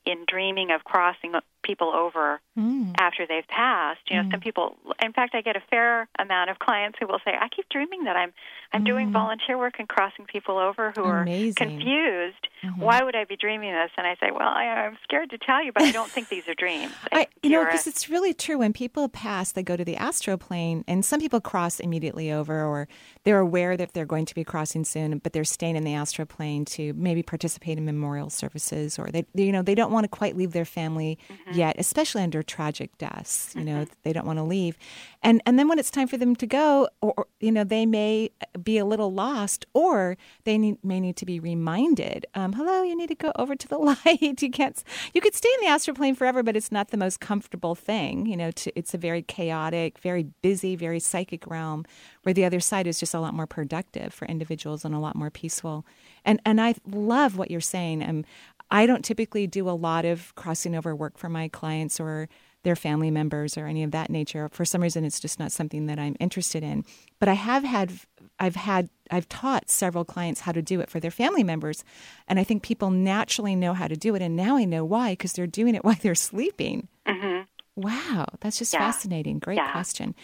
in 0.05 0.25
dreaming 0.27 0.73
of 0.73 0.83
crossing 0.83 1.35
people 1.63 1.89
over 1.89 2.41
Mm. 2.59 2.95
after 2.99 3.27
they've 3.27 3.49
passed. 3.49 4.01
You 4.11 4.23
know, 4.23 4.29
some 4.31 4.41
mm. 4.41 4.45
people. 4.45 4.77
In 5.03 5.15
fact, 5.15 5.35
I 5.35 5.41
get 5.41 5.57
a 5.57 5.63
fair 5.71 6.07
amount 6.19 6.51
of 6.51 6.59
clients 6.59 6.99
who 7.01 7.07
will 7.07 7.21
say, 7.25 7.33
"I 7.33 7.49
keep 7.49 7.67
dreaming 7.71 8.05
that 8.05 8.15
I'm 8.15 8.35
I'm 8.75 8.85
doing 8.85 9.09
mm. 9.09 9.13
volunteer 9.13 9.57
work 9.57 9.77
and 9.79 9.89
crossing 9.89 10.27
people 10.27 10.59
over 10.59 10.93
who 10.95 11.03
Amazing. 11.03 11.51
are 11.51 11.55
confused. 11.55 12.49
Mm-hmm. 12.63 12.83
Why 12.83 13.03
would 13.03 13.17
I 13.17 13.25
be 13.25 13.37
dreaming 13.37 13.73
this?" 13.73 13.91
And 13.97 14.07
I 14.07 14.17
say, 14.17 14.31
"Well, 14.33 14.49
I, 14.49 14.65
I'm 14.65 14.99
scared 15.03 15.31
to 15.31 15.39
tell 15.39 15.65
you, 15.65 15.73
but 15.73 15.83
I 15.85 15.93
don't 15.93 16.11
think 16.11 16.29
these 16.29 16.47
are 16.47 16.55
dreams." 16.55 16.93
I, 17.13 17.27
you 17.43 17.49
know, 17.49 17.65
because 17.65 17.87
it's 17.87 18.11
really 18.11 18.35
true. 18.35 18.59
When 18.59 18.75
people 18.75 19.09
pass, 19.09 19.53
they 19.53 19.63
go 19.63 19.75
to 19.75 19.85
the 19.85 19.97
astral 19.97 20.37
plane, 20.37 20.85
and 20.87 21.07
some 21.07 21.21
people 21.21 21.41
cross 21.41 21.81
immediately 21.81 22.31
over, 22.31 22.63
or 22.63 22.87
they're 23.25 23.39
aware 23.39 23.79
that 23.79 23.95
they're 23.95 24.05
going 24.05 24.27
to 24.27 24.35
be 24.35 24.45
crossing 24.45 24.85
soon, 24.85 25.17
but 25.21 25.33
they're 25.33 25.43
staying 25.43 25.77
in 25.77 25.85
the 25.85 25.95
astral 25.95 26.27
plane 26.27 26.67
to 26.67 26.93
maybe 26.93 27.23
participate 27.23 27.79
in 27.79 27.87
memorial 27.87 28.29
services, 28.29 28.99
or 28.99 29.09
they, 29.11 29.25
you 29.33 29.53
know, 29.53 29.63
they 29.63 29.75
don't 29.75 29.91
want 29.91 30.05
to 30.05 30.09
quite 30.09 30.37
leave 30.37 30.53
their 30.53 30.67
family 30.67 31.19
mm-hmm. 31.31 31.51
Yet, 31.55 31.76
especially 31.78 32.22
under 32.22 32.42
tragic 32.42 32.96
deaths. 32.98 33.55
You 33.57 33.64
know, 33.64 33.86
they 34.03 34.12
don't 34.12 34.26
want 34.26 34.38
to 34.38 34.42
leave, 34.42 34.76
and 35.22 35.42
and 35.46 35.59
then 35.59 35.68
when 35.68 35.78
it's 35.78 35.90
time 35.90 36.09
for 36.09 36.16
them 36.16 36.34
to 36.36 36.46
go, 36.46 36.88
or, 37.00 37.14
or 37.16 37.26
you 37.40 37.53
know, 37.53 37.64
they 37.64 37.86
may 37.86 38.30
be 38.62 38.78
a 38.78 38.84
little 38.84 39.12
lost, 39.12 39.66
or 39.72 40.16
they 40.44 40.59
need, 40.59 40.82
may 40.84 41.00
need 41.00 41.16
to 41.16 41.26
be 41.26 41.40
reminded. 41.40 42.26
Um, 42.34 42.53
Hello, 42.53 42.82
you 42.82 42.96
need 42.96 43.09
to 43.09 43.14
go 43.14 43.32
over 43.36 43.55
to 43.55 43.68
the 43.68 43.78
light. 44.05 44.42
You 44.42 44.50
can't. 44.50 44.82
You 45.14 45.20
could 45.20 45.34
stay 45.34 45.48
in 45.59 45.66
the 45.66 45.72
astral 45.72 45.94
plane 45.94 46.14
forever, 46.14 46.42
but 46.42 46.57
it's 46.57 46.72
not 46.72 46.88
the 46.88 46.96
most 46.96 47.20
comfortable 47.20 47.74
thing. 47.74 48.26
You 48.26 48.36
know, 48.36 48.50
to, 48.53 48.78
it's 48.78 48.94
a 48.94 48.98
very 48.98 49.22
chaotic, 49.22 49.98
very 49.98 50.24
busy, 50.42 50.76
very 50.76 51.00
psychic 51.00 51.46
realm, 51.46 51.84
where 52.22 52.32
the 52.32 52.44
other 52.44 52.61
side 52.61 52.86
is 52.86 52.98
just 52.98 53.14
a 53.14 53.20
lot 53.20 53.34
more 53.34 53.46
productive 53.46 54.12
for 54.14 54.26
individuals 54.26 54.84
and 54.84 54.94
a 54.94 54.98
lot 54.98 55.16
more 55.16 55.30
peaceful. 55.30 55.84
And 56.24 56.40
and 56.44 56.61
I 56.61 56.74
love 56.86 57.36
what 57.36 57.50
you're 57.50 57.61
saying. 57.61 58.03
Um, 58.03 58.24
I 58.73 58.87
don't 58.87 59.05
typically 59.05 59.47
do 59.47 59.68
a 59.68 59.77
lot 59.77 60.05
of 60.05 60.35
crossing 60.35 60.75
over 60.75 60.97
work 60.97 61.18
for 61.18 61.29
my 61.29 61.47
clients 61.49 62.01
or 62.01 62.29
their 62.64 62.77
family 62.77 63.11
members 63.11 63.59
or 63.59 63.66
any 63.66 63.83
of 63.83 63.91
that 63.91 64.09
nature. 64.09 64.49
For 64.53 64.64
some 64.64 64.83
reason, 64.83 65.05
it's 65.05 65.20
just 65.20 65.39
not 65.39 65.53
something 65.53 65.87
that 65.87 65.99
I'm 65.99 66.16
interested 66.20 66.62
in. 66.62 66.85
But 67.18 67.29
I 67.29 67.35
have 67.35 67.64
had, 67.64 67.93
I've 68.39 68.57
had, 68.57 68.89
I've 69.11 69.29
taught 69.29 69.68
several 69.68 70.05
clients 70.05 70.41
how 70.41 70.53
to 70.53 70.62
do 70.62 70.81
it 70.81 70.89
for 70.89 71.01
their 71.01 71.11
family 71.11 71.43
members, 71.45 71.85
and 72.29 72.39
I 72.39 72.45
think 72.45 72.62
people 72.62 72.91
naturally 72.91 73.55
know 73.57 73.75
how 73.75 73.89
to 73.89 73.97
do 73.97 74.14
it. 74.14 74.23
And 74.23 74.37
now 74.37 74.57
I 74.57 74.64
know 74.64 74.85
why 74.85 75.12
because 75.12 75.33
they're 75.33 75.47
doing 75.47 75.75
it 75.75 75.85
while 75.85 75.97
they're 76.01 76.14
sleeping. 76.14 76.89
hmm 77.07 77.41
Wow, 77.77 78.27
that's 78.41 78.59
just 78.59 78.73
Yeah. 78.73 78.81
fascinating. 78.81 79.39
Great 79.39 79.57
Yeah. 79.57 79.73
question. 79.73 80.14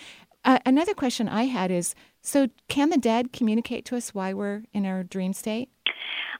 Uh, 0.44 0.59
another 0.64 0.94
question 0.94 1.28
I 1.28 1.44
had 1.46 1.70
is 1.70 1.94
so 2.22 2.49
can 2.68 2.90
the 2.90 2.99
dead 2.99 3.32
communicate 3.32 3.84
to 3.86 3.96
us 3.96 4.14
why 4.14 4.32
we're 4.32 4.62
in 4.72 4.86
our 4.86 5.03
dream 5.03 5.32
state? 5.32 5.70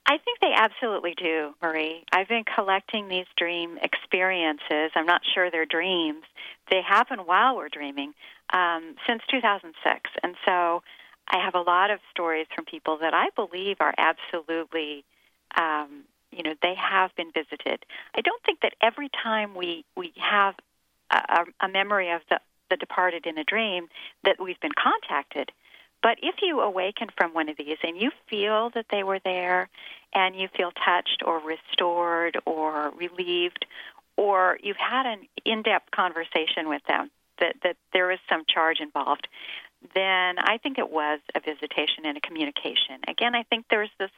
I 0.09 0.17
think 0.17 0.41
they 0.41 0.55
absolutely 0.57 1.15
do, 1.19 1.53
Marie. 1.63 2.03
I've 2.13 2.29
been 2.29 2.45
collecting 2.57 3.09
these 3.09 3.27
dream 3.37 3.79
experiences. 3.83 4.91
I'm 4.95 5.05
not 5.05 5.21
sure 5.35 5.51
they're 5.51 5.67
dreams. 5.67 6.25
They 6.71 6.81
happen 6.81 7.21
while 7.27 7.57
we're 7.57 7.69
dreaming 7.69 8.15
um, 8.55 8.95
since 9.07 9.21
2006. 9.31 10.11
And 10.23 10.35
so 10.47 10.83
I 11.29 11.45
have 11.45 11.55
a 11.55 11.61
lot 11.61 11.91
of 11.91 12.01
stories 12.11 12.47
from 12.55 12.65
people 12.65 12.97
that 13.03 13.13
I 13.13 13.27
believe 13.37 13.77
are 13.81 13.93
absolutely, 13.99 15.05
um, 15.59 16.05
you 16.33 16.43
know, 16.43 16.55
they 16.63 16.75
have 16.75 17.15
been 17.15 17.31
visited. 17.31 17.85
I 18.15 18.23
don't 18.23 18.43
think 18.45 18.61
that 18.61 18.73
every 18.81 19.11
time 19.23 19.55
we, 19.55 19.85
we 19.95 20.15
have 20.17 20.55
a, 21.11 21.45
a 21.61 21.69
memory 21.69 22.13
of 22.13 22.23
the, 22.31 22.41
the 22.71 22.79
departed 22.79 23.27
in 23.27 23.37
a 23.37 23.45
dream 23.45 23.89
that 24.25 24.37
we've 24.41 24.61
been 24.61 24.73
contacted. 24.73 25.53
But 26.03 26.19
if 26.23 26.37
you 26.43 26.61
awaken 26.61 27.09
from 27.17 27.35
one 27.35 27.49
of 27.49 27.57
these 27.57 27.77
and 27.83 28.01
you 28.01 28.11
feel 28.31 28.71
that 28.75 28.87
they 28.91 29.03
were 29.03 29.19
there 29.25 29.69
and 30.15 30.35
you 30.35 30.49
feel 30.57 30.73
touched 30.73 31.23
or 31.25 31.41
restored 31.41 32.39
or 32.47 32.91
relieved 32.97 33.67
or 34.17 34.59
you've 34.63 34.77
had 34.77 35.07
an 35.07 35.21
in-depth 35.45 35.91
conversation 35.93 36.69
with 36.69 36.83
them 36.89 37.09
that, 37.39 37.55
that 37.63 37.77
there 37.93 38.11
is 38.11 38.19
some 38.29 38.43
charge 38.53 38.81
involved, 38.81 39.29
then 39.95 40.39
I 40.39 40.59
think 40.61 40.79
it 40.79 40.91
was 40.91 41.21
a 41.37 41.41
visitation 41.41 42.05
and 42.05 42.17
a 42.17 42.21
communication. 42.21 42.99
Again, 43.07 43.37
I 43.37 43.45
think 43.45 43.67
there's 43.71 43.91
this 43.99 44.11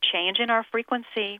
change 0.00 0.38
in 0.38 0.48
our 0.48 0.64
frequency 0.72 1.38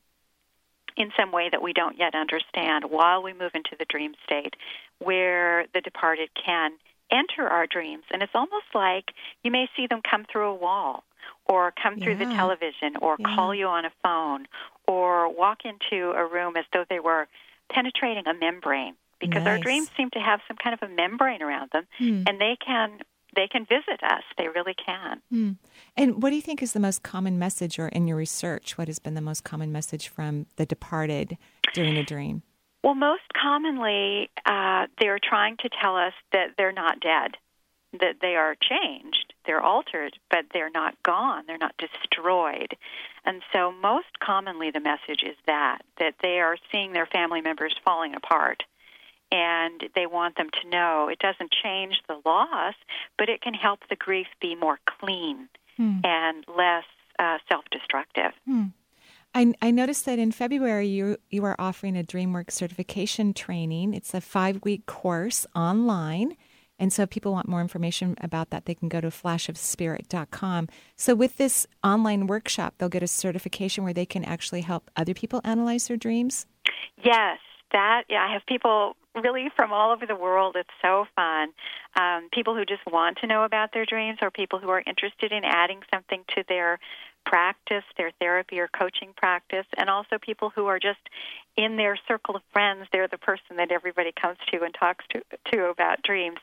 in 0.94 1.10
some 1.18 1.32
way 1.32 1.48
that 1.50 1.62
we 1.62 1.72
don't 1.72 1.98
yet 1.98 2.14
understand 2.14 2.84
while 2.84 3.22
we 3.22 3.32
move 3.32 3.52
into 3.54 3.76
the 3.78 3.86
dream 3.86 4.12
state 4.24 4.54
where 4.98 5.64
the 5.72 5.80
departed 5.80 6.28
can 6.34 6.72
enter 7.12 7.46
our 7.46 7.66
dreams. 7.66 8.04
And 8.12 8.22
it's 8.22 8.34
almost 8.34 8.66
like 8.74 9.12
you 9.44 9.50
may 9.50 9.68
see 9.76 9.86
them 9.86 10.00
come 10.08 10.24
through 10.30 10.48
a 10.48 10.54
wall 10.54 11.04
or 11.46 11.72
come 11.82 12.00
through 12.00 12.16
the 12.16 12.24
television 12.36 12.96
or 13.00 13.16
Yeah. 13.18 13.34
call 13.36 13.54
you 13.54 13.66
on 13.66 13.84
a 13.84 13.92
phone 14.02 14.46
or 14.88 15.28
walk 15.28 15.58
into 15.64 16.10
a 16.12 16.26
room 16.26 16.56
as 16.56 16.64
though 16.72 16.84
they 16.88 17.00
were 17.00 17.28
penetrating 17.70 18.26
a 18.26 18.34
membrane 18.34 18.94
because 19.20 19.42
our 19.46 19.58
dreams 19.58 19.88
seem 19.96 20.10
to 20.10 20.18
have 20.18 20.40
some 20.48 20.56
kind 20.56 20.74
of 20.74 20.82
a 20.82 20.92
membrane 20.92 21.42
around 21.42 21.70
them 21.72 21.86
Hmm. 21.98 22.24
and 22.26 22.40
they 22.40 22.56
can 22.56 23.00
they 23.34 23.48
can 23.48 23.64
visit 23.64 24.02
us 24.02 24.24
they 24.36 24.48
really 24.48 24.74
can 24.74 25.22
Hmm. 25.30 25.52
And 25.96 26.22
what 26.22 26.30
do 26.30 26.36
you 26.36 26.42
think 26.42 26.62
is 26.62 26.72
the 26.72 26.80
most 26.80 27.02
common 27.02 27.38
message, 27.38 27.78
or 27.78 27.88
in 27.88 28.06
your 28.06 28.16
research, 28.16 28.76
what 28.76 28.88
has 28.88 28.98
been 28.98 29.14
the 29.14 29.20
most 29.22 29.42
common 29.44 29.72
message 29.72 30.08
from 30.08 30.46
the 30.56 30.66
departed 30.66 31.38
during 31.72 31.96
a 31.96 32.02
dream? 32.02 32.42
Well, 32.82 32.94
most 32.94 33.22
commonly, 33.40 34.30
uh, 34.44 34.86
they're 35.00 35.20
trying 35.22 35.56
to 35.58 35.68
tell 35.80 35.96
us 35.96 36.14
that 36.32 36.54
they're 36.58 36.72
not 36.72 37.00
dead, 37.00 37.36
that 38.00 38.16
they 38.20 38.34
are 38.34 38.56
changed, 38.56 39.34
they're 39.46 39.60
altered, 39.60 40.18
but 40.30 40.46
they're 40.52 40.70
not 40.70 41.00
gone, 41.02 41.44
they're 41.46 41.58
not 41.58 41.76
destroyed. 41.78 42.74
And 43.24 43.42
so, 43.52 43.72
most 43.72 44.18
commonly, 44.20 44.70
the 44.70 44.80
message 44.80 45.22
is 45.22 45.36
that 45.46 45.78
that 45.98 46.14
they 46.22 46.40
are 46.40 46.56
seeing 46.72 46.92
their 46.92 47.06
family 47.06 47.40
members 47.40 47.74
falling 47.84 48.14
apart. 48.14 48.64
And 49.30 49.82
they 49.94 50.06
want 50.06 50.36
them 50.36 50.50
to 50.60 50.68
know 50.68 51.08
it 51.08 51.18
doesn't 51.18 51.54
change 51.62 52.02
the 52.06 52.20
loss, 52.26 52.74
but 53.16 53.30
it 53.30 53.40
can 53.40 53.54
help 53.54 53.80
the 53.88 53.96
grief 53.96 54.26
be 54.40 54.54
more 54.54 54.78
clean 54.84 55.48
Hmm. 55.76 56.00
and 56.04 56.44
less 56.48 56.84
uh, 57.18 57.38
self 57.48 57.64
destructive. 57.70 58.32
Hmm. 58.44 58.66
I, 59.34 59.54
I 59.62 59.70
noticed 59.70 60.04
that 60.06 60.18
in 60.18 60.32
February 60.32 60.88
you 60.88 61.16
you 61.30 61.44
are 61.44 61.56
offering 61.58 61.96
a 61.96 62.04
DreamWorks 62.04 62.52
certification 62.52 63.32
training. 63.32 63.94
It's 63.94 64.14
a 64.14 64.20
five 64.20 64.60
week 64.62 64.86
course 64.86 65.46
online. 65.54 66.36
And 66.78 66.92
so 66.92 67.02
if 67.02 67.10
people 67.10 67.32
want 67.32 67.48
more 67.48 67.60
information 67.60 68.16
about 68.20 68.50
that, 68.50 68.64
they 68.66 68.74
can 68.74 68.88
go 68.88 69.00
to 69.00 69.08
flashofspirit.com. 69.08 70.68
So 70.96 71.14
with 71.14 71.36
this 71.36 71.66
online 71.84 72.26
workshop, 72.26 72.74
they'll 72.76 72.88
get 72.88 73.04
a 73.04 73.08
certification 73.08 73.84
where 73.84 73.92
they 73.92 74.06
can 74.06 74.24
actually 74.24 74.62
help 74.62 74.90
other 74.96 75.14
people 75.14 75.40
analyze 75.44 75.86
their 75.86 75.96
dreams. 75.96 76.46
Yes, 77.04 77.38
that 77.72 78.04
yeah, 78.08 78.26
I 78.28 78.32
have 78.32 78.44
people 78.46 78.96
really 79.14 79.48
from 79.54 79.72
all 79.72 79.92
over 79.92 80.06
the 80.06 80.16
world. 80.16 80.56
It's 80.58 80.70
so 80.80 81.06
fun. 81.14 81.48
Um, 81.98 82.28
people 82.32 82.54
who 82.54 82.64
just 82.64 82.82
want 82.90 83.18
to 83.18 83.26
know 83.26 83.44
about 83.44 83.72
their 83.72 83.86
dreams, 83.86 84.18
or 84.22 84.30
people 84.30 84.58
who 84.58 84.70
are 84.70 84.82
interested 84.86 85.32
in 85.32 85.44
adding 85.44 85.80
something 85.92 86.24
to 86.34 86.44
their 86.48 86.78
practice, 87.24 87.84
their 87.96 88.12
therapy 88.18 88.58
or 88.58 88.68
coaching 88.68 89.12
practice, 89.16 89.66
and 89.76 89.88
also 89.88 90.18
people 90.20 90.50
who 90.54 90.66
are 90.66 90.78
just 90.78 91.00
in 91.56 91.76
their 91.76 91.98
circle 92.08 92.36
of 92.36 92.42
friends. 92.52 92.86
They're 92.92 93.08
the 93.08 93.18
person 93.18 93.56
that 93.56 93.70
everybody 93.70 94.12
comes 94.12 94.38
to 94.50 94.62
and 94.62 94.74
talks 94.74 95.04
to 95.10 95.22
to 95.52 95.66
about 95.66 96.02
dreams. 96.02 96.38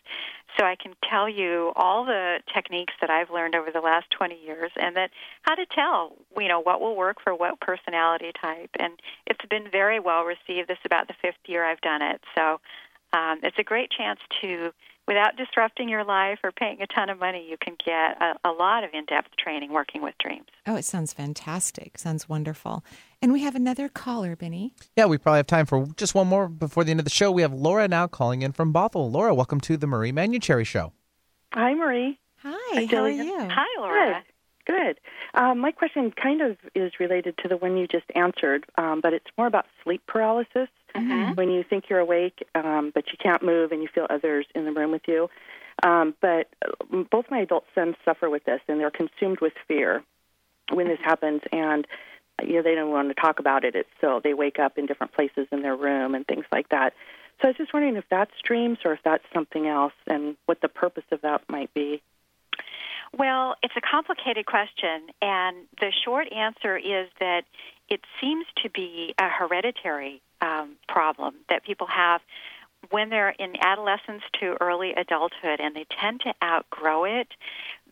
So 0.57 0.65
I 0.65 0.75
can 0.75 0.93
tell 1.09 1.30
you 1.30 1.71
all 1.75 2.05
the 2.05 2.39
techniques 2.53 2.93
that 3.01 3.09
I've 3.09 3.30
learned 3.30 3.55
over 3.55 3.71
the 3.71 3.82
last 3.82 4.09
20 4.11 4.38
years, 4.43 4.71
and 4.75 4.95
that 4.95 5.11
how 5.43 5.55
to 5.55 5.65
tell, 5.65 6.13
you 6.38 6.47
know, 6.47 6.59
what 6.59 6.82
will 6.82 6.95
work 6.95 7.17
for 7.23 7.36
what 7.36 7.59
personality 7.59 8.32
type. 8.41 8.71
And 8.80 8.93
it's 9.27 9.45
been 9.49 9.69
very 9.71 9.99
well 9.99 10.23
received. 10.23 10.67
This 10.67 10.80
is 10.80 10.86
about 10.86 11.07
the 11.07 11.15
fifth 11.21 11.47
year 11.47 11.63
I've 11.65 11.82
done 11.82 12.01
it, 12.01 12.21
so 12.36 12.59
um, 13.13 13.39
it's 13.43 13.57
a 13.57 13.63
great 13.63 13.89
chance 13.91 14.19
to, 14.41 14.71
without 15.10 15.36
disrupting 15.36 15.89
your 15.89 16.03
life 16.03 16.38
or 16.43 16.51
paying 16.51 16.80
a 16.84 16.88
ton 16.88 17.10
of 17.10 17.20
money, 17.20 17.43
you 17.49 17.57
can 17.60 17.76
get 17.84 18.22
a, 18.22 18.36
a 18.47 18.51
lot 18.51 18.84
of 18.84 18.91
in-depth 18.93 19.36
training 19.38 19.74
working 19.74 20.03
with 20.03 20.14
dreams. 20.20 20.45
Oh, 20.68 20.76
it 20.76 20.86
sounds 20.86 21.14
fantastic. 21.14 21.97
Sounds 21.97 22.30
wonderful. 22.30 22.86
And 23.20 23.34
we 23.34 23.41
have 23.41 23.55
another 23.55 23.89
caller, 23.89 24.36
Benny. 24.36 24.76
Yeah, 24.95 25.07
we 25.07 25.18
probably 25.18 25.38
have 25.38 25.47
time 25.47 25.66
for 25.66 25.88
just 25.97 26.14
one 26.14 26.28
more 26.28 26.47
before 26.47 26.84
the 26.84 26.91
end 26.91 26.99
of 26.99 27.05
the 27.05 27.10
show. 27.10 27.32
We 27.32 27.41
have 27.41 27.53
Laura 27.53 27.88
now 27.88 28.05
calling 28.05 28.43
in 28.43 28.51
from 28.51 28.72
Bothell. 28.72 29.12
Laura, 29.12 29.34
welcome 29.34 29.60
to 29.62 29.78
the 29.78 29.88
Marie 29.88 30.12
Manuchehri 30.12 30.66
Show. 30.66 30.93
Hi, 31.53 31.74
Marie. 31.74 32.20
Hi, 32.43 32.86
how 32.86 32.97
are 32.97 33.10
you? 33.10 33.36
Hi, 33.49 33.82
Laura. 33.82 34.24
Good. 34.68 34.76
Good. 34.76 34.99
Um, 35.34 35.57
my 35.57 35.72
question 35.72 36.12
kind 36.12 36.41
of 36.41 36.55
is 36.76 36.91
related 36.99 37.36
to 37.39 37.47
the 37.47 37.57
one 37.57 37.76
you 37.76 37.88
just 37.88 38.05
answered, 38.14 38.68
um, 38.78 39.01
but 39.01 39.14
it's 39.14 39.26
more 39.36 39.47
about 39.47 39.66
sleep 39.84 40.03
paralysis. 40.05 40.70
Mm-hmm. 40.95 41.33
When 41.35 41.49
you 41.49 41.63
think 41.63 41.85
you're 41.89 41.99
awake, 41.99 42.45
um, 42.55 42.91
but 42.93 43.05
you 43.11 43.17
can't 43.21 43.43
move, 43.43 43.71
and 43.71 43.81
you 43.81 43.87
feel 43.93 44.07
others 44.09 44.45
in 44.55 44.65
the 44.65 44.71
room 44.71 44.91
with 44.91 45.03
you. 45.07 45.29
Um, 45.83 46.15
but 46.21 46.49
uh, 46.65 47.03
both 47.11 47.25
my 47.29 47.39
adult 47.39 47.65
sons 47.75 47.95
suffer 48.03 48.29
with 48.29 48.43
this, 48.45 48.59
and 48.67 48.79
they're 48.79 48.91
consumed 48.91 49.39
with 49.39 49.53
fear 49.67 50.03
when 50.71 50.87
this 50.87 50.99
happens, 51.03 51.41
and 51.51 51.87
you 52.41 52.55
know 52.55 52.61
they 52.63 52.75
don't 52.75 52.91
want 52.91 53.09
to 53.09 53.13
talk 53.13 53.39
about 53.39 53.63
it. 53.63 53.75
It's 53.75 53.89
so 54.01 54.19
they 54.23 54.33
wake 54.33 54.59
up 54.59 54.77
in 54.77 54.85
different 54.85 55.13
places 55.13 55.47
in 55.51 55.61
their 55.61 55.75
room 55.75 56.15
and 56.15 56.25
things 56.25 56.45
like 56.51 56.69
that. 56.69 56.93
So 57.41 57.47
I 57.47 57.51
was 57.51 57.57
just 57.57 57.73
wondering 57.73 57.95
if 57.95 58.05
that's 58.09 58.31
dreams 58.43 58.79
or 58.83 58.93
if 58.93 58.99
that's 59.03 59.23
something 59.33 59.67
else, 59.67 59.93
and 60.07 60.35
what 60.45 60.61
the 60.61 60.67
purpose 60.67 61.05
of 61.11 61.21
that 61.21 61.41
might 61.47 61.73
be. 61.73 62.01
Well, 63.17 63.55
it's 63.63 63.73
a 63.75 63.81
complicated 63.81 64.45
question, 64.45 65.09
and 65.21 65.65
the 65.79 65.91
short 66.05 66.31
answer 66.31 66.77
is 66.77 67.09
that 67.19 67.43
it 67.89 68.01
seems 68.21 68.45
to 68.63 68.69
be 68.69 69.13
a 69.17 69.29
hereditary 69.29 70.21
um, 70.41 70.75
problem 70.87 71.35
that 71.49 71.63
people 71.63 71.87
have 71.87 72.21
when 72.91 73.09
they're 73.09 73.31
in 73.31 73.55
adolescence 73.61 74.23
to 74.39 74.55
early 74.61 74.93
adulthood, 74.93 75.59
and 75.59 75.75
they 75.75 75.85
tend 75.99 76.21
to 76.21 76.33
outgrow 76.41 77.03
it. 77.03 77.27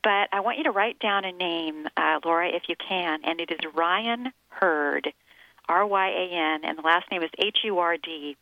But 0.03 0.29
I 0.31 0.39
want 0.39 0.57
you 0.57 0.63
to 0.65 0.71
write 0.71 0.99
down 0.99 1.25
a 1.25 1.31
name, 1.31 1.87
uh, 1.97 2.19
Laura, 2.23 2.47
if 2.47 2.63
you 2.69 2.75
can, 2.75 3.19
and 3.25 3.41
it 3.41 3.51
is 3.51 3.59
Ryan 3.73 4.31
Hurd, 4.49 5.11
R 5.67 5.85
Y 5.85 6.07
A 6.07 6.29
N, 6.31 6.63
and 6.63 6.77
the 6.77 6.83
last 6.83 7.11
name 7.11 7.23
is 7.23 7.31
H 7.37 7.57
U 7.65 7.79
R 7.79 7.97
D. 7.97 8.37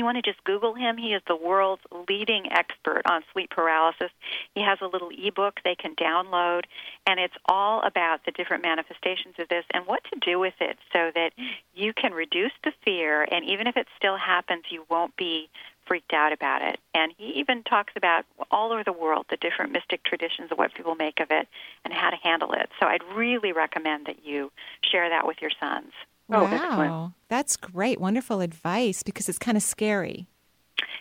You 0.00 0.06
want 0.06 0.16
to 0.16 0.22
just 0.22 0.42
Google 0.44 0.72
him. 0.72 0.96
He 0.96 1.12
is 1.12 1.20
the 1.28 1.36
world's 1.36 1.82
leading 2.08 2.50
expert 2.50 3.02
on 3.04 3.22
sleep 3.34 3.50
paralysis. 3.50 4.10
He 4.54 4.62
has 4.62 4.78
a 4.80 4.86
little 4.86 5.10
ebook 5.10 5.60
they 5.62 5.74
can 5.74 5.94
download, 5.94 6.62
and 7.06 7.20
it's 7.20 7.34
all 7.44 7.82
about 7.82 8.24
the 8.24 8.30
different 8.30 8.62
manifestations 8.62 9.34
of 9.38 9.50
this 9.50 9.66
and 9.74 9.86
what 9.86 10.02
to 10.04 10.18
do 10.18 10.38
with 10.38 10.54
it 10.58 10.78
so 10.90 11.10
that 11.14 11.32
you 11.74 11.92
can 11.92 12.14
reduce 12.14 12.52
the 12.64 12.72
fear, 12.82 13.28
and 13.30 13.44
even 13.44 13.66
if 13.66 13.76
it 13.76 13.88
still 13.94 14.16
happens, 14.16 14.64
you 14.70 14.86
won't 14.88 15.14
be 15.16 15.50
freaked 15.84 16.14
out 16.14 16.32
about 16.32 16.62
it. 16.62 16.80
And 16.94 17.12
he 17.18 17.38
even 17.38 17.62
talks 17.62 17.92
about 17.94 18.24
all 18.50 18.72
over 18.72 18.82
the 18.82 18.94
world 18.94 19.26
the 19.28 19.36
different 19.36 19.72
mystic 19.72 20.02
traditions 20.02 20.50
of 20.50 20.56
what 20.56 20.72
people 20.72 20.94
make 20.94 21.20
of 21.20 21.30
it 21.30 21.46
and 21.84 21.92
how 21.92 22.08
to 22.08 22.16
handle 22.16 22.54
it. 22.54 22.70
So 22.80 22.86
I'd 22.86 23.04
really 23.14 23.52
recommend 23.52 24.06
that 24.06 24.24
you 24.24 24.50
share 24.80 25.10
that 25.10 25.26
with 25.26 25.42
your 25.42 25.50
sons. 25.60 25.92
Oh, 26.32 26.44
wow. 26.44 27.12
That's 27.28 27.56
great. 27.56 28.00
Wonderful 28.00 28.40
advice 28.40 29.02
because 29.02 29.28
it's 29.28 29.38
kind 29.38 29.56
of 29.56 29.62
scary. 29.62 30.26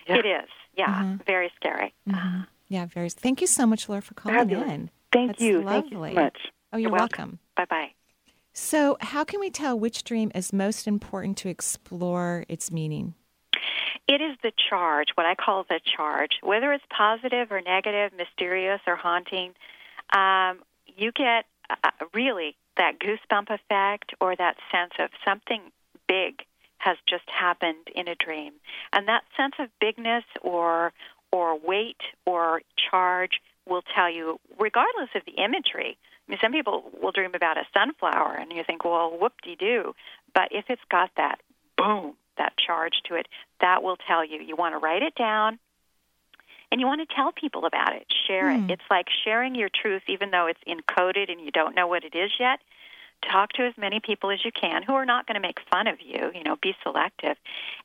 It 0.08 0.26
is, 0.26 0.50
yeah, 0.76 1.04
Mhm. 1.04 1.26
very 1.26 1.52
scary. 1.56 1.94
Mhm. 2.08 2.48
Yeah, 2.68 2.86
very. 2.86 3.10
Thank 3.10 3.42
you 3.42 3.48
so 3.48 3.66
much, 3.66 3.88
Laura, 3.90 4.02
for 4.02 4.14
calling 4.16 4.38
Fabulous. 4.40 4.72
in. 4.72 4.90
Thank 5.12 5.28
That's 5.32 5.42
you. 5.42 5.62
Lovely. 5.62 5.82
Thank 5.82 5.92
you 5.92 5.98
so 6.16 6.22
much. 6.24 6.38
Oh, 6.74 6.78
you're, 6.78 6.90
You're 6.90 6.98
welcome. 7.00 7.40
Bye 7.56 7.66
bye. 7.66 7.92
So, 8.54 8.98
how 9.02 9.24
can 9.24 9.40
we 9.40 9.50
tell 9.50 9.78
which 9.80 10.04
dream 10.04 10.32
is 10.36 10.52
most 10.52 10.88
important 10.88 11.38
to 11.40 11.50
explore 11.50 12.46
its 12.50 12.72
meaning? 12.72 13.14
It 14.08 14.22
is 14.22 14.36
the 14.42 14.52
charge, 14.70 15.10
what 15.16 15.26
I 15.28 15.36
call 15.36 15.64
the 15.70 15.80
charge, 15.84 16.40
whether 16.42 16.74
it's 16.74 16.84
positive 16.90 17.52
or 17.52 17.62
negative, 17.62 18.12
mysterious 18.18 18.82
or 18.88 18.96
haunting. 18.96 19.54
Um, 20.16 20.64
you 20.98 21.12
get 21.12 21.46
uh, 21.70 21.92
really 22.14 22.56
that 22.78 23.00
goosebump 23.00 23.50
effect 23.50 24.14
or 24.22 24.36
that 24.36 24.58
sense 24.72 24.94
of 25.00 25.10
something 25.26 25.62
big 26.08 26.42
has 26.80 26.98
just 27.08 27.26
happened 27.28 27.88
in 27.94 28.08
a 28.08 28.16
dream. 28.16 28.54
And 28.94 29.08
that 29.08 29.24
sense 29.36 29.56
of 29.60 29.70
bigness 29.80 30.24
or 30.42 30.94
or 31.32 31.60
weight 31.60 32.02
or 32.26 32.62
charge 32.90 33.40
will 33.68 33.84
tell 33.96 34.10
you, 34.10 34.40
regardless 34.58 35.10
of 35.14 35.22
the 35.26 35.44
imagery. 35.44 35.96
I 36.28 36.32
mean, 36.32 36.40
some 36.42 36.52
people 36.52 36.90
will 37.00 37.12
dream 37.12 37.36
about 37.36 37.58
a 37.58 37.66
sunflower, 37.74 38.36
and 38.40 38.52
you 38.52 38.64
think, 38.64 38.84
well, 38.84 39.16
whoop 39.20 39.34
de 39.44 39.56
doo. 39.56 39.94
But 40.34 40.50
if 40.52 40.66
it's 40.70 40.82
got 40.90 41.12
that 41.18 41.40
boom, 41.78 42.16
that 42.38 42.54
charge 42.58 43.02
to 43.06 43.16
it, 43.16 43.28
that 43.62 43.84
will 43.84 43.98
tell 44.08 44.26
you. 44.26 44.42
You 44.42 44.56
want 44.56 44.74
to 44.74 44.80
write 44.80 45.04
it 45.04 45.14
down, 45.16 45.60
and 46.72 46.80
you 46.80 46.88
want 46.88 47.08
to 47.08 47.16
tell 47.16 47.32
people 47.32 47.66
about 47.66 47.96
it. 47.96 48.06
Share 48.28 48.52
Hmm. 48.52 48.70
it. 48.70 48.74
It's 48.74 48.90
like 48.90 49.08
sharing 49.24 49.56
your 49.56 49.70
truth, 49.70 50.04
even 50.08 50.32
though 50.32 50.48
it's 50.48 50.62
encoded 50.68 51.32
and 51.32 51.42
you 51.42 51.52
don't 51.52 51.76
know 51.76 51.88
what 51.88 52.04
it 52.04 52.16
is 52.16 52.32
yet. 52.40 52.60
Talk 53.30 53.52
to 53.54 53.64
as 53.66 53.74
many 53.78 54.00
people 54.00 54.32
as 54.32 54.46
you 54.46 54.52
can 54.52 54.82
who 54.82 54.94
are 54.94 55.06
not 55.06 55.28
going 55.28 55.36
to 55.36 55.42
make 55.42 55.60
fun 55.70 55.88
of 55.88 56.00
you. 56.00 56.32
You 56.34 56.44
know, 56.44 56.56
be 56.62 56.74
selective. 56.84 57.36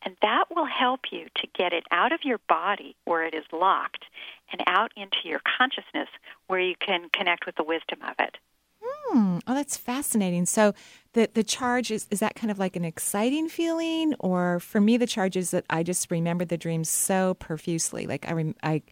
And 0.05 0.16
that 0.22 0.45
will 0.55 0.66
help 0.66 1.01
you 1.11 1.26
to 1.37 1.47
get 1.59 1.72
it 1.72 1.85
out 1.91 2.12
of 2.12 2.20
your 2.22 2.39
body 2.49 2.95
where 3.05 3.24
it 3.24 3.35
is 3.35 3.45
locked 3.53 4.05
and 4.53 4.62
out 4.68 4.93
into 4.97 5.16
your 5.24 5.41
consciousness 5.59 6.09
where 6.47 6.61
you 6.61 6.76
can 6.78 7.09
connect 7.12 7.47
with 7.47 7.57
the 7.57 7.64
wisdom 7.64 7.99
of 8.07 8.14
it. 8.20 8.37
Hmm. 8.80 9.39
Oh, 9.47 9.55
that's 9.55 9.76
fascinating. 9.76 10.47
So 10.47 10.72
the 11.15 11.31
the 11.33 11.43
charge 11.43 11.91
is 11.91 12.07
is 12.11 12.21
that 12.21 12.35
kind 12.35 12.51
of 12.51 12.59
like 12.59 12.77
an 12.77 12.85
exciting 12.85 13.49
feeling, 13.49 14.15
or 14.21 14.61
for 14.61 14.81
me 14.81 14.97
the 14.97 15.07
charge 15.07 15.37
is 15.37 15.51
that 15.53 15.65
I 15.71 15.83
just 15.83 16.11
remember 16.11 16.45
the 16.45 16.59
dream 16.59 16.85
so 16.85 17.35
profusely. 17.35 18.07
Like 18.07 18.29
I 18.29 18.33
rem- 18.33 18.57
I. 18.62 18.83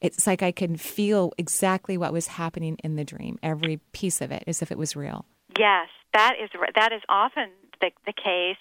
It's 0.00 0.26
like 0.26 0.42
I 0.42 0.50
can 0.50 0.78
feel 0.78 1.34
exactly 1.36 1.98
what 1.98 2.10
was 2.10 2.26
happening 2.26 2.78
in 2.82 2.96
the 2.96 3.04
dream, 3.04 3.38
every 3.42 3.80
piece 3.92 4.22
of 4.22 4.30
it, 4.30 4.44
as 4.46 4.62
if 4.62 4.72
it 4.72 4.78
was 4.78 4.96
real. 4.96 5.26
Yes, 5.58 5.88
that 6.14 6.36
is 6.42 6.48
that 6.74 6.92
is 6.92 7.02
often 7.08 7.50
the 7.80 7.90
the 8.06 8.12
case. 8.12 8.56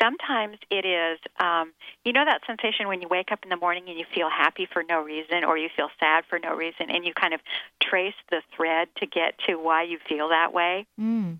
Sometimes 0.00 0.58
it 0.70 0.84
is, 0.84 1.18
um, 1.40 1.72
you 2.04 2.12
know, 2.12 2.24
that 2.24 2.42
sensation 2.46 2.86
when 2.86 3.00
you 3.00 3.08
wake 3.08 3.32
up 3.32 3.40
in 3.42 3.48
the 3.48 3.56
morning 3.56 3.84
and 3.88 3.98
you 3.98 4.04
feel 4.14 4.28
happy 4.28 4.68
for 4.72 4.84
no 4.88 5.00
reason, 5.00 5.42
or 5.42 5.58
you 5.58 5.68
feel 5.74 5.88
sad 5.98 6.24
for 6.28 6.38
no 6.38 6.54
reason, 6.54 6.90
and 6.90 7.04
you 7.04 7.12
kind 7.14 7.34
of 7.34 7.40
trace 7.82 8.14
the 8.30 8.42
thread 8.54 8.88
to 8.98 9.06
get 9.06 9.38
to 9.46 9.56
why 9.56 9.82
you 9.82 9.98
feel 10.08 10.28
that 10.28 10.52
way. 10.52 10.86
Mm. 11.00 11.38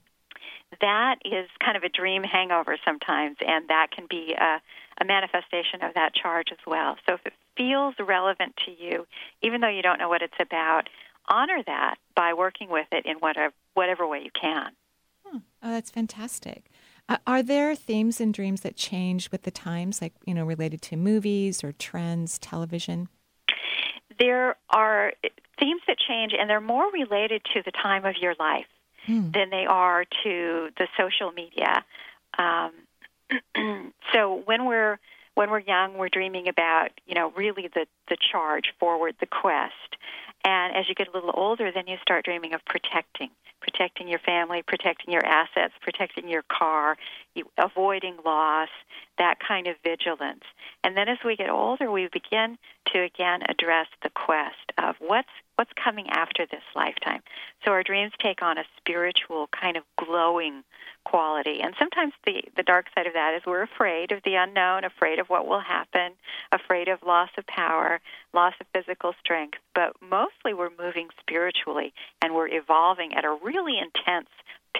That 0.81 1.16
is 1.24 1.49
kind 1.64 1.77
of 1.77 1.83
a 1.83 1.89
dream 1.89 2.22
hangover 2.22 2.77
sometimes, 2.85 3.37
and 3.41 3.68
that 3.68 3.89
can 3.95 4.07
be 4.09 4.35
a, 4.39 4.61
a 5.01 5.05
manifestation 5.05 5.83
of 5.83 5.95
that 5.95 6.14
charge 6.14 6.49
as 6.53 6.59
well. 6.66 6.97
So 7.07 7.14
if 7.14 7.20
it 7.24 7.33
feels 7.57 7.95
relevant 7.99 8.55
to 8.66 8.70
you, 8.70 9.07
even 9.43 9.61
though 9.61 9.68
you 9.68 9.83
don't 9.83 9.99
know 9.99 10.09
what 10.09 10.22
it's 10.22 10.35
about, 10.41 10.89
honor 11.29 11.62
that 11.66 11.97
by 12.14 12.35
working 12.35 12.70
with 12.70 12.87
it 12.93 13.07
in 13.07 13.16
whatever 13.18 13.53
whatever 13.74 14.07
way 14.07 14.22
you 14.22 14.31
can. 14.39 14.72
Oh, 15.27 15.41
that's 15.61 15.91
fantastic. 15.91 16.70
Uh, 17.09 17.18
are 17.27 17.43
there 17.43 17.74
themes 17.74 18.20
in 18.20 18.33
dreams 18.33 18.62
that 18.62 18.77
change 18.77 19.31
with 19.31 19.43
the 19.43 19.51
times, 19.51 20.01
like 20.01 20.14
you 20.24 20.35
know, 20.35 20.45
related 20.45 20.83
to 20.83 20.97
movies 20.97 21.64
or 21.64 21.72
trends, 21.72 22.39
television? 22.39 23.09
There 24.18 24.57
are 24.70 25.12
themes 25.59 25.83
that 25.87 25.99
change, 25.99 26.33
and 26.39 26.49
they're 26.49 26.61
more 26.61 26.91
related 26.93 27.43
to 27.55 27.62
the 27.64 27.72
time 27.72 28.05
of 28.05 28.16
your 28.20 28.35
life 28.39 28.66
Hmm. 29.07 29.31
than 29.33 29.51
they 29.51 29.67
are 29.67 30.05
to 30.25 30.69
the 30.77 30.89
social 30.99 31.31
media. 31.33 31.85
Um, 32.39 32.73
so 34.13 34.43
when 34.45 34.67
we're 34.67 34.99
when 35.35 35.51
we're 35.51 35.61
young, 35.61 35.97
we're 35.97 36.09
dreaming 36.09 36.49
about 36.49 36.91
you 37.07 37.15
know 37.15 37.33
really 37.37 37.69
the 37.73 37.87
the 38.09 38.17
charge 38.33 38.73
forward, 38.81 39.15
the 39.21 39.27
quest, 39.27 39.97
and 40.45 40.77
as 40.77 40.89
you 40.89 40.95
get 40.95 41.09
a 41.09 41.13
little 41.13 41.33
older, 41.35 41.71
then 41.73 41.87
you 41.87 41.97
start 42.01 42.25
dreaming 42.25 42.55
of 42.55 42.65
protecting, 42.65 43.31
protecting 43.61 44.09
your 44.09 44.21
family, 44.21 44.63
protecting 44.63 45.13
your 45.13 45.25
assets, 45.25 45.75
protecting 45.83 46.29
your 46.29 46.43
car, 46.43 46.97
you, 47.35 47.45
avoiding 47.59 48.17
loss, 48.25 48.69
that 49.19 49.39
kind 49.47 49.67
of 49.67 49.77
vigilance. 49.83 50.45
And 50.85 50.97
then 50.97 51.09
as 51.09 51.19
we 51.25 51.37
get 51.37 51.51
older, 51.51 51.91
we 51.91 52.09
begin 52.12 52.59
to 52.93 53.03
again 53.03 53.43
address 53.49 53.87
the 54.03 54.11
quest 54.11 54.73
of 54.79 54.97
what's 55.01 55.29
what's 55.57 55.73
coming 55.83 56.07
after 56.11 56.45
this 56.47 56.62
lifetime. 56.75 57.23
So 57.64 57.71
our 57.73 57.83
dreams 57.83 58.12
take 58.23 58.43
on 58.43 58.59
a 58.59 58.64
spiritual 58.77 59.49
kind 59.59 59.77
of 59.77 59.85
glowing 59.99 60.62
quality. 61.05 61.61
And 61.62 61.75
sometimes 61.79 62.12
the 62.25 62.43
the 62.57 62.62
dark 62.62 62.87
side 62.95 63.07
of 63.07 63.14
that 63.14 63.35
is 63.35 63.43
we're 63.47 63.62
afraid 63.62 64.12
of 64.12 64.23
the 64.25 64.35
unknown, 64.35 64.85
afraid 64.85 65.19
of 65.19 65.29
what 65.29 65.47
will 65.47 65.61
happen, 65.61 66.12
afraid 66.53 66.89
of 66.89 67.03
loss 67.03 67.31
of 67.39 67.47
power, 67.47 68.01
loss 68.35 68.55
of 68.61 68.67
physical 68.75 69.14
strength. 69.21 69.59
But 69.75 69.95
mostly 70.01 70.53
we're 70.55 70.71
moving 70.79 71.09
spiritually 71.21 71.93
and 72.23 72.35
we're 72.35 72.49
evolving 72.49 73.14
at 73.14 73.25
a 73.25 73.37
really 73.43 73.79
intense 73.79 74.29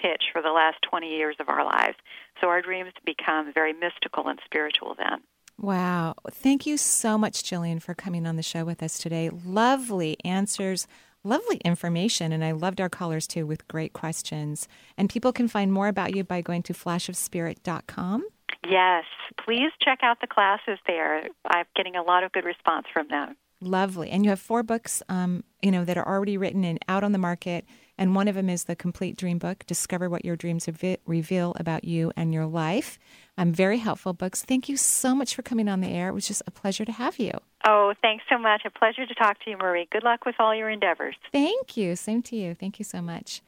pitch 0.03 0.25
for 0.33 0.43
the 0.43 0.51
last 0.51 0.79
20 0.89 1.09
years 1.09 1.37
of 1.41 1.49
our 1.49 1.65
lives. 1.65 1.97
So 2.41 2.49
our 2.49 2.63
dreams 2.63 2.93
become 3.05 3.53
very 3.53 3.73
mystical 3.73 4.29
and 4.29 4.39
spiritual 4.45 4.95
then. 4.97 5.21
Wow. 5.59 6.15
Thank 6.31 6.67
you 6.67 6.77
so 6.77 7.17
much, 7.17 7.43
Gillian, 7.43 7.81
for 7.81 7.95
coming 7.95 8.27
on 8.27 8.37
the 8.37 8.43
show 8.43 8.65
with 8.65 8.83
us 8.83 8.99
today. 8.99 9.31
Lovely 9.31 10.19
answers, 10.25 10.87
lovely 11.25 11.57
information, 11.65 12.31
and 12.33 12.45
I 12.45 12.53
loved 12.53 12.81
our 12.81 12.91
callers 12.91 13.27
too 13.27 13.47
with 13.47 13.67
great 13.69 13.95
questions. 13.95 14.69
And 14.99 15.09
people 15.09 15.33
can 15.33 15.49
find 15.49 15.73
more 15.73 15.89
about 15.89 16.15
you 16.15 16.25
by 16.25 16.43
going 16.43 16.63
to 16.65 16.75
flashofspirit.com. 16.75 18.27
Yes, 18.69 19.05
please 19.43 19.71
check 19.83 20.01
out 20.03 20.21
the 20.21 20.27
classes 20.27 20.79
there. 20.87 21.23
I'm 21.47 21.67
getting 21.75 21.97
a 21.97 22.03
lot 22.03 22.23
of 22.23 22.33
good 22.33 22.45
response 22.45 22.87
from 22.93 23.09
them. 23.09 23.37
Lovely. 23.61 24.11
And 24.11 24.25
you 24.25 24.31
have 24.31 24.41
four 24.41 24.63
books, 24.63 25.03
um, 25.09 25.43
you 25.63 25.71
know, 25.71 25.85
that 25.85 25.97
are 25.97 26.07
already 26.07 26.37
written 26.37 26.65
and 26.65 26.79
out 26.89 27.03
on 27.03 27.13
the 27.13 27.19
market. 27.19 27.65
And 27.99 28.15
one 28.15 28.29
of 28.29 28.35
them 28.35 28.51
is 28.51 28.65
the 28.65 28.77
complete 28.77 29.17
dream 29.17 29.39
book, 29.39 29.65
Discover 29.67 30.11
What 30.11 30.25
Your 30.25 30.37
Dreams 30.37 30.69
Reveal 31.07 31.55
About 31.59 31.85
You 31.85 32.13
and 32.17 32.33
Your 32.33 32.47
Life. 32.47 32.99
Um, 33.39 33.53
very 33.53 33.79
helpful 33.79 34.13
books. 34.13 34.43
Thank 34.43 34.69
you 34.69 34.77
so 34.77 35.15
much 35.15 35.35
for 35.35 35.43
coming 35.43 35.69
on 35.69 35.81
the 35.81 35.89
air. 35.89 36.09
It 36.09 36.15
was 36.15 36.29
just 36.29 36.43
a 36.47 36.51
pleasure 36.51 36.85
to 36.85 36.93
have 36.93 37.19
you. 37.19 37.33
Oh, 37.67 37.95
thanks 38.03 38.25
so 38.31 38.39
much. 38.39 38.63
A 38.65 38.71
pleasure 38.71 39.07
to 39.07 39.15
talk 39.15 39.43
to 39.45 39.51
you, 39.51 39.57
Marie. 39.57 39.89
Good 39.91 40.05
luck 40.05 40.27
with 40.27 40.37
all 40.39 40.55
your 40.55 40.69
endeavors. 40.69 41.17
Thank 41.33 41.77
you. 41.77 41.97
Same 41.97 42.23
to 42.23 42.37
you. 42.37 42.55
Thank 42.55 42.79
you 42.79 42.85
so 42.85 43.01
much. 43.01 43.43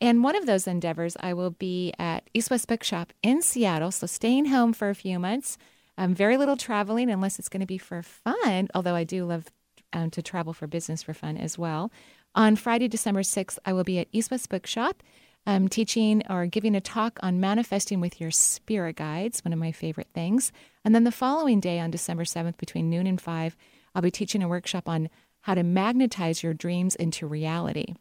And 0.00 0.24
one 0.24 0.34
of 0.34 0.46
those 0.46 0.66
endeavors, 0.66 1.16
I 1.20 1.32
will 1.32 1.50
be 1.50 1.92
at 1.96 2.28
East 2.34 2.50
West 2.50 2.66
Bookshop 2.66 3.12
in 3.22 3.40
Seattle. 3.40 3.92
So 3.92 4.08
staying 4.08 4.46
home 4.46 4.72
for 4.72 4.90
a 4.90 4.96
few 4.96 5.20
months. 5.20 5.58
Um, 5.96 6.14
very 6.14 6.36
little 6.36 6.56
traveling 6.56 7.10
unless 7.10 7.38
it's 7.38 7.48
going 7.48 7.60
to 7.60 7.66
be 7.66 7.78
for 7.78 8.02
fun, 8.02 8.68
although 8.74 8.94
I 8.94 9.04
do 9.04 9.24
love 9.24 9.44
um, 9.92 10.10
to 10.10 10.22
travel 10.22 10.52
for 10.52 10.66
business 10.66 11.02
for 11.02 11.14
fun 11.14 11.36
as 11.36 11.58
well. 11.58 11.92
On 12.34 12.56
Friday, 12.56 12.88
December 12.88 13.20
6th, 13.20 13.58
I 13.66 13.74
will 13.74 13.84
be 13.84 13.98
at 13.98 14.08
East 14.10 14.30
West 14.30 14.48
Bookshop 14.48 15.02
um, 15.46 15.68
teaching 15.68 16.22
or 16.30 16.46
giving 16.46 16.74
a 16.74 16.80
talk 16.80 17.18
on 17.22 17.40
manifesting 17.40 18.00
with 18.00 18.20
your 18.20 18.30
spirit 18.30 18.96
guides, 18.96 19.44
one 19.44 19.52
of 19.52 19.58
my 19.58 19.70
favorite 19.70 20.08
things. 20.14 20.50
And 20.82 20.94
then 20.94 21.04
the 21.04 21.12
following 21.12 21.60
day, 21.60 21.78
on 21.78 21.90
December 21.90 22.24
7th, 22.24 22.56
between 22.56 22.88
noon 22.88 23.06
and 23.06 23.20
5, 23.20 23.56
I'll 23.94 24.02
be 24.02 24.10
teaching 24.10 24.42
a 24.42 24.48
workshop 24.48 24.88
on 24.88 25.10
how 25.42 25.54
to 25.54 25.62
magnetize 25.62 26.42
your 26.42 26.54
dreams 26.54 26.94
into 26.94 27.26
reality. 27.26 27.96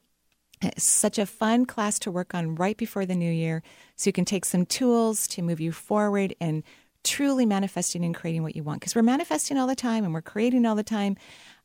It's 0.62 0.84
such 0.86 1.18
a 1.18 1.26
fun 1.26 1.66
class 1.66 2.00
to 2.00 2.12
work 2.12 2.34
on 2.34 2.56
right 2.56 2.78
before 2.78 3.06
the 3.06 3.16
new 3.16 3.32
year 3.32 3.64
so 3.96 4.08
you 4.08 4.14
can 4.14 4.26
take 4.26 4.46
some 4.46 4.66
tools 4.66 5.28
to 5.30 5.42
move 5.42 5.60
you 5.60 5.72
forward 5.72 6.36
and 6.40 6.64
truly 7.04 7.46
manifesting 7.46 8.04
and 8.06 8.16
creating 8.16 8.44
what 8.44 8.56
you 8.56 8.64
want 8.64 8.80
because 8.80 8.96
we're 8.96 9.02
manifesting 9.02 9.58
all 9.58 9.68
the 9.68 9.76
time 9.76 10.04
and 10.04 10.14
we're 10.14 10.22
creating 10.22 10.66
all 10.66 10.76
the 10.76 10.84
time 10.84 11.16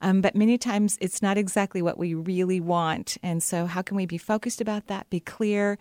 um, 0.01 0.21
but 0.21 0.35
many 0.35 0.59
times 0.59 0.99
it's 1.01 1.23
not 1.23 1.39
exactly 1.39 1.81
what 1.81 1.99
we 1.99 2.15
really 2.15 2.61
want. 2.61 3.17
And 3.23 3.43
so 3.43 3.67
how 3.67 3.83
can 3.83 3.97
we 3.97 4.05
be 4.05 4.19
focused 4.19 4.61
about 4.61 4.89
that 4.89 5.09
be 5.09 5.21
clear? 5.21 5.79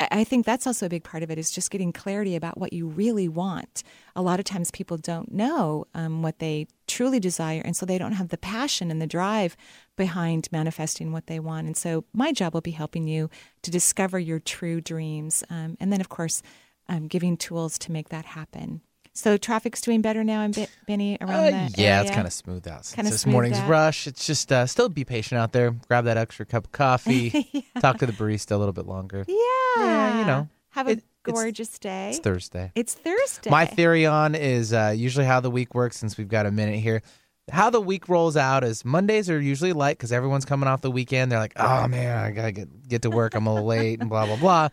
I, 0.00 0.08
I 0.10 0.24
think 0.24 0.46
that's 0.46 0.66
also 0.66 0.86
a 0.86 0.88
big 0.88 1.04
part 1.04 1.22
of 1.22 1.30
it 1.30 1.38
is 1.38 1.50
just 1.50 1.70
getting 1.70 1.92
clarity 1.92 2.34
about 2.34 2.58
what 2.58 2.72
you 2.72 2.86
really 2.86 3.28
want. 3.28 3.82
A 4.16 4.22
lot 4.22 4.38
of 4.38 4.46
times 4.46 4.70
people 4.70 4.96
don't 4.96 5.32
know 5.32 5.84
um, 5.94 6.22
what 6.22 6.38
they 6.38 6.66
truly 6.86 7.20
desire 7.20 7.60
and 7.62 7.76
so 7.76 7.84
they 7.84 7.98
don't 7.98 8.12
have 8.12 8.28
the 8.28 8.38
passion 8.38 8.90
and 8.90 9.02
the 9.02 9.06
drive 9.06 9.56
behind 9.96 10.48
manifesting 10.50 11.12
what 11.12 11.26
they 11.26 11.38
want. 11.38 11.66
And 11.66 11.76
so 11.76 12.04
my 12.14 12.32
job 12.32 12.54
will 12.54 12.62
be 12.62 12.70
helping 12.70 13.06
you 13.06 13.28
to 13.62 13.70
discover 13.70 14.18
your 14.18 14.38
true 14.38 14.80
dreams 14.80 15.44
um, 15.50 15.76
and 15.78 15.92
then 15.92 16.00
of 16.00 16.08
course 16.08 16.42
um, 16.88 17.06
giving 17.06 17.36
tools 17.36 17.78
to 17.80 17.92
make 17.92 18.08
that 18.08 18.24
happen 18.24 18.80
so 19.18 19.36
traffic's 19.36 19.80
doing 19.80 20.00
better 20.00 20.22
now 20.24 20.42
in 20.42 20.52
Be- 20.52 20.66
Benny 20.86 21.18
around 21.20 21.30
Uh, 21.46 21.50
that 21.50 21.78
yeah, 21.78 21.86
area? 21.98 22.02
it's 22.02 22.10
kind 22.10 22.26
of 22.26 22.32
smooth 22.32 22.66
out. 22.68 22.90
Kinda 22.94 23.10
this 23.10 23.26
morning's 23.26 23.58
out. 23.58 23.68
rush, 23.68 24.06
it's 24.06 24.26
just 24.26 24.52
uh, 24.52 24.66
still 24.66 24.88
be 24.88 25.04
patient 25.04 25.38
out 25.40 25.52
there. 25.52 25.72
Grab 25.88 26.04
that 26.04 26.16
extra 26.16 26.46
cup 26.46 26.66
of 26.66 26.72
coffee. 26.72 27.66
Talk 27.80 27.98
to 27.98 28.06
the 28.06 28.12
barista 28.12 28.52
a 28.52 28.56
little 28.56 28.72
bit 28.72 28.86
longer. 28.86 29.24
Yeah. 29.26 29.34
Yeah, 29.76 30.18
you 30.20 30.24
know, 30.26 30.48
Have 30.70 30.86
a 30.88 30.92
it- 30.92 30.98
it's- 30.98 31.34
gorgeous 31.34 31.78
day. 31.78 32.10
It's 32.10 32.18
Thursday. 32.20 32.72
It's 32.74 32.94
Thursday. 32.94 33.50
My 33.50 33.66
theory 33.66 34.06
on 34.06 34.34
is 34.34 34.72
uh, 34.72 34.94
usually 34.96 35.26
how 35.26 35.40
the 35.40 35.50
week 35.50 35.74
works. 35.74 35.96
Since 35.98 36.16
we've 36.16 36.28
got 36.28 36.46
a 36.46 36.50
minute 36.50 36.78
here, 36.80 37.02
how 37.50 37.68
the 37.70 37.80
week 37.80 38.08
rolls 38.08 38.36
out 38.36 38.62
is 38.64 38.84
Mondays 38.84 39.28
are 39.28 39.40
usually 39.40 39.72
light 39.72 39.96
because 39.98 40.12
everyone's 40.12 40.44
coming 40.44 40.68
off 40.68 40.80
the 40.80 40.90
weekend. 40.90 41.30
They're 41.32 41.38
like, 41.38 41.52
"Oh 41.56 41.86
man, 41.88 42.16
I 42.18 42.30
gotta 42.30 42.52
get 42.52 42.88
get 42.88 43.02
to 43.02 43.10
work. 43.10 43.34
I'm 43.34 43.46
a 43.46 43.52
little 43.52 43.66
late," 43.68 44.00
and 44.00 44.08
blah 44.08 44.26
blah 44.26 44.36
blah. 44.36 44.68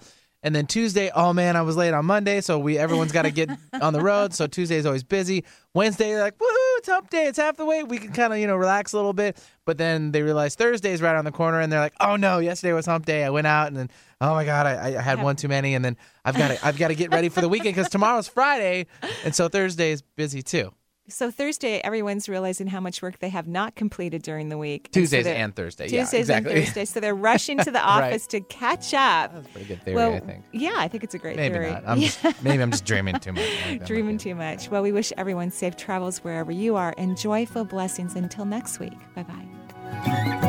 And 0.45 0.55
then 0.55 0.67
Tuesday, 0.67 1.09
oh 1.15 1.33
man, 1.33 1.55
I 1.55 1.63
was 1.63 1.75
late 1.75 1.95
on 1.95 2.05
Monday, 2.05 2.39
so 2.39 2.59
we 2.59 2.77
everyone's 2.77 3.11
got 3.11 3.23
to 3.23 3.31
get 3.31 3.49
on 3.81 3.93
the 3.93 3.99
road. 3.99 4.31
So 4.31 4.45
Tuesday 4.45 4.75
is 4.75 4.85
always 4.85 5.03
busy. 5.03 5.43
Wednesday, 5.73 6.21
like, 6.21 6.37
woohoo, 6.37 6.77
it's 6.77 6.87
hump 6.87 7.09
day. 7.09 7.25
It's 7.25 7.39
half 7.39 7.57
the 7.57 7.65
way. 7.65 7.81
We 7.83 7.97
can 7.97 8.13
kind 8.13 8.31
of, 8.31 8.37
you 8.37 8.45
know, 8.45 8.55
relax 8.55 8.93
a 8.93 8.95
little 8.95 9.11
bit. 9.11 9.43
But 9.65 9.79
then 9.79 10.11
they 10.11 10.21
realize 10.21 10.53
Thursday's 10.53 11.01
right 11.01 11.15
on 11.15 11.25
the 11.25 11.31
corner 11.31 11.61
and 11.61 11.73
they're 11.73 11.79
like, 11.79 11.95
oh 11.99 12.15
no, 12.15 12.37
yesterday 12.37 12.73
was 12.73 12.85
hump 12.85 13.07
day. 13.07 13.23
I 13.23 13.31
went 13.31 13.47
out 13.47 13.69
and 13.69 13.75
then, 13.75 13.89
oh 14.21 14.35
my 14.35 14.45
God, 14.45 14.67
I, 14.67 14.95
I 14.95 15.01
had 15.01 15.19
one 15.19 15.35
too 15.35 15.47
many. 15.47 15.73
And 15.73 15.83
then 15.83 15.97
I've 16.23 16.37
got 16.37 16.49
to, 16.49 16.63
I've 16.63 16.77
got 16.77 16.89
to 16.89 16.95
get 16.95 17.11
ready 17.11 17.29
for 17.29 17.41
the 17.41 17.49
weekend 17.49 17.75
because 17.75 17.89
tomorrow's 17.89 18.27
Friday. 18.27 18.85
And 19.23 19.33
so 19.33 19.49
Thursday 19.49 19.89
is 19.93 20.03
busy 20.03 20.43
too. 20.43 20.71
So 21.07 21.29
Thursday, 21.29 21.79
everyone's 21.83 22.27
realizing 22.27 22.65
how 22.67 22.79
much 22.79 23.01
work 23.03 23.19
they 23.19 23.29
have 23.29 23.47
not 23.47 23.75
completed 23.75 24.23
during 24.23 24.49
the 24.49 24.57
week. 24.57 24.91
Tuesdays 24.91 25.25
so 25.25 25.31
and 25.31 25.55
Thursday. 25.55 25.85
Yeah, 25.87 26.01
Tuesdays 26.01 26.21
exactly. 26.21 26.53
and 26.55 26.65
Thursday. 26.65 26.85
So 26.85 26.99
they're 26.99 27.13
rushing 27.13 27.59
to 27.59 27.65
the 27.65 27.73
Right. 27.85 28.05
office 28.09 28.25
to 28.27 28.41
catch 28.41 28.93
up. 28.93 29.33
That's 29.33 29.47
a 29.47 29.49
pretty 29.51 29.67
good 29.67 29.83
theory, 29.83 29.95
well, 29.95 30.13
I 30.15 30.19
think. 30.19 30.45
Yeah, 30.51 30.73
I 30.75 30.87
think 30.87 31.03
it's 31.03 31.13
a 31.13 31.19
great 31.19 31.35
Maybe 31.35 31.53
theory. 31.53 31.71
not. 31.71 31.83
I'm 31.85 31.99
just, 31.99 32.23
maybe 32.43 32.63
I'm 32.63 32.71
just 32.71 32.85
dreaming 32.85 33.19
too 33.19 33.33
much. 33.33 33.43
I 33.43 33.45
think 33.45 33.61
that 33.63 33.79
might 33.81 33.87
Dreaming 33.87 34.17
too 34.17 34.33
much. 34.33 34.69
Well, 34.71 34.81
we 34.81 34.91
wish 34.91 35.13
everyone 35.15 35.51
safe 35.51 35.77
travels 35.77 36.23
wherever 36.23 36.51
you 36.51 36.75
are 36.75 36.95
and 36.97 37.15
joyful 37.15 37.65
blessings 37.65 38.15
until 38.15 38.45
next 38.45 38.79
week. 38.79 38.93
Bye 39.15 39.23
bye. 39.23 40.41